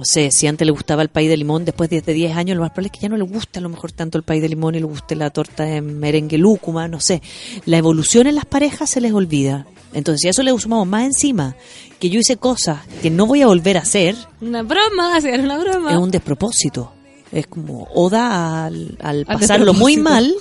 [0.01, 2.57] no sé, si antes le gustaba el pay de limón, después de de 10 años
[2.57, 4.41] lo más probable es que ya no le gusta a lo mejor tanto el pay
[4.41, 7.21] de limón y le guste la torta de merengue lúcuma, no sé.
[7.67, 9.67] La evolución en las parejas se les olvida.
[9.93, 11.55] Entonces, si a eso le sumamos más encima,
[11.99, 15.59] que yo hice cosas que no voy a volver a hacer, Una broma, hacer una
[15.59, 15.91] broma.
[15.93, 16.95] es un despropósito.
[17.31, 20.33] Es como oda al, al Al pasarlo muy mal,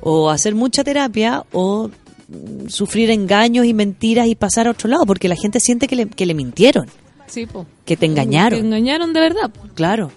[0.00, 1.90] o hacer mucha terapia, o
[2.26, 5.94] mm, sufrir engaños y mentiras y pasar a otro lado, porque la gente siente que
[5.94, 6.88] le, que le mintieron,
[7.30, 7.66] Sí, po.
[7.84, 8.60] que te engañaron.
[8.60, 9.50] Te engañaron de verdad.
[9.50, 9.60] po.
[9.74, 10.10] Claro.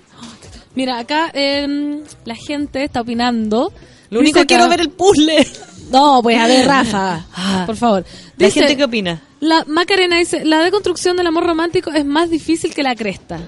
[0.76, 3.72] Mira, acá eh, la gente está opinando.
[4.10, 5.48] Lo único que quiero ver el puzzle.
[5.92, 7.64] No, pues a ver, Rafa, Ah.
[7.68, 8.06] por favor.
[8.38, 9.22] ¿La gente qué opina?
[9.40, 13.40] La Macarena dice, la deconstrucción del amor romántico es más difícil que la cresta.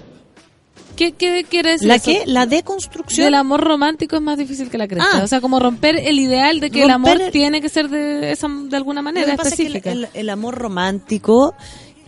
[0.96, 2.06] ¿Qué, qué quiere decir ¿La eso?
[2.06, 2.24] qué?
[2.26, 3.26] ¿La deconstrucción?
[3.26, 5.10] Del amor romántico es más difícil que la cresta.
[5.14, 5.22] Ah.
[5.24, 8.32] O sea, como romper el ideal de que el amor el- tiene que ser de,
[8.32, 9.76] esa, de alguna Lo manera que pasa es que el,
[10.06, 11.54] el- el amor romántico,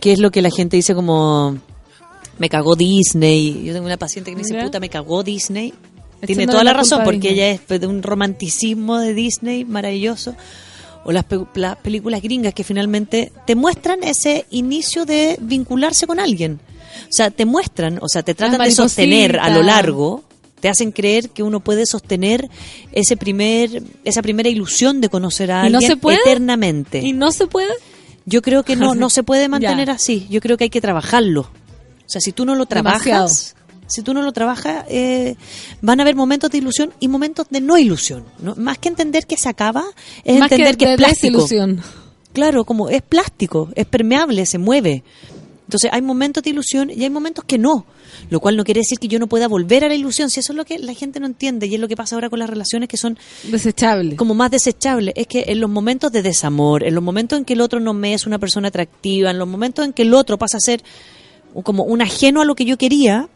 [0.00, 1.58] que es lo que la gente dice como
[2.38, 3.62] me cagó Disney.
[3.64, 4.62] Yo tengo una paciente que me dice, Ya.
[4.64, 5.74] puta, me cagó Disney.
[6.24, 10.34] Tiene toda la, la razón, porque ella es de un romanticismo de Disney maravilloso.
[11.04, 16.18] O las, pe- las películas gringas que finalmente te muestran ese inicio de vincularse con
[16.20, 16.60] alguien.
[17.04, 20.24] O sea, te muestran, o sea, te tratan de sostener a lo largo,
[20.60, 22.48] te hacen creer que uno puede sostener
[22.92, 26.18] ese primer, esa primera ilusión de conocer a ¿Y no alguien se puede?
[26.18, 26.98] eternamente.
[27.00, 27.72] ¿Y no se puede?
[28.28, 30.26] Yo creo que no, no se puede mantener así.
[30.30, 31.42] Yo creo que hay que trabajarlo.
[31.42, 33.28] O sea, si tú no lo trabajas, Demasiado.
[33.86, 35.36] si tú no lo trabajas, eh,
[35.82, 38.24] van a haber momentos de ilusión y momentos de no ilusión.
[38.40, 38.54] ¿no?
[38.56, 39.84] Más que entender que se acaba,
[40.24, 41.42] es Más entender que, de es plástico.
[41.42, 41.82] desilusión.
[42.32, 45.02] Claro, como es plástico, es permeable, se mueve.
[45.68, 47.84] Entonces hay momentos de ilusión y hay momentos que no.
[48.30, 50.30] Lo cual no quiere decir que yo no pueda volver a la ilusión.
[50.30, 52.30] Si eso es lo que la gente no entiende y es lo que pasa ahora
[52.30, 54.16] con las relaciones que son Desechable.
[54.16, 57.52] como más desechable es que en los momentos de desamor, en los momentos en que
[57.52, 60.38] el otro no me es una persona atractiva, en los momentos en que el otro
[60.38, 60.82] pasa a ser
[61.64, 63.28] como un ajeno a lo que yo quería,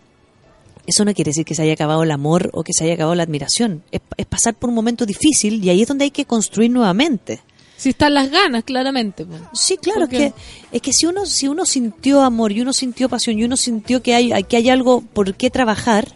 [0.86, 3.14] eso no quiere decir que se haya acabado el amor o que se haya acabado
[3.14, 3.82] la admiración.
[3.92, 7.42] Es, es pasar por un momento difícil y ahí es donde hay que construir nuevamente.
[7.82, 9.26] Si están las ganas, claramente.
[9.52, 10.32] Sí, claro, es ¿Por que,
[10.70, 14.00] es que si uno, si uno sintió amor y uno sintió pasión y uno sintió
[14.00, 16.14] que hay, que hay algo por qué trabajar,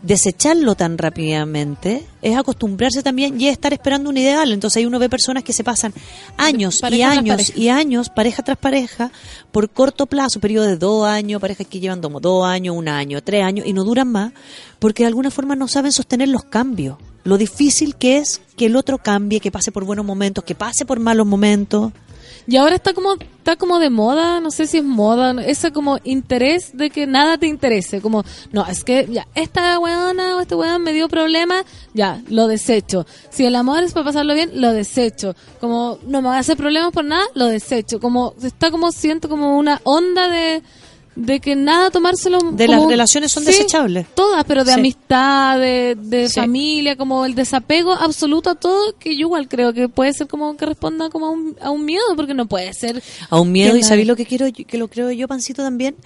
[0.00, 4.50] desecharlo tan rápidamente es acostumbrarse también y es estar esperando un ideal.
[4.50, 5.92] Entonces ahí uno ve personas que se pasan
[6.38, 9.12] años y Pareja años y años, pareja tras pareja,
[9.52, 13.22] por corto plazo, periodo de dos años, parejas que llevan como dos años, un año,
[13.22, 14.32] tres años y no duran más,
[14.78, 16.96] porque de alguna forma no saben sostener los cambios.
[17.28, 20.86] Lo difícil que es que el otro cambie, que pase por buenos momentos, que pase
[20.86, 21.92] por malos momentos.
[22.46, 25.98] Y ahora está como está como de moda, no sé si es moda, ese como
[26.04, 30.54] interés de que nada te interese, como no, es que ya esta weona o este
[30.54, 33.04] weón me dio problema, ya, lo desecho.
[33.28, 35.36] Si el amor es para pasarlo bien, lo desecho.
[35.60, 38.00] Como no me va a hacer problemas por nada, lo desecho.
[38.00, 40.62] Como está como siento como una onda de
[41.18, 44.06] de que nada tomárselo De como- las relaciones son Sí, desechables.
[44.14, 44.78] Todas, pero de Sí.
[44.78, 46.34] amistad, de, de Sí.
[46.40, 50.56] familia, como el desapego absoluto a todo, que yo igual creo que puede ser como
[50.56, 53.02] que responda como a un, a un miedo, porque no puede ser.
[53.30, 55.96] a un miedo y sabéis lo que quiero que lo creo yo pancito también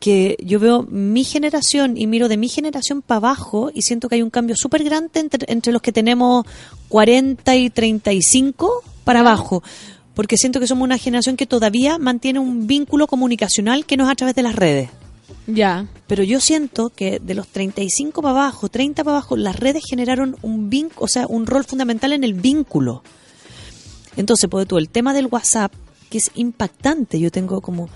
[0.00, 4.14] que yo veo mi generación y miro de mi generación para abajo y siento que
[4.14, 6.46] hay un cambio súper grande entre, entre los que tenemos
[6.88, 9.62] 40 y 35 para abajo
[10.20, 14.10] porque siento que somos una generación que todavía mantiene un vínculo comunicacional que no es
[14.10, 14.90] a través de las redes
[15.46, 15.86] Ya.
[16.06, 20.36] pero yo siento que de los 35 para abajo, 30 para abajo, las redes generaron
[20.42, 23.02] un vínculo, o sea, un rol fundamental en el vínculo.
[24.18, 25.72] Entonces, pues tú, el tema del WhatsApp,
[26.10, 27.18] que es impactante.
[27.18, 27.88] Yo tengo como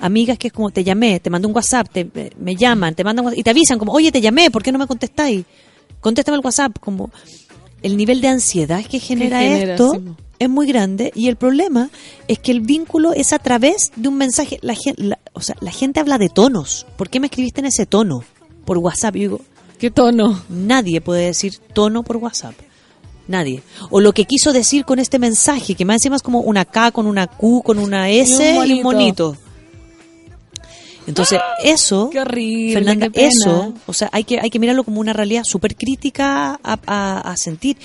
[0.00, 2.06] amigas que es como, te llamé, te mando un WhatsApp, te,
[2.38, 4.78] me- llaman, te mandan WhatsApp, y te avisan como, oye, te llamé, ¿por qué no
[4.78, 5.46] me contestáis?
[6.00, 7.10] Contéstame el WhatsApp, como
[7.82, 10.00] el nivel de ansiedad que genera, genera, esto sí.
[10.40, 11.90] Es muy grande y el problema
[12.26, 14.58] es que el vínculo es a través de un mensaje.
[14.62, 16.86] La, gen- la- o sea, la gente habla de tonos.
[16.96, 18.24] ¿Por qué me escribiste en ese tono?
[18.64, 19.14] Por WhatsApp.
[19.14, 19.40] Yo digo,
[19.78, 20.42] ¿Qué tono?
[20.48, 22.54] nadie puede decir tono por WhatsApp.
[23.28, 23.62] Nadie.
[23.90, 26.90] O lo que quiso decir con este mensaje, que más encima es como una K
[26.90, 28.82] con una Q, con una S y un monito.
[28.82, 29.36] monito.
[31.06, 32.74] Entonces, eso, Qué horrible.
[32.74, 33.28] Fernanda, qué pena.
[33.28, 37.20] eso, o sea, hay que, hay que mirarlo como una realidad súper crítica a, a-
[37.20, 37.76] a sentir.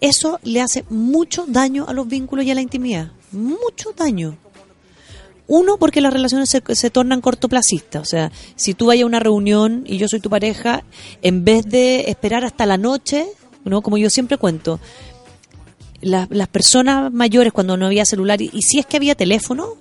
[0.00, 3.12] Eso le hace mucho daño a los vínculos y a la intimidad.
[3.32, 4.36] Mucho daño.
[5.46, 8.00] Uno, porque las relaciones se, se tornan cortoplacistas.
[8.02, 10.84] O sea, si tú vayas a una reunión y yo soy tu pareja,
[11.22, 13.26] en vez de esperar hasta la noche,
[13.64, 13.82] ¿no?
[13.82, 14.78] como yo siempre cuento,
[16.00, 19.74] la- las personas mayores cuando no había celular y, y si es que había teléfono,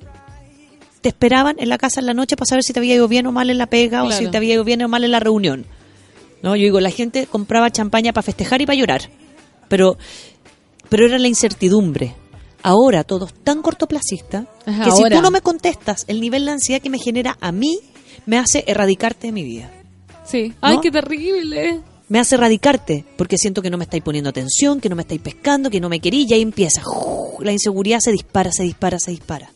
[1.02, 3.26] te esperaban en la casa en la noche para saber si te había ido bien
[3.28, 5.20] o mal en la pega o si te había ido bien o mal en la
[5.20, 5.66] reunión.
[6.42, 6.56] ¿No?
[6.56, 9.10] Yo digo, la gente compraba champaña para festejar y para llorar.
[9.70, 9.98] Pero,
[10.90, 12.16] pero era la incertidumbre.
[12.62, 16.52] Ahora todo es tan cortoplacista Es que si tú no me contestas, el nivel de
[16.52, 17.80] ansiedad que me genera a mí
[18.26, 19.72] me hace erradicarte de mi vida.
[20.26, 20.54] Sí.
[20.60, 21.82] Ay, qué terrible.
[22.10, 25.22] Me hace erradicarte porque siento que no me estáis poniendo atención, que no me estáis
[25.22, 26.82] pescando, que no me querí y ahí empieza.
[27.40, 29.52] La inseguridad se dispara, se dispara, se dispara.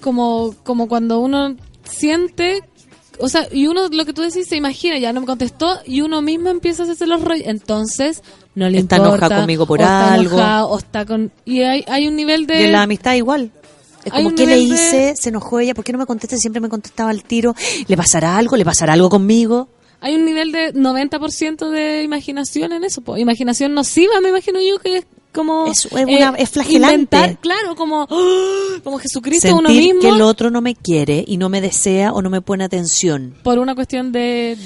[0.00, 2.62] Como, como cuando uno siente.
[3.18, 6.00] O sea, y uno, lo que tú decís, se imagina, ya no me contestó, y
[6.02, 7.46] uno mismo empieza a hacerse los rollos.
[7.46, 8.22] Entonces,
[8.56, 9.16] no le Está importa.
[9.26, 10.34] enojado conmigo por o está algo.
[10.36, 11.30] enojado, o está con.
[11.44, 12.60] Y hay, hay un nivel de.
[12.62, 13.52] Y en la amistad igual.
[14.04, 15.14] Es como, ¿qué le nivel de- hice?
[15.16, 16.36] Se enojó ella, ¿por qué no me contesta?
[16.36, 17.54] Siempre me contestaba al tiro.
[17.86, 18.56] ¿Le pasará algo?
[18.56, 19.68] ¿Le pasará algo conmigo?
[20.00, 23.00] Hay un nivel de 90% de imaginación en eso.
[23.00, 23.16] po.
[23.16, 25.66] Imaginación nociva, me imagino yo, que es como...
[25.66, 27.16] Es- una- es flagelante.
[27.16, 28.06] inventar, claro, como, ¡ah!
[28.84, 32.12] como Jesucristo uno Sentir mismo que el otro no me quiere y no me desea
[32.12, 33.34] o no me pone atención.
[33.42, 34.56] por una cuestión de,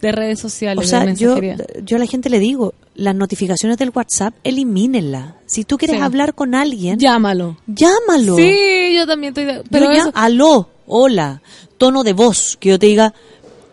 [0.00, 1.56] de redes sociales, O sea, de yo, mensajería.
[1.84, 5.36] yo a la gente le digo, las notificaciones del WhatsApp, elimínenla.
[5.46, 6.02] Si tú quieres Sí.
[6.02, 7.56] hablar con alguien, Llámalo.
[7.66, 8.36] llámalo.
[8.36, 9.44] Sí, yo también estoy...
[9.44, 11.40] de- Pero ya, eso, aló, hola,
[11.78, 13.14] tono de voz, que yo te diga,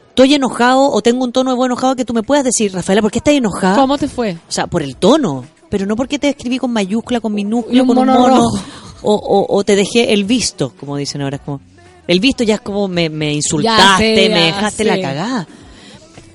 [0.09, 3.01] estoy enojado o tengo un tono de voz enojado que tú me puedas decir, Rafaela,
[3.01, 3.75] ¿por qué estás enojada?
[3.75, 4.37] ¿cómo te fue?
[4.47, 7.87] O sea, por el tono, pero no porque te escribí con mayúscula, con minúscula, un
[7.87, 8.59] con un mono mono, rojo.
[9.01, 11.61] o, o, o te dejé el visto, como dicen ahora, es como,
[12.07, 14.85] el visto ya es como me, me insultaste, sé, me dejaste sé.
[14.85, 15.47] la cagada.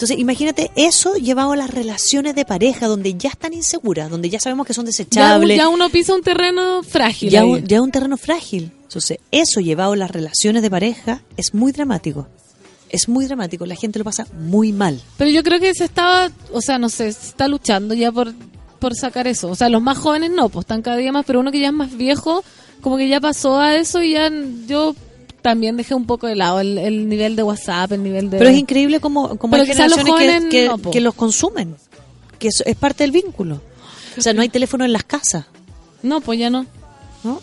[0.00, 4.40] Entonces, imagínate eso llevado a las relaciones de pareja, donde ya están inseguras, donde ya
[4.40, 7.28] sabemos que son desechables, ya uno pisa un terreno frágil.
[7.28, 8.72] ya, un, ya un terreno frágil.
[8.84, 12.28] Entonces, eso llevado a las relaciones de pareja es muy dramático.
[12.88, 15.02] Es muy dramático, la gente lo pasa muy mal.
[15.18, 18.32] Pero yo creo que se estaba, o sea, no sé, se está luchando ya por,
[18.78, 19.50] por sacar eso.
[19.50, 21.66] O sea, los más jóvenes no, pues están cada día más, pero uno que ya
[21.66, 22.42] es más viejo,
[22.80, 24.32] como que ya pasó a eso y ya
[24.66, 24.96] yo
[25.40, 28.38] también dejé un poco de lado el, el nivel de WhatsApp, el nivel de...
[28.38, 30.90] Pero es increíble como, como hay los generaciones que, jóvenes que, no, po.
[30.90, 31.76] que los consumen,
[32.38, 33.60] que es parte del vínculo.
[34.16, 35.46] O sea, no hay teléfono en las casas,
[36.02, 36.66] No, pues ya no.
[37.24, 37.40] ¿no?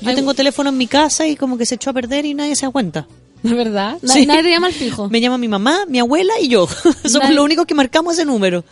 [0.00, 2.54] Yo tengo teléfono en mi casa y como que se echó a perder y nadie
[2.56, 3.06] se da cuenta.
[3.42, 3.98] ¿De verdad?
[4.04, 4.26] Sí.
[4.26, 5.08] Nadie te llama al fijo.
[5.10, 6.66] Me llama mi mamá, mi abuela y yo.
[7.04, 8.64] Somos Nadie- los únicos que marcamos ese número.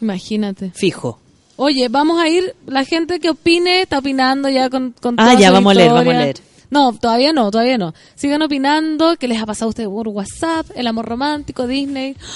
[0.00, 0.70] Imagínate.
[0.74, 1.18] Fijo.
[1.56, 5.40] Oye, vamos a ir, la gente que opine está opinando ya con, con Ah, toda
[5.40, 6.36] ya, vamos a leer, vamos a leer.
[6.74, 7.94] No, todavía no, todavía no.
[8.16, 12.16] Sigan opinando, qué les ha pasado a ustedes por WhatsApp, el amor romántico, Disney.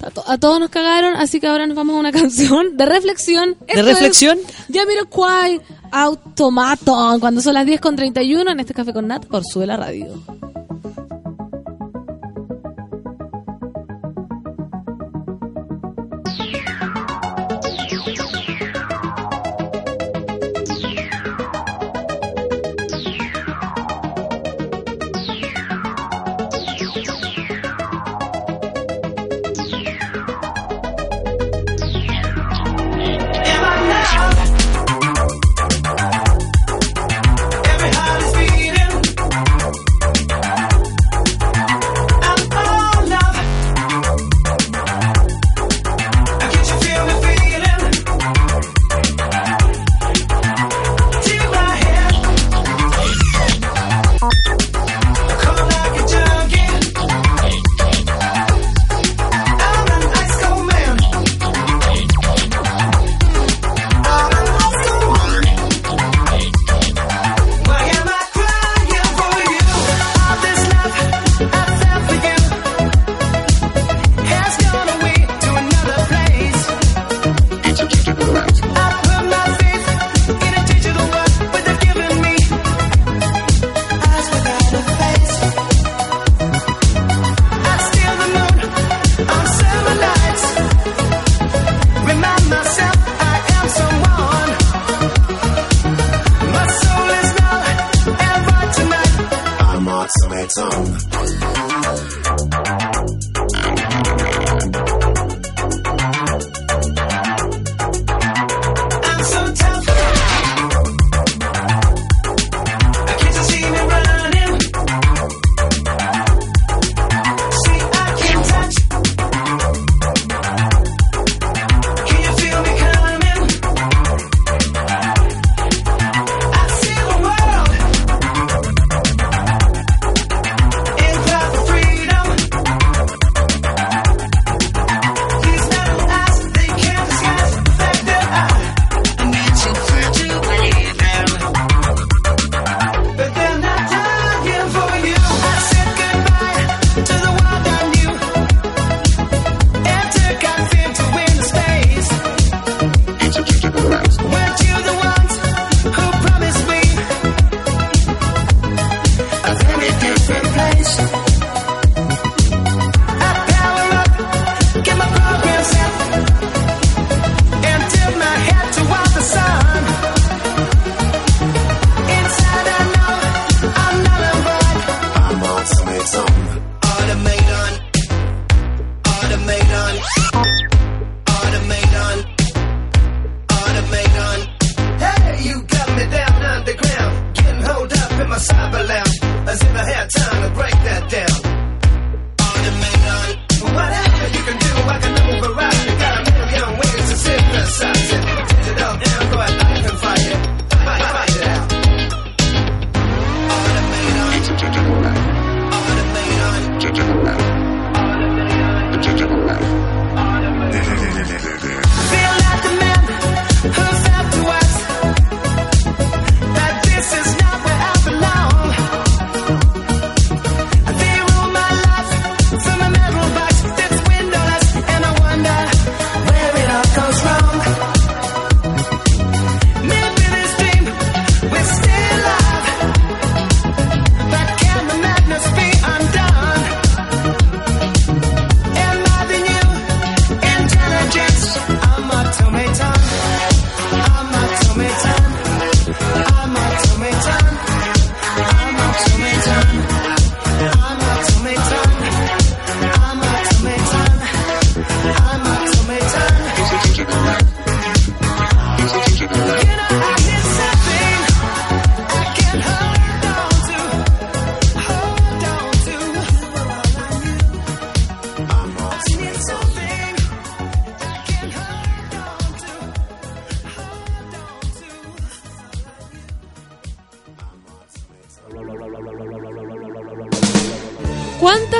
[0.00, 2.86] A, to- a todos nos cagaron, así que ahora nos vamos a una canción de
[2.86, 3.56] reflexión.
[3.66, 4.38] Esto reflexión?
[4.38, 5.60] Es Jamiroquai
[5.90, 9.76] Automaton, cuando son las 10 con 31 en este Café con Nat por Sube la
[9.76, 10.22] Radio.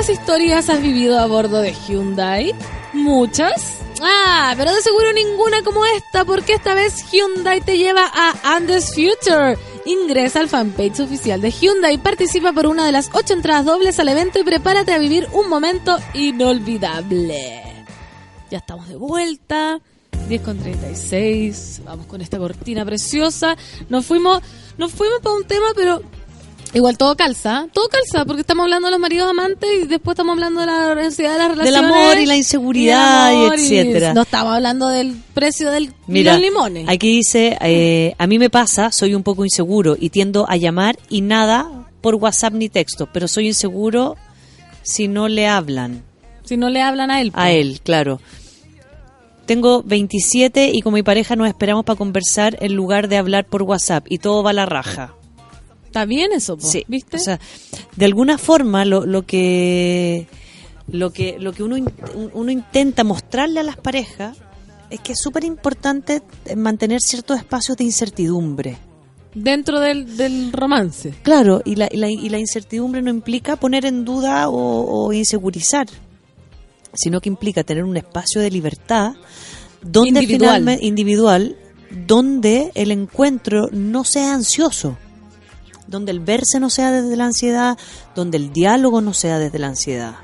[0.09, 2.55] ¿Cuántas historias has vivido a bordo de Hyundai?
[2.93, 3.77] ¿Muchas?
[4.01, 8.87] Ah, pero de seguro ninguna como esta, porque esta vez Hyundai te lleva a Andes
[8.95, 9.55] Future.
[9.85, 14.09] Ingresa al fanpage oficial de Hyundai, participa por una de las ocho entradas dobles al
[14.09, 17.61] evento y prepárate a vivir un momento inolvidable.
[18.49, 19.79] Ya estamos de vuelta.
[20.27, 21.81] 10 con 36.
[21.85, 23.55] Vamos con esta cortina preciosa.
[23.89, 24.41] Nos fuimos,
[24.79, 26.01] nos fuimos para un tema, pero
[26.73, 27.67] igual todo calza.
[27.73, 30.95] Todo calza, porque estamos hablando de los maridos amantes y después estamos hablando de la
[30.95, 31.91] densidad de las Del relaciones.
[31.91, 34.13] amor y la inseguridad y, amor etcétera.
[34.13, 36.87] No estamos hablando del precio del, Mira, los limones.
[36.87, 40.97] aquí dice, eh, a mí me pasa, soy un poco inseguro y tiendo a llamar
[41.09, 41.69] y nada
[42.01, 44.15] por WhatsApp ni texto, pero soy inseguro
[44.83, 46.03] si no le hablan.
[46.45, 47.31] Si no le hablan a él.
[47.35, 48.19] A él, claro.
[49.45, 53.63] Tengo 27 y con mi pareja nos esperamos para conversar en lugar de hablar por
[53.63, 55.13] WhatsApp y todo va a la raja.
[55.89, 57.17] Está bien eso, po, Sí, ¿viste?
[57.17, 57.39] o sea,
[57.95, 60.27] de alguna forma lo, lo que
[60.87, 61.77] lo que lo que uno
[62.33, 64.37] uno intenta mostrarle a las parejas
[64.91, 66.21] es que es súper importante
[66.55, 68.77] mantener ciertos espacios de incertidumbre.
[69.33, 71.13] Dentro del, del romance.
[71.23, 75.11] Claro, y la, y la, y la incertidumbre no implica poner en duda o, o
[75.13, 75.87] insegurizar,
[76.93, 79.13] sino que implica tener un espacio de libertad
[79.81, 80.39] donde Individual.
[80.57, 81.55] finalmente individual,
[82.07, 84.97] donde el encuentro no sea ansioso,
[85.89, 87.77] donde el verse no sea desde la ansiedad,
[88.15, 90.15] donde el diálogo no sea desde la ansiedad.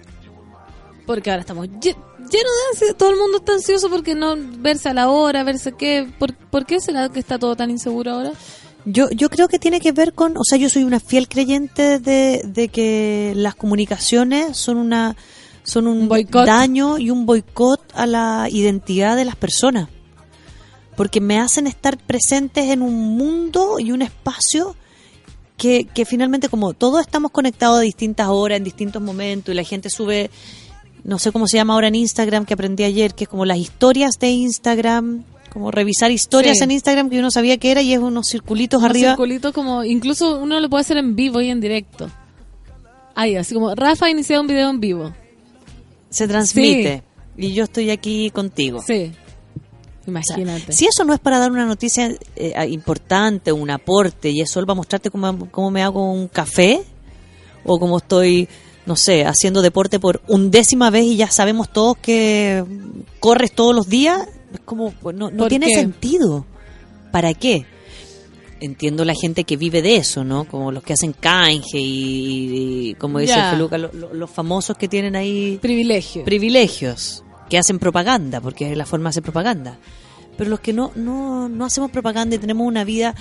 [1.06, 2.96] Porque ahora estamos lle- llenos de ansiedad.
[2.98, 6.12] Todo el mundo está ansioso porque no verse a la hora, verse qué.
[6.18, 8.32] ¿Por, por qué será que está todo tan inseguro ahora?
[8.86, 12.00] Yo, yo creo que tiene que ver con, o sea, yo soy una fiel creyente
[12.00, 15.16] de, de que las comunicaciones son una
[15.64, 19.90] son un daño y un boicot a la identidad de las personas,
[20.96, 24.76] porque me hacen estar presentes en un mundo y un espacio
[25.58, 29.64] que, que finalmente como todos estamos conectados a distintas horas, en distintos momentos, y la
[29.64, 30.30] gente sube,
[31.04, 33.58] no sé cómo se llama ahora en Instagram, que aprendí ayer, que es como las
[33.58, 36.64] historias de Instagram, como revisar historias Sí.
[36.66, 39.12] en Instagram que uno sabía que era y es unos circulitos Unos arriba.
[39.12, 42.10] circulitos como, incluso uno lo puede hacer en vivo y en directo.
[43.16, 45.14] Ahí, así como, Rafa ha iniciado un video en vivo.
[46.10, 47.04] Se transmite.
[47.38, 48.82] Y yo estoy aquí contigo.
[48.86, 49.12] Sí.
[50.08, 50.72] O sea, Imagínate.
[50.74, 54.64] si eso no es para dar una noticia eh, ah, importante, un aporte, y eso
[54.66, 56.82] va a mostrarte cómo, cómo me hago un café,
[57.64, 58.48] o cómo estoy,
[58.86, 62.64] no sé, haciendo deporte por undécima vez y ya sabemos todos que
[63.20, 65.76] corres todos los días, es como, no, no ¿Por tiene qué?
[65.76, 66.46] sentido.
[67.12, 67.66] ¿Para qué?
[68.62, 70.46] Entiendo la gente que vive de eso, ¿no?
[70.46, 73.52] Como los que hacen canje y, y como dice Ya.
[73.52, 76.24] Feluca, lo- lo- los famosos que tienen ahí Privilegio.
[76.24, 79.78] privilegios, que hacen propaganda, porque es la forma de hacer propaganda.
[80.38, 83.16] Pero los que no, no, no hacemos propaganda y tenemos una vida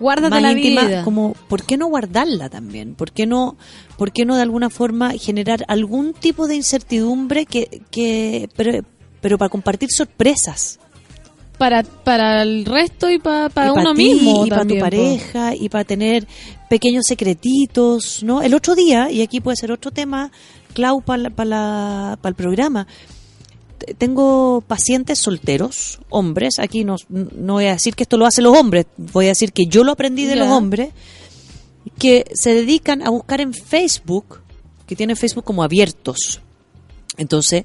[0.00, 1.04] Guárdate más la íntima, vida.
[1.04, 2.94] como, ¿por qué no guardarla también?
[2.94, 3.56] ¿Por qué no,
[3.96, 8.84] por qué no de alguna forma generar algún tipo de incertidumbre que, que pero,
[9.20, 10.78] pero para compartir sorpresas?
[11.58, 14.46] Para, para el resto y para, para y uno ti, mismo.
[14.46, 14.80] y para tu po.
[14.80, 16.28] pareja, y para tener
[16.70, 18.42] pequeños secretitos, ¿no?
[18.42, 20.30] El otro día, y aquí puede ser otro tema,
[20.74, 22.86] Clau, para el programa,
[23.98, 28.56] tengo pacientes solteros, hombres, aquí no, no voy a decir que esto lo hacen los
[28.56, 30.90] hombres, voy a decir que yo lo aprendí de los hombres,
[31.98, 34.40] que se dedican a buscar en Facebook,
[34.86, 36.40] que tienen Facebook como abiertos.
[37.16, 37.64] Entonces,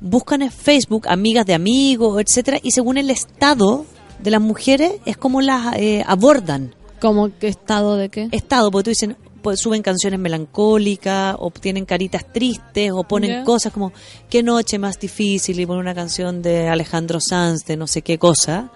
[0.00, 3.86] buscan en Facebook amigas de amigos, etcétera, y según el estado
[4.18, 6.74] de las mujeres es como las eh, abordan.
[7.00, 8.28] ¿Cómo qué estado de qué?
[8.32, 13.72] Estado, porque tú dicen, pues suben canciones melancólicas, o tienen caritas tristes, o ponen cosas
[13.72, 13.92] como
[14.28, 18.18] qué noche más difícil, y ponen una canción de Alejandro Sanz, de no sé qué
[18.18, 18.70] cosa.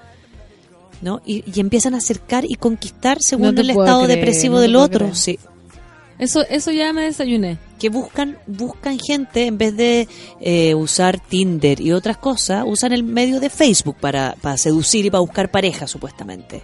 [1.01, 1.21] ¿No?
[1.27, 4.77] Y, y empiezan a acercar y conquistar según No el estado creer, depresivo no del
[4.77, 5.07] otro.
[5.07, 5.17] creer.
[5.17, 5.39] Sí.
[6.19, 7.59] Eso, eso ya me desayuné.
[7.81, 10.07] que buscan buscan gente en vez de
[10.41, 15.11] eh, usar Tinder y otras cosas usan el medio de Facebook para, para seducir y
[15.11, 16.63] para buscar pareja supuestamente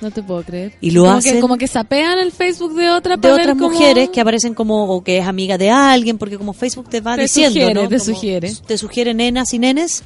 [0.00, 0.72] No te puedo creer.
[0.80, 3.46] Y lo como hacen- Que, como que sapean el Facebook de otra de para otras
[3.48, 6.88] ver cómo- mujeres que aparecen como o que es amiga de alguien porque como Facebook
[6.88, 7.88] te va Te diciendo sugiere, ¿no?
[7.88, 8.52] te Como sugiere.
[8.66, 10.02] te sugiere nenas y nenes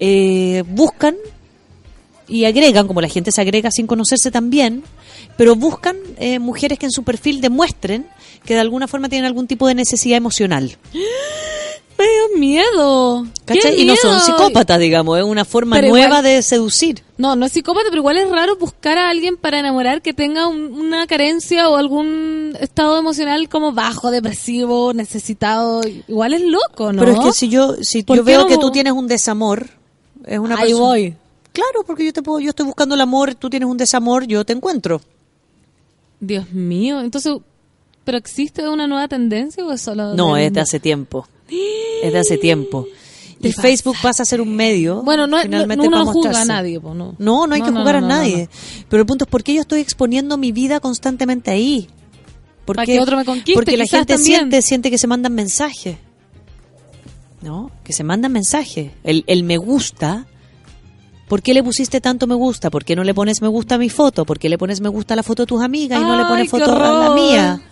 [0.00, 1.16] eh, buscan
[2.26, 4.82] y agregan como la gente se agrega sin conocerse también
[5.36, 8.06] pero buscan eh, mujeres que en su perfil demuestren
[8.44, 10.76] que de alguna forma tienen algún tipo de necesidad emocional
[11.96, 13.24] Me dio miedo.
[13.46, 13.80] ¡Qué ¿Cachai?
[13.80, 14.26] Y no son miedo!
[14.26, 17.03] psicópatas, digamos, es una forma Pero nueva igual- de seducir.
[17.16, 20.48] No, no es psicópata, pero igual es raro buscar a alguien para enamorar que tenga
[20.48, 25.82] un- una carencia o algún estado emocional como bajo, depresivo, necesitado.
[26.08, 27.00] Igual es loco, ¿no?
[27.00, 28.46] Pero es que si yo si ¿Por yo veo no?
[28.48, 29.68] que tú tienes un desamor,
[30.26, 31.14] es una Ahí persona- voy.
[31.52, 34.44] Claro, porque yo te puedo yo estoy buscando el amor, tú tienes un desamor, yo
[34.44, 35.00] te encuentro.
[36.18, 37.32] Dios mío, entonces,
[38.04, 40.14] ¿pero existe una nueva tendencia o es solo...
[40.14, 41.28] No, es de hace tiempo.
[42.02, 42.86] Es de hace tiempo.
[43.48, 45.02] Y Facebook pasa a ser un medio.
[45.02, 47.14] Bueno, no, no, finalmente uno para no juzga a nadie, no.
[47.18, 48.48] No, no hay que jugar a nadie.
[48.88, 51.88] Pero el punto es por qué yo estoy exponiendo mi vida constantemente ahí.
[52.64, 54.38] ¿Por Para que otro me conquiste, Porque la gente también.
[54.38, 55.96] siente, siente que se mandan mensajes.
[57.42, 57.70] ¿No?
[57.84, 58.92] Que se mandan mensajes.
[59.02, 60.26] El, el me gusta.
[61.28, 62.70] ¿Por qué le pusiste tanto me gusta?
[62.70, 64.24] ¿Por qué no le pones me gusta a mi foto?
[64.24, 66.24] ¿Por qué le pones me gusta a la foto de tus amigas y no le
[66.24, 67.62] pones foto a la mía?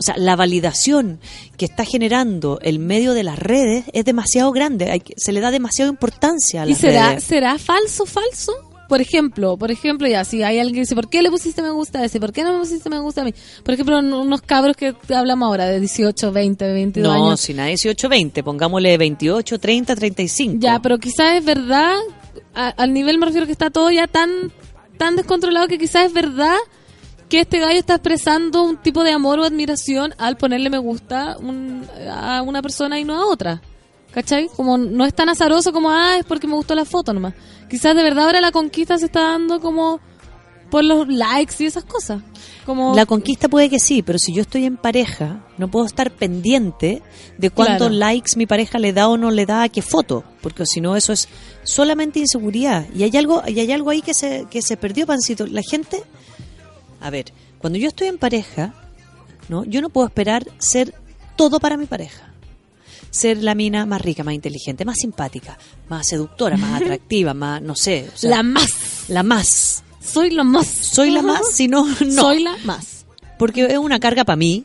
[0.00, 1.20] O sea, la validación
[1.56, 4.90] que está generando el medio de las redes es demasiado grande.
[4.90, 7.24] Hay que- se le da demasiada importancia a ¿Y las será, redes.
[7.24, 8.52] será falso, falso?
[8.88, 11.70] Por ejemplo, por ejemplo, ya, si hay alguien que dice, ¿por qué le pusiste me
[11.70, 12.18] gusta a ese?
[12.18, 13.32] ¿Por qué no me pusiste me gusta a mí?
[13.62, 17.40] Por ejemplo, unos cabros que hablamos ahora, de 18, 20, 22 No, años.
[17.40, 20.56] si nada 18, 20, pongámosle 28, 30, 35.
[20.58, 21.94] Ya, pero quizás es verdad,
[22.52, 24.28] a- al nivel me refiero que está todo ya tan,
[24.98, 26.56] tan descontrolado que quizás es verdad
[27.30, 31.36] que este gallo está expresando un tipo de amor o admiración al ponerle me gusta
[31.38, 33.62] un- a una persona y no a otra.
[34.12, 34.48] ¿Cachai?
[34.56, 37.32] Como no es tan azaroso como, ah, es porque me gustó la foto nomás.
[37.70, 40.00] Quizás de verdad ahora la conquista se está dando como
[40.68, 42.20] por los likes y esas cosas.
[42.66, 46.10] Como La conquista puede que sí, pero si yo estoy en pareja, no puedo estar
[46.10, 47.02] pendiente
[47.38, 47.94] de cuántos Claro.
[47.94, 50.96] likes mi pareja le da o no le da a qué foto, porque si no
[50.96, 51.28] eso es
[51.62, 52.86] solamente inseguridad.
[52.94, 55.46] Y hay algo, y hay algo ahí que se, que se perdió, Pancito.
[55.46, 56.02] La gente,
[57.00, 58.74] a ver, cuando yo estoy en pareja,
[59.48, 59.64] ¿no?
[59.64, 60.94] yo no puedo esperar ser
[61.36, 62.32] todo para mi pareja.
[63.10, 65.58] Ser la mina más rica, más inteligente, más simpática,
[65.88, 68.08] más seductora, más atractiva, más, no sé.
[68.14, 69.04] o sea, la más.
[69.08, 69.82] la más.
[70.00, 70.66] Soy la más.
[70.66, 72.22] Soy la más, si no, no.
[72.22, 73.04] Soy la más.
[73.38, 74.64] Porque es una carga para mí.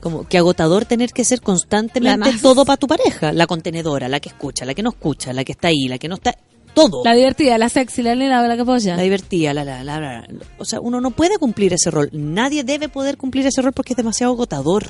[0.00, 3.34] Como que agotador tener que ser constantemente todo para tu pareja.
[3.34, 6.08] La contenedora, la que escucha, la que no escucha, la que está ahí, la que
[6.08, 6.34] no está.
[6.74, 7.02] Todo.
[7.04, 8.96] La divertida, la sexy, la linda, la capolla.
[8.96, 10.28] La divertida, la, la, la, la.
[10.58, 12.10] O sea, uno no puede cumplir ese rol.
[12.12, 14.86] Nadie debe poder cumplir ese rol porque es demasiado agotador.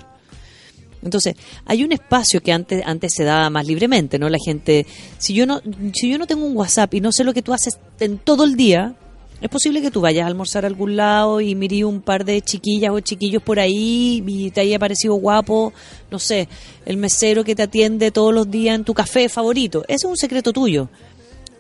[1.03, 1.35] Entonces,
[1.65, 4.29] hay un espacio que antes antes se daba más libremente, ¿no?
[4.29, 4.87] La gente,
[5.19, 5.63] si yo no
[5.95, 8.45] si yo no tengo un WhatsApp y no sé lo que tú haces en todo
[8.45, 8.95] el día,
[9.41, 12.43] es posible que tú vayas a almorzar a algún lado y mires un par de
[12.43, 15.73] chiquillas o chiquillos por ahí y te haya parecido guapo,
[16.11, 16.49] no sé,
[16.85, 19.83] el mesero que te atiende todos los días en tu café favorito.
[19.89, 20.91] Ese es un secreto tuyo.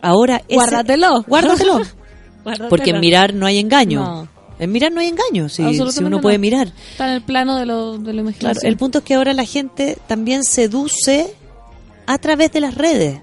[0.02, 1.22] Ahora, ese- Guárdatelo.
[1.26, 1.80] Guárdatelo.
[2.68, 4.00] Porque en mirar no hay engaño.
[4.00, 4.28] No.
[4.58, 6.20] En mirar no hay engaño, si, uno no.
[6.20, 6.70] puede mirar.
[6.90, 9.46] Está en el plano de lo, de lo Claro, el punto es que ahora la
[9.46, 11.34] gente también seduce
[12.06, 13.22] a través de las redes.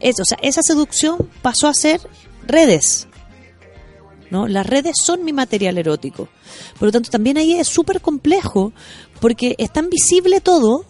[0.00, 2.00] Eso, o sea, esa seducción pasó a ser
[2.46, 3.08] redes.
[4.30, 4.48] ¿no?
[4.48, 6.28] Las redes son mi material erótico.
[6.78, 8.72] Por lo tanto, también ahí es súper complejo
[9.20, 10.86] porque es tan visible todo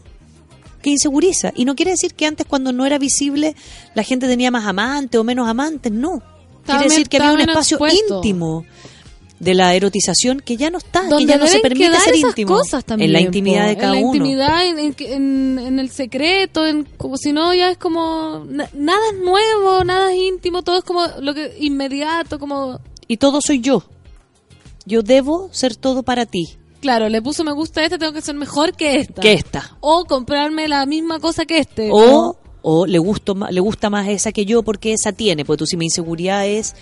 [0.84, 1.52] que inseguriza.
[1.56, 3.56] Y no quiere decir que antes cuando no era visible
[3.96, 6.22] la gente tenía más amantes o menos amantes, no.
[6.64, 8.16] Quiere decir que había un espacio expuesto.
[8.16, 8.64] íntimo
[9.40, 12.56] de la erotización que ya no está, que ya no se permite ser íntimo.
[12.56, 13.68] cosas también en la intimidad po.
[13.68, 14.16] de cada en la uno.
[14.16, 18.70] intimidad en, en- en- en el secreto en, como si no ya es como na-
[18.72, 23.40] nada es nuevo nada es íntimo todo es como lo que inmediato como y todo
[23.42, 23.82] soy yo.
[24.86, 26.56] Yo debo ser todo para ti.
[26.84, 29.76] Claro le puso me gusta a este tengo que ser mejor que esta Que esta.
[29.80, 32.36] o comprarme la misma cosa que este O, ¿no?
[32.60, 35.44] o le, gusto, le gusta más esa que yo porque esa tiene.
[35.46, 36.74] Porque tú si mi inseguridad es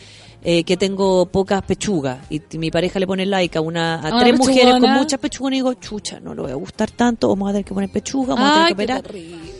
[0.45, 4.09] eh, que tengo pocas pechugas y mi pareja le pone like a, una, a A
[4.15, 7.29] una tres mujeres con muchas pechugas y digo, chucha, no le voy a gustar tanto,
[7.29, 9.03] vamos a tener que poner pechuga, vamos a tener que operar.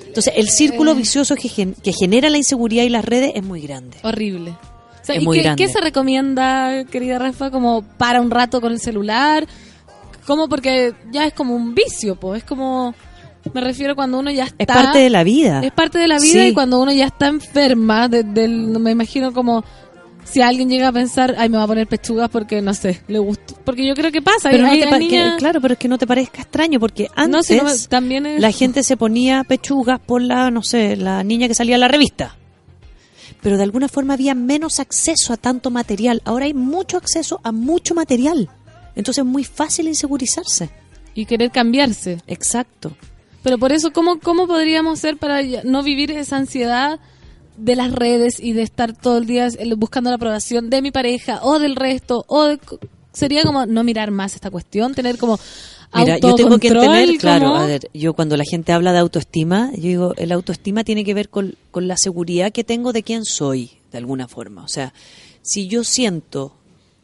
[0.09, 3.61] Entonces el círculo vicioso que, gen- que genera la inseguridad y las redes es muy
[3.61, 3.97] grande.
[4.03, 5.65] horrible O sea, Es ¿y muy qué, grande.
[5.67, 7.51] qué se recomienda, querida Rafa?
[7.51, 9.47] Como para un rato con el celular.
[10.27, 10.49] ¿Cómo?
[10.49, 12.43] Porque ya es como un vicio, pues.
[12.43, 12.95] Es como.
[13.55, 14.57] Me refiero cuando uno ya está.
[14.61, 15.61] Es parte de la vida.
[15.65, 16.49] Es parte de la vida Sí.
[16.49, 19.65] y cuando uno ya está enferma, de- me imagino como
[20.25, 23.19] si alguien llega a pensar, ay, me va a poner pechugas porque, no sé, le
[23.19, 23.55] gusta.
[23.65, 24.49] Porque yo creo que pasa.
[24.49, 27.09] Pero no te pa- niñas- que- claro, pero es que no te parezca extraño porque
[27.17, 30.63] antes No, si no me- también es- la gente se ponía pechugas por la, no
[30.63, 32.37] sé, la niña que salía a la revista.
[33.43, 36.23] Pero de alguna forma había menos acceso a tanto material.
[36.25, 38.49] Ahora hay mucho acceso a mucho material.
[38.97, 40.71] Entonces es muy fácil insegurizarse.
[41.15, 42.19] Y querer cambiarse.
[42.27, 42.93] Exacto.
[43.43, 47.01] Pero por eso, ¿cómo, cómo podríamos hacer para no vivir esa ansiedad
[47.57, 50.91] de las redes y de estar todo el día eh, buscando la aprobación de mi
[50.91, 52.25] pareja o del resto?
[52.29, 52.59] o de-
[53.13, 55.39] Sería como no mirar más esta cuestión, tener como
[55.95, 59.71] Mira, yo tengo que entender, claro, a ver, yo cuando la gente habla de autoestima,
[59.75, 63.27] yo digo, el autoestima tiene que ver con, con la seguridad que tengo de quién
[63.27, 64.65] soy, de alguna forma.
[64.65, 64.95] O sea,
[65.43, 66.55] si yo siento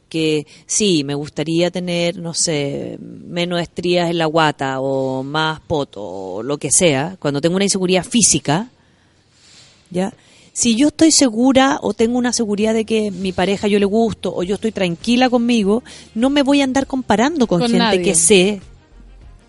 [0.09, 6.03] que sí, me gustaría tener, no sé, menos estrías en la guata o más poto
[6.03, 8.71] o lo que sea, cuando tengo una inseguridad física,
[9.91, 10.13] ¿ya?
[10.53, 14.35] Si yo estoy segura o tengo una seguridad de que mi pareja yo le gusto
[14.35, 15.85] o yo estoy tranquila conmigo,
[16.17, 18.03] no me voy a andar comparando con, Con gente nadie.
[18.03, 18.61] que sé,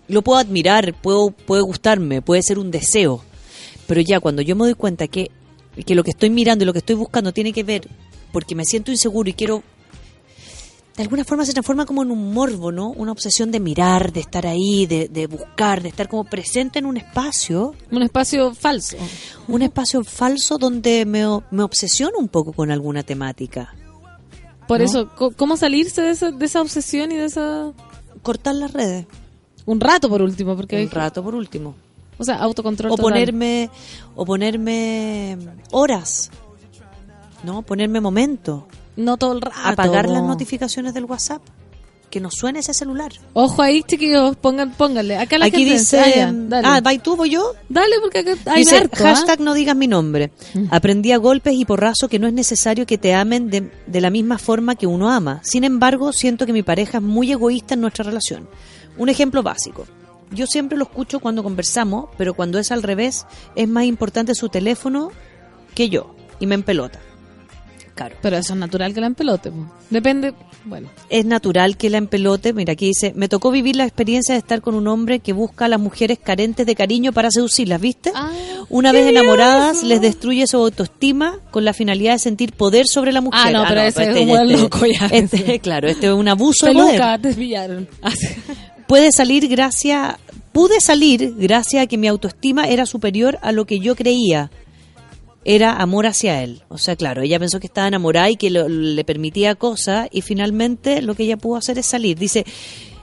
[0.06, 3.24] lo puedo admirar, puedo, puede gustarme, puede ser un deseo,
[3.88, 5.32] pero ya cuando yo me doy cuenta que,
[5.84, 7.88] que lo que estoy mirando y lo que estoy buscando tiene que ver
[8.30, 9.64] porque me siento inseguro y quiero
[10.96, 12.90] de alguna forma se transforma como en un morbo, ¿no?
[12.90, 16.86] Una obsesión de mirar, de estar ahí, de, de buscar, de estar como presente en
[16.86, 18.96] un espacio, un espacio falso.
[19.48, 23.74] un espacio falso donde me, me obsesiono un poco con alguna temática.
[24.68, 24.84] Por ¿No?
[24.84, 27.72] eso, ¿cómo salirse de esa, de esa obsesión y de esa...
[28.22, 29.06] Cortar las redes,
[29.66, 30.82] Un rato por último, porque...
[30.84, 31.74] un rato por último.
[32.18, 33.12] O sea, autocontrol O total.
[33.12, 33.70] ponerme,
[34.14, 35.38] o ponerme
[35.70, 36.30] horas,
[37.42, 37.62] ¿no?
[37.62, 38.66] Ponerme momento.
[38.96, 39.56] No todo el rato.
[39.64, 41.42] Apagar las notificaciones del WhatsApp.
[42.10, 43.12] Que no suene ese celular.
[43.34, 45.16] Ojo ahí, chiquillos, pongan, pónganle.
[45.16, 45.74] Acá la Aquí gente...
[45.78, 46.66] dice, Ah, dale.
[46.66, 47.52] ah, ¿va y tú, voy yo?
[47.68, 49.14] Dale, porque acá hay Dice, harto, ¿ah?
[49.14, 50.32] hashtag no digas mi nombre.
[50.70, 54.10] Aprendí a golpes y porrazo que no es necesario que te amen de, de la
[54.10, 55.40] misma forma que uno ama.
[55.44, 58.48] Sin embargo, siento que mi pareja es muy egoísta en nuestra relación.
[58.98, 59.86] Un ejemplo básico.
[60.32, 64.48] Yo siempre lo escucho cuando conversamos, pero cuando es al revés, es más importante su
[64.48, 65.12] teléfono
[65.76, 66.12] que yo.
[66.40, 66.98] Y me empelota.
[68.00, 68.16] Claro.
[68.22, 69.52] Pero eso es natural que la empelote.
[69.90, 70.32] Depende,
[70.64, 70.88] bueno.
[71.10, 72.54] Es natural que la empelote.
[72.54, 75.66] Mira, aquí dice, me tocó vivir la experiencia de estar con un hombre que busca
[75.66, 78.10] a las mujeres carentes de cariño para seducirlas, ¿viste?
[78.14, 78.30] Ah,
[78.70, 83.20] Una vez enamoradas, les destruye su autoestima con la finalidad de sentir poder sobre la
[83.20, 83.40] mujer.
[83.44, 85.06] Ah, no, pero ese es este un este- loco ya.
[85.12, 87.20] este, claro, este es un abuso de poder.
[87.20, 87.86] Te pillaron.
[88.86, 90.16] Puede salir gracias,
[90.52, 94.50] pude salir gracias a que mi autoestima era superior a lo que yo creía.
[95.52, 96.62] Era amor hacia él.
[96.68, 100.20] O sea, claro, ella pensó que estaba enamorada y que lo- le permitía cosas y
[100.22, 102.18] finalmente lo que ella pudo hacer es salir.
[102.18, 102.44] Dice,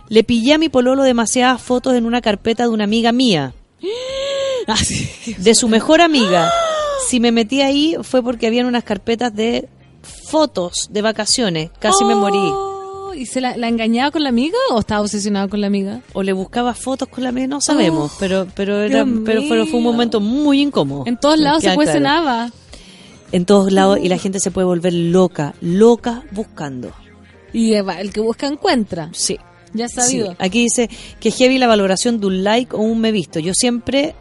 [0.10, 3.54] le pillé a mi pololo demasiadas fotos en una carpeta de una amiga mía,
[5.38, 6.52] de su mejor amiga.
[7.10, 9.68] Si me metí ahí fue porque habían unas carpetas de
[10.30, 11.70] fotos de vacaciones.
[11.80, 12.38] Casi me morí.
[13.18, 16.02] ¿Y se la, la engañaba con la amiga o estaba obsesionado con la amiga?
[16.14, 19.66] O le buscaba fotos con la amiga, no sabemos, Oh, pero pero era, pero fue,
[19.66, 21.04] fue un momento muy incómodo.
[21.08, 21.86] En todos lados se queda claro.
[21.86, 22.52] cuestionaba.
[23.32, 26.94] En todos lados y la gente se puede volver loca, loca buscando.
[27.54, 29.10] Y el que busca encuentra.
[29.14, 29.38] Sí.
[29.74, 30.36] Ya Sí, sabido.
[30.40, 30.90] Aquí dice
[31.20, 33.40] que heavy la valoración de un like o un me visto.
[33.40, 34.16] Yo siempre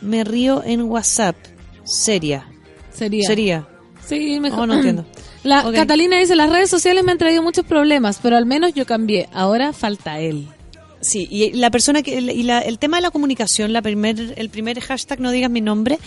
[0.00, 1.36] me río en WhatsApp.
[1.84, 2.46] Seria.
[2.92, 3.26] Sería.
[3.26, 3.68] Sería.
[4.06, 4.60] Sí, mejor.
[4.60, 5.04] Oh, no entiendo.
[5.48, 5.72] La.
[5.72, 9.28] Catalina dice, las redes sociales me han traído muchos problemas, pero al menos yo cambié.
[9.32, 10.46] Ahora falta él.
[11.00, 14.50] Sí, y la persona que y la- el tema de la comunicación, la primer, el
[14.50, 15.98] primer hashtag no digas mi nombre,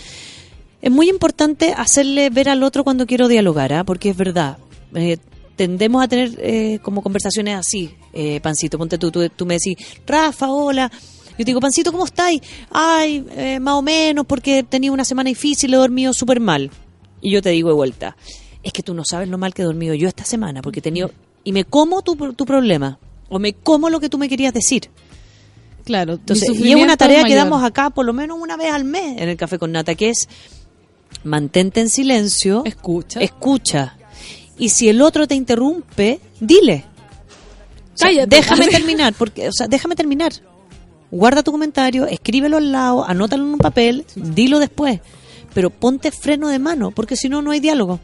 [0.82, 3.84] es muy importante hacerle ver al otro cuando quiero dialogar, ¿ah?
[3.84, 4.58] porque es verdad.
[4.96, 5.18] eh,
[5.56, 9.78] tendemos a tener eh, como conversaciones así, eh, Pancito, ponte tú, tú, tú me decís,
[10.08, 10.92] Rafa, hola.
[11.32, 12.42] Yo te digo, Pancito, ¿cómo estáis?
[12.72, 16.70] Ay, eh, más o menos, porque tenía una semana difícil, he dormido súper mal.
[17.22, 18.18] Y yo te digo de vuelta,
[18.64, 20.84] es que tú no sabes lo mal que he dormido yo esta semana, porque he
[20.84, 21.12] tenido...
[21.44, 24.90] Y me como tu, tu problema, o me como lo que tú me querías decir.
[25.84, 26.14] Claro.
[26.14, 29.20] Entonces, y es una tarea que damos acá por lo menos una vez al mes
[29.20, 30.30] en el Café con Nata, que es
[31.24, 33.20] mantente en silencio, Escucha.
[33.20, 33.98] escucha.
[34.58, 36.86] Y si el otro te interrumpe, dile.
[37.96, 38.36] O sea, Cállate.
[38.36, 40.34] déjame terminar, porque, o sea, déjame terminar.
[41.10, 45.00] Guarda tu comentario, escríbelo al lado, anótalo en un papel, dilo después.
[45.54, 48.00] Pero ponte freno de mano, porque si no, no hay diálogo.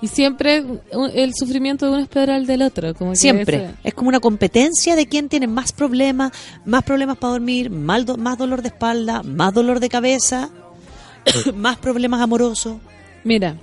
[0.00, 0.62] Y siempre
[0.92, 2.94] un- el sufrimiento de uno es peor al del otro.
[2.94, 3.56] Como que Siempre.
[3.56, 6.32] ese- Es como una competencia de quién tiene más problemas,
[6.64, 10.50] más problemas para dormir, mal do- más dolor de espalda, más dolor de cabeza,
[11.54, 12.76] más problemas amorosos.
[13.24, 13.56] Mira,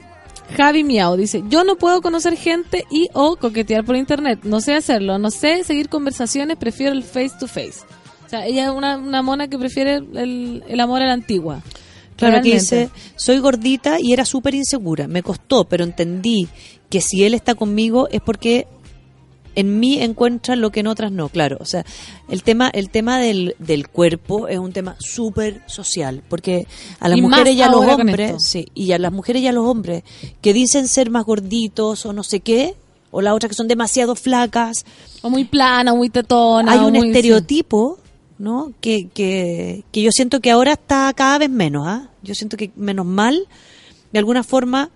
[0.58, 4.40] Javi Miao dice, yo no puedo conocer gente y o coquetear por internet.
[4.44, 7.80] No sé hacerlo, no sé seguir conversaciones, prefiero el face to face.
[8.26, 11.62] O sea, ella es una, una mona que prefiere el, el amor a la antigua.
[12.16, 15.08] Claro, que dice, soy gordita y era súper insegura.
[15.08, 16.48] Me costó, pero entendí
[16.90, 18.68] que si él está conmigo es porque
[19.56, 21.30] en mí encuentra lo que en otras no.
[21.30, 21.86] Claro, o sea,
[22.28, 26.68] el tema, el tema del, del cuerpo es un tema súper social, porque
[27.00, 29.54] a las Y mujeres y a los hombres, sí, y a las mujeres y a
[29.54, 30.04] los hombres
[30.42, 32.76] que dicen ser más gorditos o no sé qué,
[33.12, 34.84] o las otras que son demasiado flacas,
[35.22, 36.74] O muy plana, muy tetona.
[36.74, 37.98] hay o un muy- estereotipo,
[38.38, 38.74] ¿no?
[38.82, 42.10] Que, que, que yo siento que ahora está cada vez menos, ¿ah?
[42.24, 43.48] Yo siento que menos mal,
[44.12, 44.90] de alguna forma,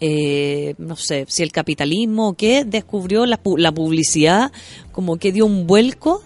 [0.00, 4.52] eh, no sé, si el capitalismo o qué, descubrió la, la publicidad,
[4.90, 6.22] como que dio un vuelco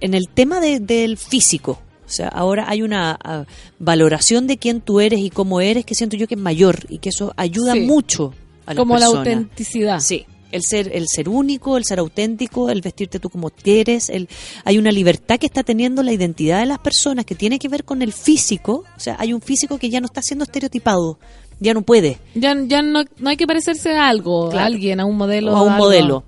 [0.00, 1.80] en el tema de- del físico.
[2.06, 3.44] O sea, ahora hay una ah,
[3.78, 6.98] valoración de quién tú eres y cómo eres que siento yo que es mayor y
[6.98, 7.80] que eso ayuda Sí.
[7.82, 8.32] mucho
[8.66, 10.00] a las Como la autenticidad.
[10.00, 14.28] Sí, el ser, el ser único, el ser auténtico, el vestirte tú como quieres, el,
[14.64, 17.84] hay una libertad que está teniendo la identidad de las personas que tiene que ver
[17.84, 21.18] con el físico, o sea, hay un físico que ya no está siendo estereotipado,
[21.60, 25.04] ya no puede, Ya, ya no, no hay que parecerse a algo, a alguien, a
[25.04, 25.52] un modelo.
[25.52, 25.84] o a un algo.
[25.84, 26.24] modelo,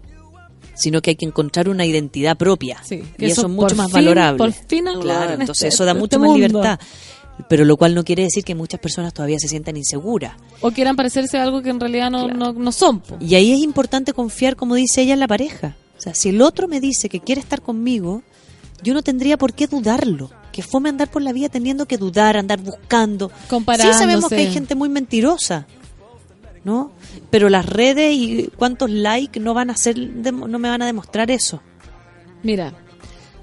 [0.75, 3.87] sino que hay que encontrar una identidad propia, Sí, y eso, eso es mucho más
[3.87, 4.39] fin- valorable.
[4.39, 6.47] por fin algo claro, en entonces este- eso da este mucho más mundo.
[6.49, 6.81] libertad.
[7.49, 10.37] Pero lo cual no quiere decir que muchas personas todavía se sientan inseguras.
[10.61, 13.01] O quieran parecerse a algo que en realidad no, no, no son.
[13.01, 13.17] po.
[13.21, 15.77] Y ahí es importante confiar, como dice ella, en la pareja.
[15.99, 18.23] O sea, si el otro me dice que quiere estar conmigo,
[18.83, 20.31] yo no tendría por qué dudarlo.
[20.53, 23.29] Que fome andar por la vida teniendo que dudar, andar buscando.
[23.29, 23.99] Sí Comparándose.
[23.99, 25.67] sabemos que hay gente muy mentirosa,
[26.65, 26.93] ¿no?
[27.31, 31.31] Pero las redes y cuántos likes no van a hacer, no me van a demostrar
[31.31, 31.63] eso.
[32.43, 32.75] Mira,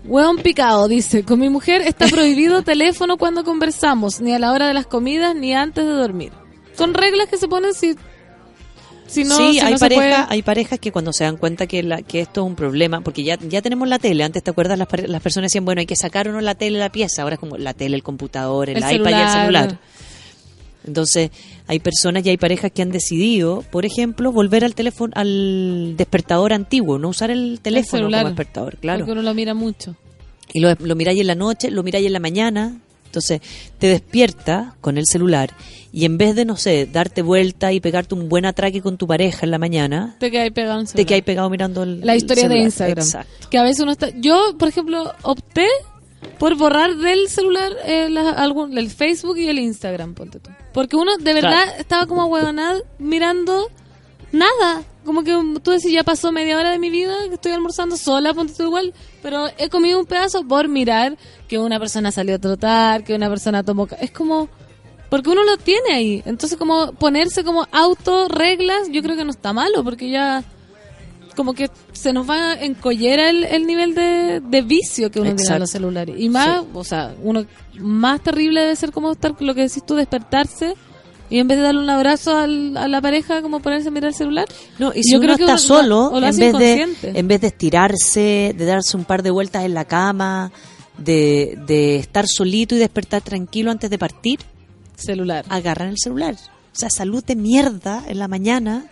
[0.06, 4.68] Hueón Picado dice, con mi mujer está prohibido teléfono cuando conversamos, ni a la hora
[4.68, 6.32] de las comidas, ni antes de dormir.
[6.78, 7.96] Son reglas que se ponen si,
[9.08, 10.14] si no, sí, si hay no puede.
[10.14, 13.24] hay parejas que cuando se dan cuenta que, la, que esto es un problema, porque
[13.24, 15.96] ya, ya tenemos la tele, antes te acuerdas las, las personas decían, bueno, hay que
[15.96, 18.70] sacar o no la tele de la pieza, ahora es como la tele, el computador,
[18.70, 19.80] el, El iPad y el celular.
[20.86, 21.32] Entonces,
[21.70, 26.52] hay personas y hay parejas que han decidido, por ejemplo, volver al teléfono, al despertador
[26.52, 28.24] antiguo, no usar el teléfono celular.
[28.24, 29.00] como despertador, claro.
[29.02, 29.96] Porque uno lo mira mucho.
[30.52, 32.76] Y lo, lo miráis en la noche, lo miráis en la mañana.
[33.06, 33.42] Entonces,
[33.78, 35.52] te despierta con el celular
[35.92, 39.06] y en vez de, no sé, darte vuelta y pegarte un buen atraque con tu
[39.06, 42.16] pareja en la mañana, Te quedas pegado en el te quedas pegado mirando el La
[42.16, 42.58] historia el de.
[42.60, 43.06] Instagram.
[43.06, 43.48] Exacto.
[43.50, 44.10] Que a veces uno está...
[44.10, 45.68] Yo, por ejemplo, opté
[46.38, 50.50] por borrar del celular eh, la- algún, el Facebook y el Instagram, ponte tú.
[50.74, 51.72] Porque uno de verdad Claro.
[51.80, 53.70] estaba como huevonada mirando
[54.32, 54.84] nada.
[55.06, 55.34] Como que
[55.64, 58.64] tú decís, ya pasó media hora de mi vida que estoy almorzando sola, ponte tú
[58.64, 58.94] igual.
[59.24, 61.18] Pero he comido un pedazo por mirar
[61.48, 63.88] que una persona salió a trotar, que una persona tomó...
[64.00, 64.50] Es como...
[65.10, 66.22] Porque uno lo tiene ahí.
[66.26, 70.44] Entonces como ponerse como auto reglas, yo creo que no está malo, porque ya
[71.40, 75.34] como que se nos va en collera el, el nivel de, de vicio que uno
[75.38, 76.16] tiene en los celulares.
[76.20, 77.46] Y más, o sea, uno
[77.80, 80.74] más terrible debe ser como estar, lo que decís tú, despertarse
[81.30, 84.10] y en vez de darle un abrazo al- a la pareja, como ponerse a mirar
[84.10, 84.48] el celular.
[84.80, 85.58] No, y si Yo uno creo que está uno-
[86.12, 89.74] solo, en vez, de, en vez de estirarse, de darse un par de vueltas en
[89.76, 90.52] la cama,
[90.98, 94.40] de, de estar solito y despertar tranquilo antes de partir,
[94.98, 95.46] Celular.
[95.48, 96.36] agarran el celular.
[96.36, 98.86] O sea, salud de mierda en la mañana.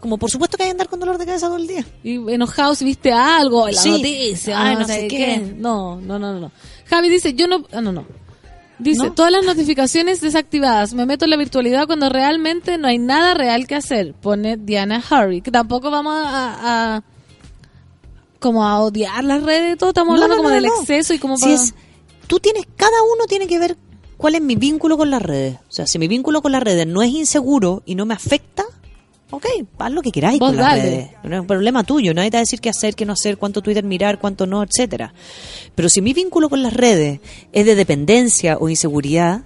[0.00, 1.84] Como, por supuesto que hay que andar con dolor de cabeza todo el día.
[2.02, 3.90] Y enojado si viste algo la Sí.
[3.90, 4.60] noticia.
[4.62, 5.16] Ay, no, no sé sé qué.
[5.16, 5.54] qué.
[5.56, 6.52] No, no, no, no.
[6.86, 7.64] Javi dice, yo no...
[7.72, 8.04] Ah, no, no.
[8.78, 9.12] Dice, ¿No?
[9.12, 10.94] todas las notificaciones desactivadas.
[10.94, 14.14] Me meto en la virtualidad cuando realmente no hay nada real que hacer.
[14.14, 15.40] Pone Diana Harry.
[15.40, 16.96] Que tampoco vamos a...
[16.96, 17.02] a-
[18.40, 21.36] como a odiar las redes, todo estamos No, hablando no, como del exceso y como
[21.38, 21.74] Si para- es,
[22.26, 23.76] tú tienes, cada uno tiene que ver
[24.18, 25.56] cuál es mi vínculo con las redes.
[25.68, 28.64] O sea, si mi vínculo con las redes no es inseguro y no me afecta,
[29.34, 29.46] ok,
[29.78, 30.82] haz lo que queráis Vos con las dale.
[30.82, 31.10] redes.
[31.22, 33.38] No es un problema tuyo, nadie te va a decir qué hacer, qué no hacer,
[33.38, 35.12] cuánto Twitter mirar, cuánto no, etcétera.
[35.74, 37.20] Pero si mi vínculo con las redes
[37.52, 39.42] es de dependencia o inseguridad,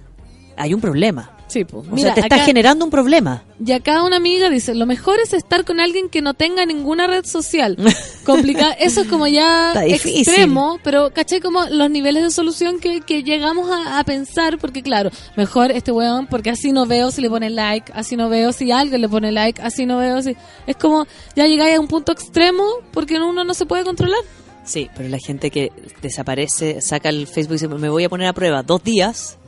[0.57, 1.35] hay un problema.
[1.49, 1.85] Sí, pues.
[1.87, 3.43] O Mira, sea, te está acá- generando un problema.
[3.65, 7.07] Y acá una amiga dice, lo mejor es estar con alguien que no tenga ninguna
[7.07, 7.75] red social.
[8.23, 8.71] Complicado.
[8.79, 13.69] Eso es como ya extremo, pero caché como los niveles de solución que, que llegamos
[13.71, 17.49] a, a pensar, porque claro, mejor este weón, porque así no veo si le pone
[17.49, 20.35] like, así no veo si alguien le pone like, así no veo si...
[20.67, 24.19] Es como, ya llegáis a un punto extremo porque uno no se puede controlar.
[24.63, 25.71] Sí, pero la gente que
[26.03, 29.38] desaparece, saca el Facebook y dice, me voy a poner a prueba dos días,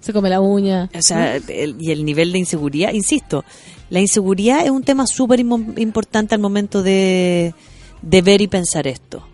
[0.00, 0.88] Se come la uña.
[0.94, 3.44] O sea, el- y el nivel de inseguridad, insisto,
[3.90, 7.54] la inseguridad es un tema súper importante al momento de,
[8.02, 9.24] de ver y pensar esto.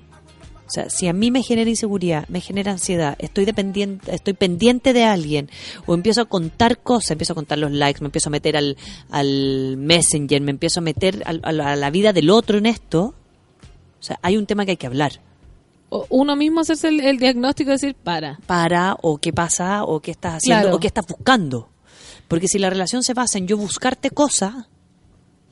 [0.67, 4.93] O sea, si a mí me genera inseguridad, me genera ansiedad, estoy dependiente, estoy pendiente
[4.95, 5.51] de alguien,
[5.87, 8.77] o empiezo a contar cosas, empiezo a contar los likes, me empiezo a meter al,
[9.11, 13.15] al messenger, me empiezo a meter al- a la vida del otro en esto,
[14.01, 15.21] o sea, hay un tema que hay que hablar.
[15.97, 18.39] O uno mismo hacerse el, el diagnóstico y decir, para.
[18.47, 20.77] para o qué pasa o qué estás haciendo Claro.
[20.77, 21.69] o qué estás buscando.
[22.29, 24.55] Porque si la relación se basa en yo buscarte cosas,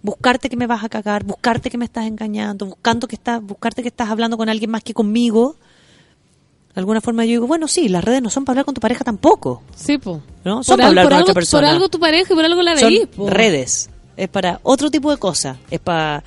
[0.03, 3.83] buscarte que me vas a cagar, buscarte que me estás engañando, buscando que estás, buscarte
[3.83, 5.57] que estás hablando con alguien más que conmigo,
[6.75, 8.81] de alguna forma yo digo, bueno, sí, las redes no son para hablar con tu
[8.81, 10.19] pareja tampoco, Sí, pues.
[10.45, 10.65] ¿no?
[10.65, 11.69] Son para hablar con otra persona.
[11.69, 13.07] Por algo tu pareja y por algo la veís.
[13.09, 13.29] po.
[13.31, 16.25] redes, es para otro tipo de cosas, es para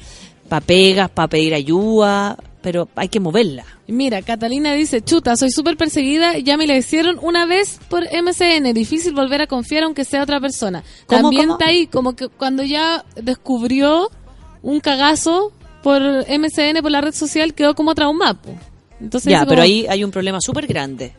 [0.47, 3.63] pa pegas, para pedir ayuda, pero hay que moverla.
[3.85, 8.73] Mira, Catalina dice, chuta, soy súper perseguida, ya me la hicieron una vez por MCN,
[8.73, 10.83] difícil volver a confiar aunque sea otra persona.
[11.05, 11.59] ¿Cómo, También cómo?
[11.59, 14.09] está ahí, como que cuando ya descubrió
[14.63, 15.51] un cagazo
[15.83, 18.39] por MCN, por la red social, quedó como traumado.
[19.01, 21.13] Entonces Ya, pero ahí hay un problema súper grande.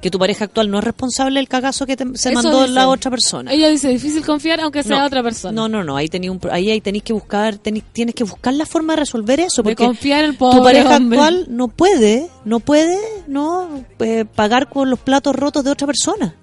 [0.00, 2.72] Que tu pareja actual no es responsable del cagazo que te- se Eso mandó dice.
[2.72, 3.52] la otra persona.
[3.52, 5.52] Ella dice, difícil confiar aunque sea no, otra persona.
[5.52, 5.96] No, no, no.
[5.96, 9.00] Ahí, tenía un, ahí, ahí tenéis que buscar, tení- tienes que buscar la forma de
[9.00, 9.62] resolver eso.
[9.62, 11.18] De Porque confiar en el pobre tu pareja hombre.
[11.18, 12.98] actual no puede, no puede,
[13.28, 16.34] no eh, pagar con los platos rotos de otra persona.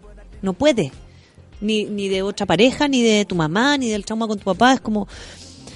[0.42, 0.92] No puede.
[1.60, 4.74] Ni, ni de otra pareja, ni de tu mamá, ni del trauma con tu papá.
[4.74, 5.08] Es como,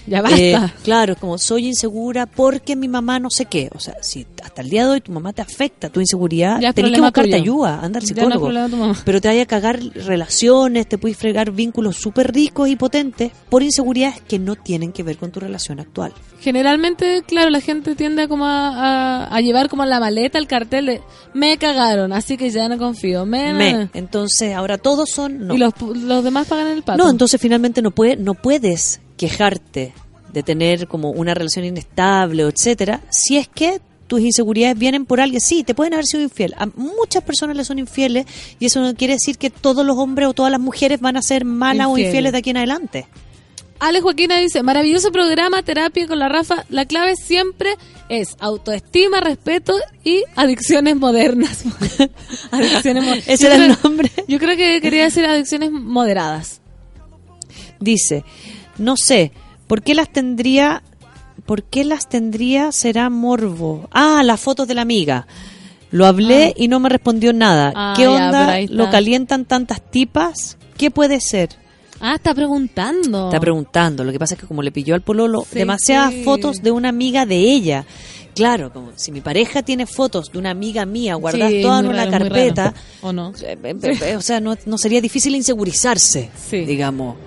[0.07, 0.37] Ya basta.
[0.39, 3.69] eh, claro, es como soy insegura porque mi mamá no sé qué.
[3.75, 6.91] O sea, si hasta el día de hoy tu mamá te afecta, tu inseguridad, tenés
[6.93, 7.41] que buscarte tuyo.
[7.43, 8.93] ayuda, anda al no psicólogo.
[9.05, 13.63] Pero te vaya a cagar relaciones, te puedes fregar vínculos súper ricos y potentes por
[13.63, 16.13] inseguridades que no tienen que ver con tu relación actual.
[16.39, 20.47] Generalmente, claro, la gente tiende a como a, a- a llevar como la maleta el
[20.47, 21.01] cartel de
[21.33, 23.25] me cagaron, así que ya no confío.
[23.25, 23.89] Me, Me.
[23.93, 25.47] Entonces, ahora todos son...
[25.47, 25.53] No.
[25.53, 27.03] Y los, los demás pagan el pato.
[27.03, 28.99] No, entonces finalmente no, puede, no puedes
[29.29, 29.93] quejarte
[30.33, 35.21] de tener como una relación inestable, o etcétera, si es que tus inseguridades vienen por
[35.21, 35.39] alguien.
[35.39, 36.53] Sí, te pueden haber sido infiel.
[36.57, 38.25] A muchas personas le son infieles
[38.59, 41.21] y eso no quiere decir que todos los hombres o todas las mujeres van a
[41.21, 42.31] ser malas o Infieles.
[42.31, 43.07] de aquí en adelante.
[43.79, 46.65] Ale Joaquina dice, maravilloso programa, terapia con la Rafa.
[46.69, 47.75] La clave siempre
[48.09, 49.73] es autoestima, respeto
[50.03, 51.63] y adicciones modernas.
[52.51, 54.11] adicciones mo- Ese Yo era el nombre.
[54.27, 56.59] Yo creo que quería decir adicciones moderadas.
[57.79, 58.23] Dice,
[58.81, 59.31] no sé,
[59.67, 60.83] ¿por qué las tendría,
[61.45, 63.87] por qué las tendría será morbo?
[63.91, 65.27] Ah, las fotos de la amiga.
[65.91, 67.73] Lo hablé y no me respondió nada.
[67.75, 68.59] Ah, ¿Qué onda?
[68.69, 70.57] ¿Lo calientan tantas tipas?
[70.77, 71.49] ¿Qué puede ser?
[71.99, 73.25] Ah, está preguntando.
[73.27, 74.03] Está preguntando.
[74.03, 76.23] Lo que pasa es que como le pilló al pololo Sí, demasiadas sí.
[76.23, 77.85] fotos de una amiga de ella.
[78.33, 81.89] Claro, como si mi pareja tiene fotos de una amiga mía guardadas Sí, todas en
[81.89, 82.73] una raro, carpeta.
[83.01, 83.33] ¿O no?
[83.43, 87.17] eh, eh, eh, o sea, no, no sería difícil insegurizarse, digamos.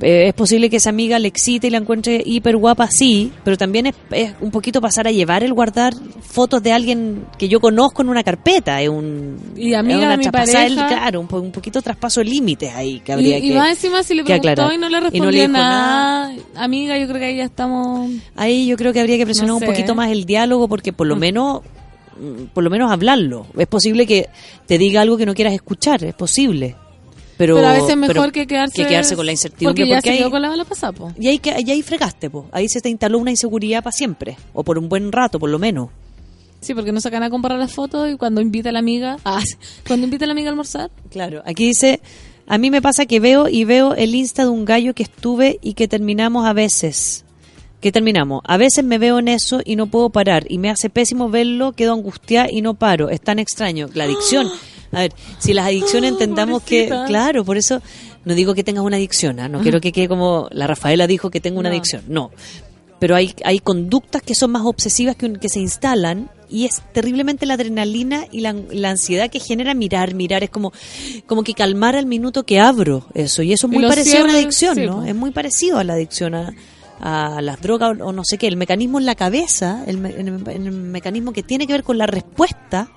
[0.00, 3.56] Eh, es posible que esa amiga le excite y la encuentre hiper guapa, sí, pero
[3.56, 7.60] también es, es un poquito pasar a llevar el guardar fotos de alguien que yo
[7.60, 8.82] conozco en una carpeta.
[8.82, 10.98] Es un, Y amiga es una de mi traspasada el- pareja.
[10.98, 13.54] claro, un, po- un poquito traspaso de límites ahí que Y, habría y que.
[13.54, 14.74] más encima si le preguntó aclarar.
[14.74, 16.32] y no le Y no respondió le dijo nada.
[16.56, 18.10] Amiga, yo creo que ahí ya estamos...
[18.34, 21.06] Ahí yo creo que habría que presionar No un poquito más el diálogo porque por
[21.06, 21.60] lo menos
[22.18, 23.46] mm, por lo menos hablarlo.
[23.56, 24.28] Es posible que
[24.66, 26.74] te diga algo que no quieras escuchar, es posible.
[27.36, 28.74] Pero, Pero, a veces es mejor que quedarse...
[28.82, 31.12] que quedarse con la incertidumbre Porque ya porque se quedó con la bala pasada, po.
[31.18, 32.46] y ahí, que- y ahí fregaste, po.
[32.52, 35.58] ahí se te instaló una inseguridad para siempre, o por un buen rato, por lo
[35.58, 35.88] menos.
[36.60, 39.16] Sí, porque no sacan a comparar las fotos y cuando invita a la amiga...
[39.24, 39.42] Ah,
[39.86, 40.90] cuando invita a la amiga a almorzar...
[41.10, 42.00] Claro, aquí dice,
[42.46, 45.58] a mí me pasa que veo y veo el Insta de un gallo que estuve
[45.60, 47.24] y que terminamos a veces.
[47.80, 48.42] Que terminamos.
[48.46, 51.72] A veces me veo en eso y no puedo parar y me hace pésimo verlo,
[51.72, 53.10] quedo angustiada y no paro.
[53.10, 53.90] Es tan extraño.
[53.92, 54.48] La adicción.
[54.96, 57.06] A ver, si las adicciones entendamos que, pobrecita.
[57.06, 57.82] claro, por eso
[58.24, 59.48] no digo que tengas una adicción, ¿ah?
[59.48, 61.74] no quiero que quede como la Rafaela dijo que tengo una No.
[61.74, 62.30] adicción, no.
[63.00, 66.80] Pero hay, hay conductas que son más obsesivas que, un- que se instalan y es
[66.92, 70.42] terriblemente la adrenalina y la, la ansiedad que genera mirar, mirar.
[70.44, 70.72] Es como,
[71.26, 73.42] como que calmar al minuto que abro eso.
[73.42, 75.04] Y eso es muy lo parecido a una adicción, sí, ¿no?
[75.04, 76.54] Es muy parecido a la adicción a,
[77.00, 78.46] a las drogas o, o no sé qué.
[78.46, 81.98] El mecanismo en la cabeza, el, me- el el mecanismo que tiene que ver con
[81.98, 82.88] la respuesta,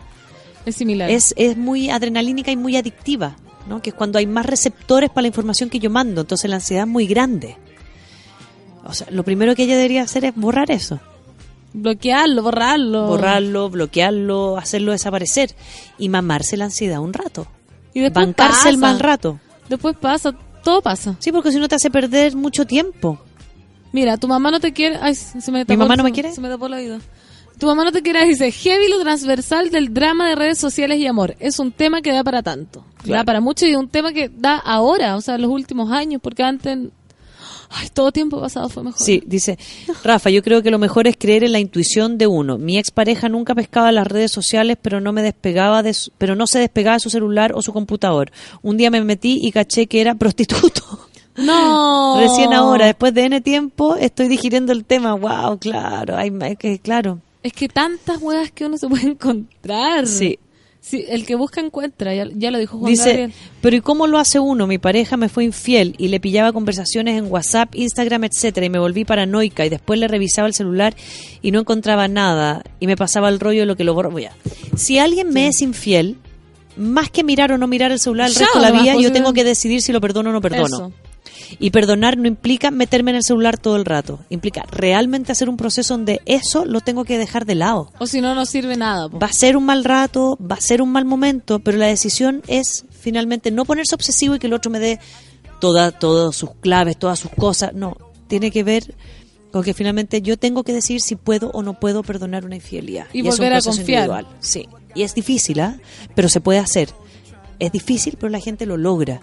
[0.67, 1.09] Es similar.
[1.09, 3.35] es, es muy adrenalínica y muy adictiva,
[3.67, 3.81] ¿no?
[3.81, 6.83] Que es cuando hay más receptores para la información que yo mando, entonces la ansiedad
[6.83, 7.57] es muy grande.
[8.83, 10.99] O sea, lo primero que ella debería hacer es borrar eso,
[11.73, 13.07] Bloquearlo, borrarlo.
[13.07, 15.53] borrarlo, bloquearlo, hacerlo desaparecer
[15.97, 17.47] y mamarse la ansiedad un rato,
[17.93, 19.39] Y después bancarse el mal rato.
[19.69, 20.33] Después pasa,
[20.63, 21.15] todo pasa.
[21.19, 23.19] Sí, porque si no te hace perder mucho tiempo.
[23.91, 24.97] Mira, tu mamá no te quiere.
[25.01, 26.31] Ay, se me tapó mamá el- no me quiere?
[26.31, 26.99] Se me tapó el oído.
[27.59, 31.07] Tu mamá no te quiere, dice, heavy lo transversal del drama de redes sociales y
[31.07, 31.35] amor.
[31.39, 32.81] Es un tema que da para tanto.
[32.99, 33.25] Da Claro.
[33.25, 36.77] para mucho y un tema que da ahora, o sea, los últimos años, porque antes.
[37.69, 39.01] Ay, todo tiempo pasado fue mejor.
[39.01, 39.57] Sí, dice
[40.03, 42.57] Rafa, yo creo que lo mejor es creer en la intuición de uno.
[42.57, 46.47] Mi expareja nunca pescaba las redes sociales, pero no me despegaba de su- pero no
[46.47, 48.31] se despegaba de su celular o su computador.
[48.61, 50.81] Un día me metí y caché que era prostituto.
[51.35, 52.17] No.
[52.19, 55.13] Recién ahora, después de N tiempo, estoy digiriendo el tema.
[55.15, 57.19] Wow, claro, ay, que claro.
[57.47, 60.05] Es que tantas huevas que uno se puede encontrar.
[60.05, 60.37] Sí.
[60.81, 63.33] Sí, el que busca encuentra, ya, ya lo dijo Juan Dice, Gabriel.
[63.61, 64.67] pero ¿y cómo lo hace uno?
[64.67, 68.79] Mi pareja me fue infiel y le pillaba conversaciones en WhatsApp, Instagram, etcétera, y me
[68.79, 70.95] volví paranoica y después le revisaba el celular
[71.41, 74.17] y no encontraba nada y me pasaba el rollo de lo que lo borró.
[74.19, 74.33] Ya.
[74.75, 76.17] Si alguien me es infiel,
[76.77, 79.11] más que mirar o no mirar el celular el resto de la vida, pues, yo
[79.11, 80.65] tengo que decidir si lo perdono o no perdono.
[80.65, 80.93] Eso.
[81.59, 85.57] Y perdonar no implica meterme en el celular todo el rato, implica realmente hacer un
[85.57, 87.91] proceso donde eso lo tengo que dejar de lado.
[87.99, 89.09] O si no, no sirve nada.
[89.09, 89.19] po.
[89.19, 92.41] Va a ser un mal rato, va a ser un mal momento, pero la decisión
[92.47, 94.99] es finalmente no ponerse obsesivo y que el otro me dé
[95.59, 97.73] toda, todas sus claves, todas sus cosas.
[97.73, 97.95] No,
[98.27, 98.95] tiene que ver
[99.51, 103.07] con que finalmente yo tengo que decidir si puedo o no puedo perdonar una infidelidad.
[103.13, 104.03] Y es un volver a confiar.
[104.03, 104.27] individual.
[104.39, 105.77] Sí, y es difícil, ¿ah?
[106.15, 106.89] Pero se puede hacer.
[107.59, 109.21] Es difícil, pero la gente lo logra,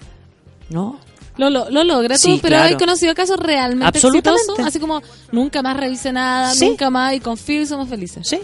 [0.71, 0.99] ¿no?
[1.37, 2.65] Lo, lo, lo logra tú, Sí, pero claro.
[2.71, 4.41] hay conocido casos realmente Absolutamente.
[4.43, 5.03] exitosos, así como
[5.33, 6.67] nunca más revise nada, Sí.
[6.69, 8.27] nunca más y confío y somos felices.
[8.29, 8.39] Sí,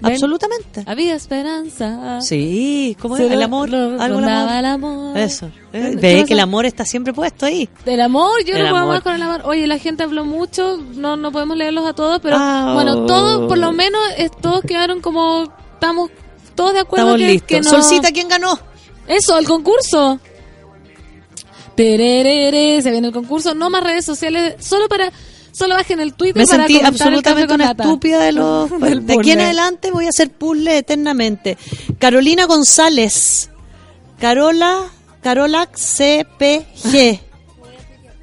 [0.00, 0.12] ¿Ven?
[0.14, 0.82] absolutamente.
[0.86, 2.20] Había esperanza.
[2.22, 2.96] Sí.
[3.16, 4.56] Se El amor, lo- algo del rondaba amor.
[4.58, 5.18] el amor.
[5.18, 5.46] Eso.
[5.74, 7.68] Eh, ¿Qué Ve que el amor está siempre puesto ahí.
[7.84, 8.94] Del amor, yo El no puedo amor.
[8.94, 9.42] más con el amor.
[9.44, 13.06] Oye, la gente habló mucho, no no podemos leerlos a todos, pero Ah, bueno, oh.
[13.06, 16.10] todos, por lo menos, es- todos quedaron como, estamos
[16.54, 17.48] todos de acuerdo Estamos que, listos.
[17.48, 18.58] que no- Solcita, ¿quién ganó?
[19.06, 20.18] Eso, el concurso.
[21.74, 23.54] Tererere, se viene el concurso.
[23.54, 25.12] No más redes sociales, solo para,
[25.52, 28.70] solo bajen el Twitter Me para sentí absolutamente una estúpida de los...
[28.80, 31.56] Del de aquí en adelante voy a hacer puzzle eternamente.
[31.98, 33.50] Carolina González.
[34.18, 34.90] Carola...
[35.22, 37.31] Carola CPG.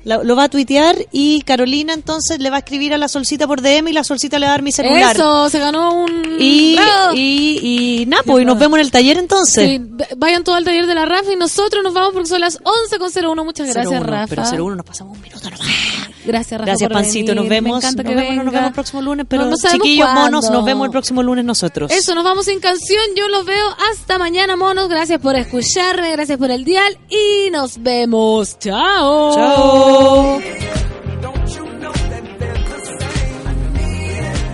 [0.10, 3.46] La- lo va a tuitear y Carolina entonces le va a escribir a la Solcita
[3.48, 5.16] por DM y la Solcita le va a dar mi celular.
[5.16, 6.36] Eso, se ganó un...
[6.40, 7.14] Y, ¡Bravo!
[7.16, 9.70] y, y nada, pues y nos vemos en el taller entonces.
[9.70, 9.82] Sí,
[10.18, 13.46] vayan todo al taller de la Rafa y nosotros nos vamos porque son las 11.01.
[13.46, 14.28] Muchas gracias, 01, Rafa.
[14.30, 15.68] Pero 01 nos pasamos un minuto nomás.
[16.26, 16.66] Gracias, Rafa.
[16.72, 17.28] Gracias, por Pancito.
[17.28, 17.36] venir.
[17.36, 17.84] Nos Me vemos.
[17.84, 18.52] encanta Nos que vemos, nos venga.
[18.60, 19.26] vemos el próximo lunes.
[19.30, 21.92] Pero No- no chiquillos, monos, nos vemos el próximo lunes nosotros.
[21.92, 23.02] Eso, nos vamos sin canción.
[23.16, 24.90] Yo los veo hasta mañana, monos.
[24.90, 28.60] Gracias por escucharme, gracias por el dial y nos vemos.
[28.60, 29.34] Chao.
[29.34, 30.42] Chao.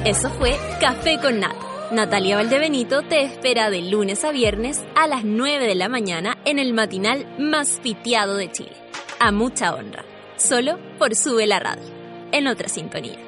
[0.06, 1.56] Eso fue Café con Nata.
[1.92, 6.60] Natalia Valdebenito te espera de lunes a viernes a las 9 de la mañana en
[6.60, 8.74] el matinal más pitiado de Chile.
[9.20, 10.04] A mucha honra.
[10.38, 11.86] Solo por Sube la Radio.
[12.32, 13.25] En otra sintonía.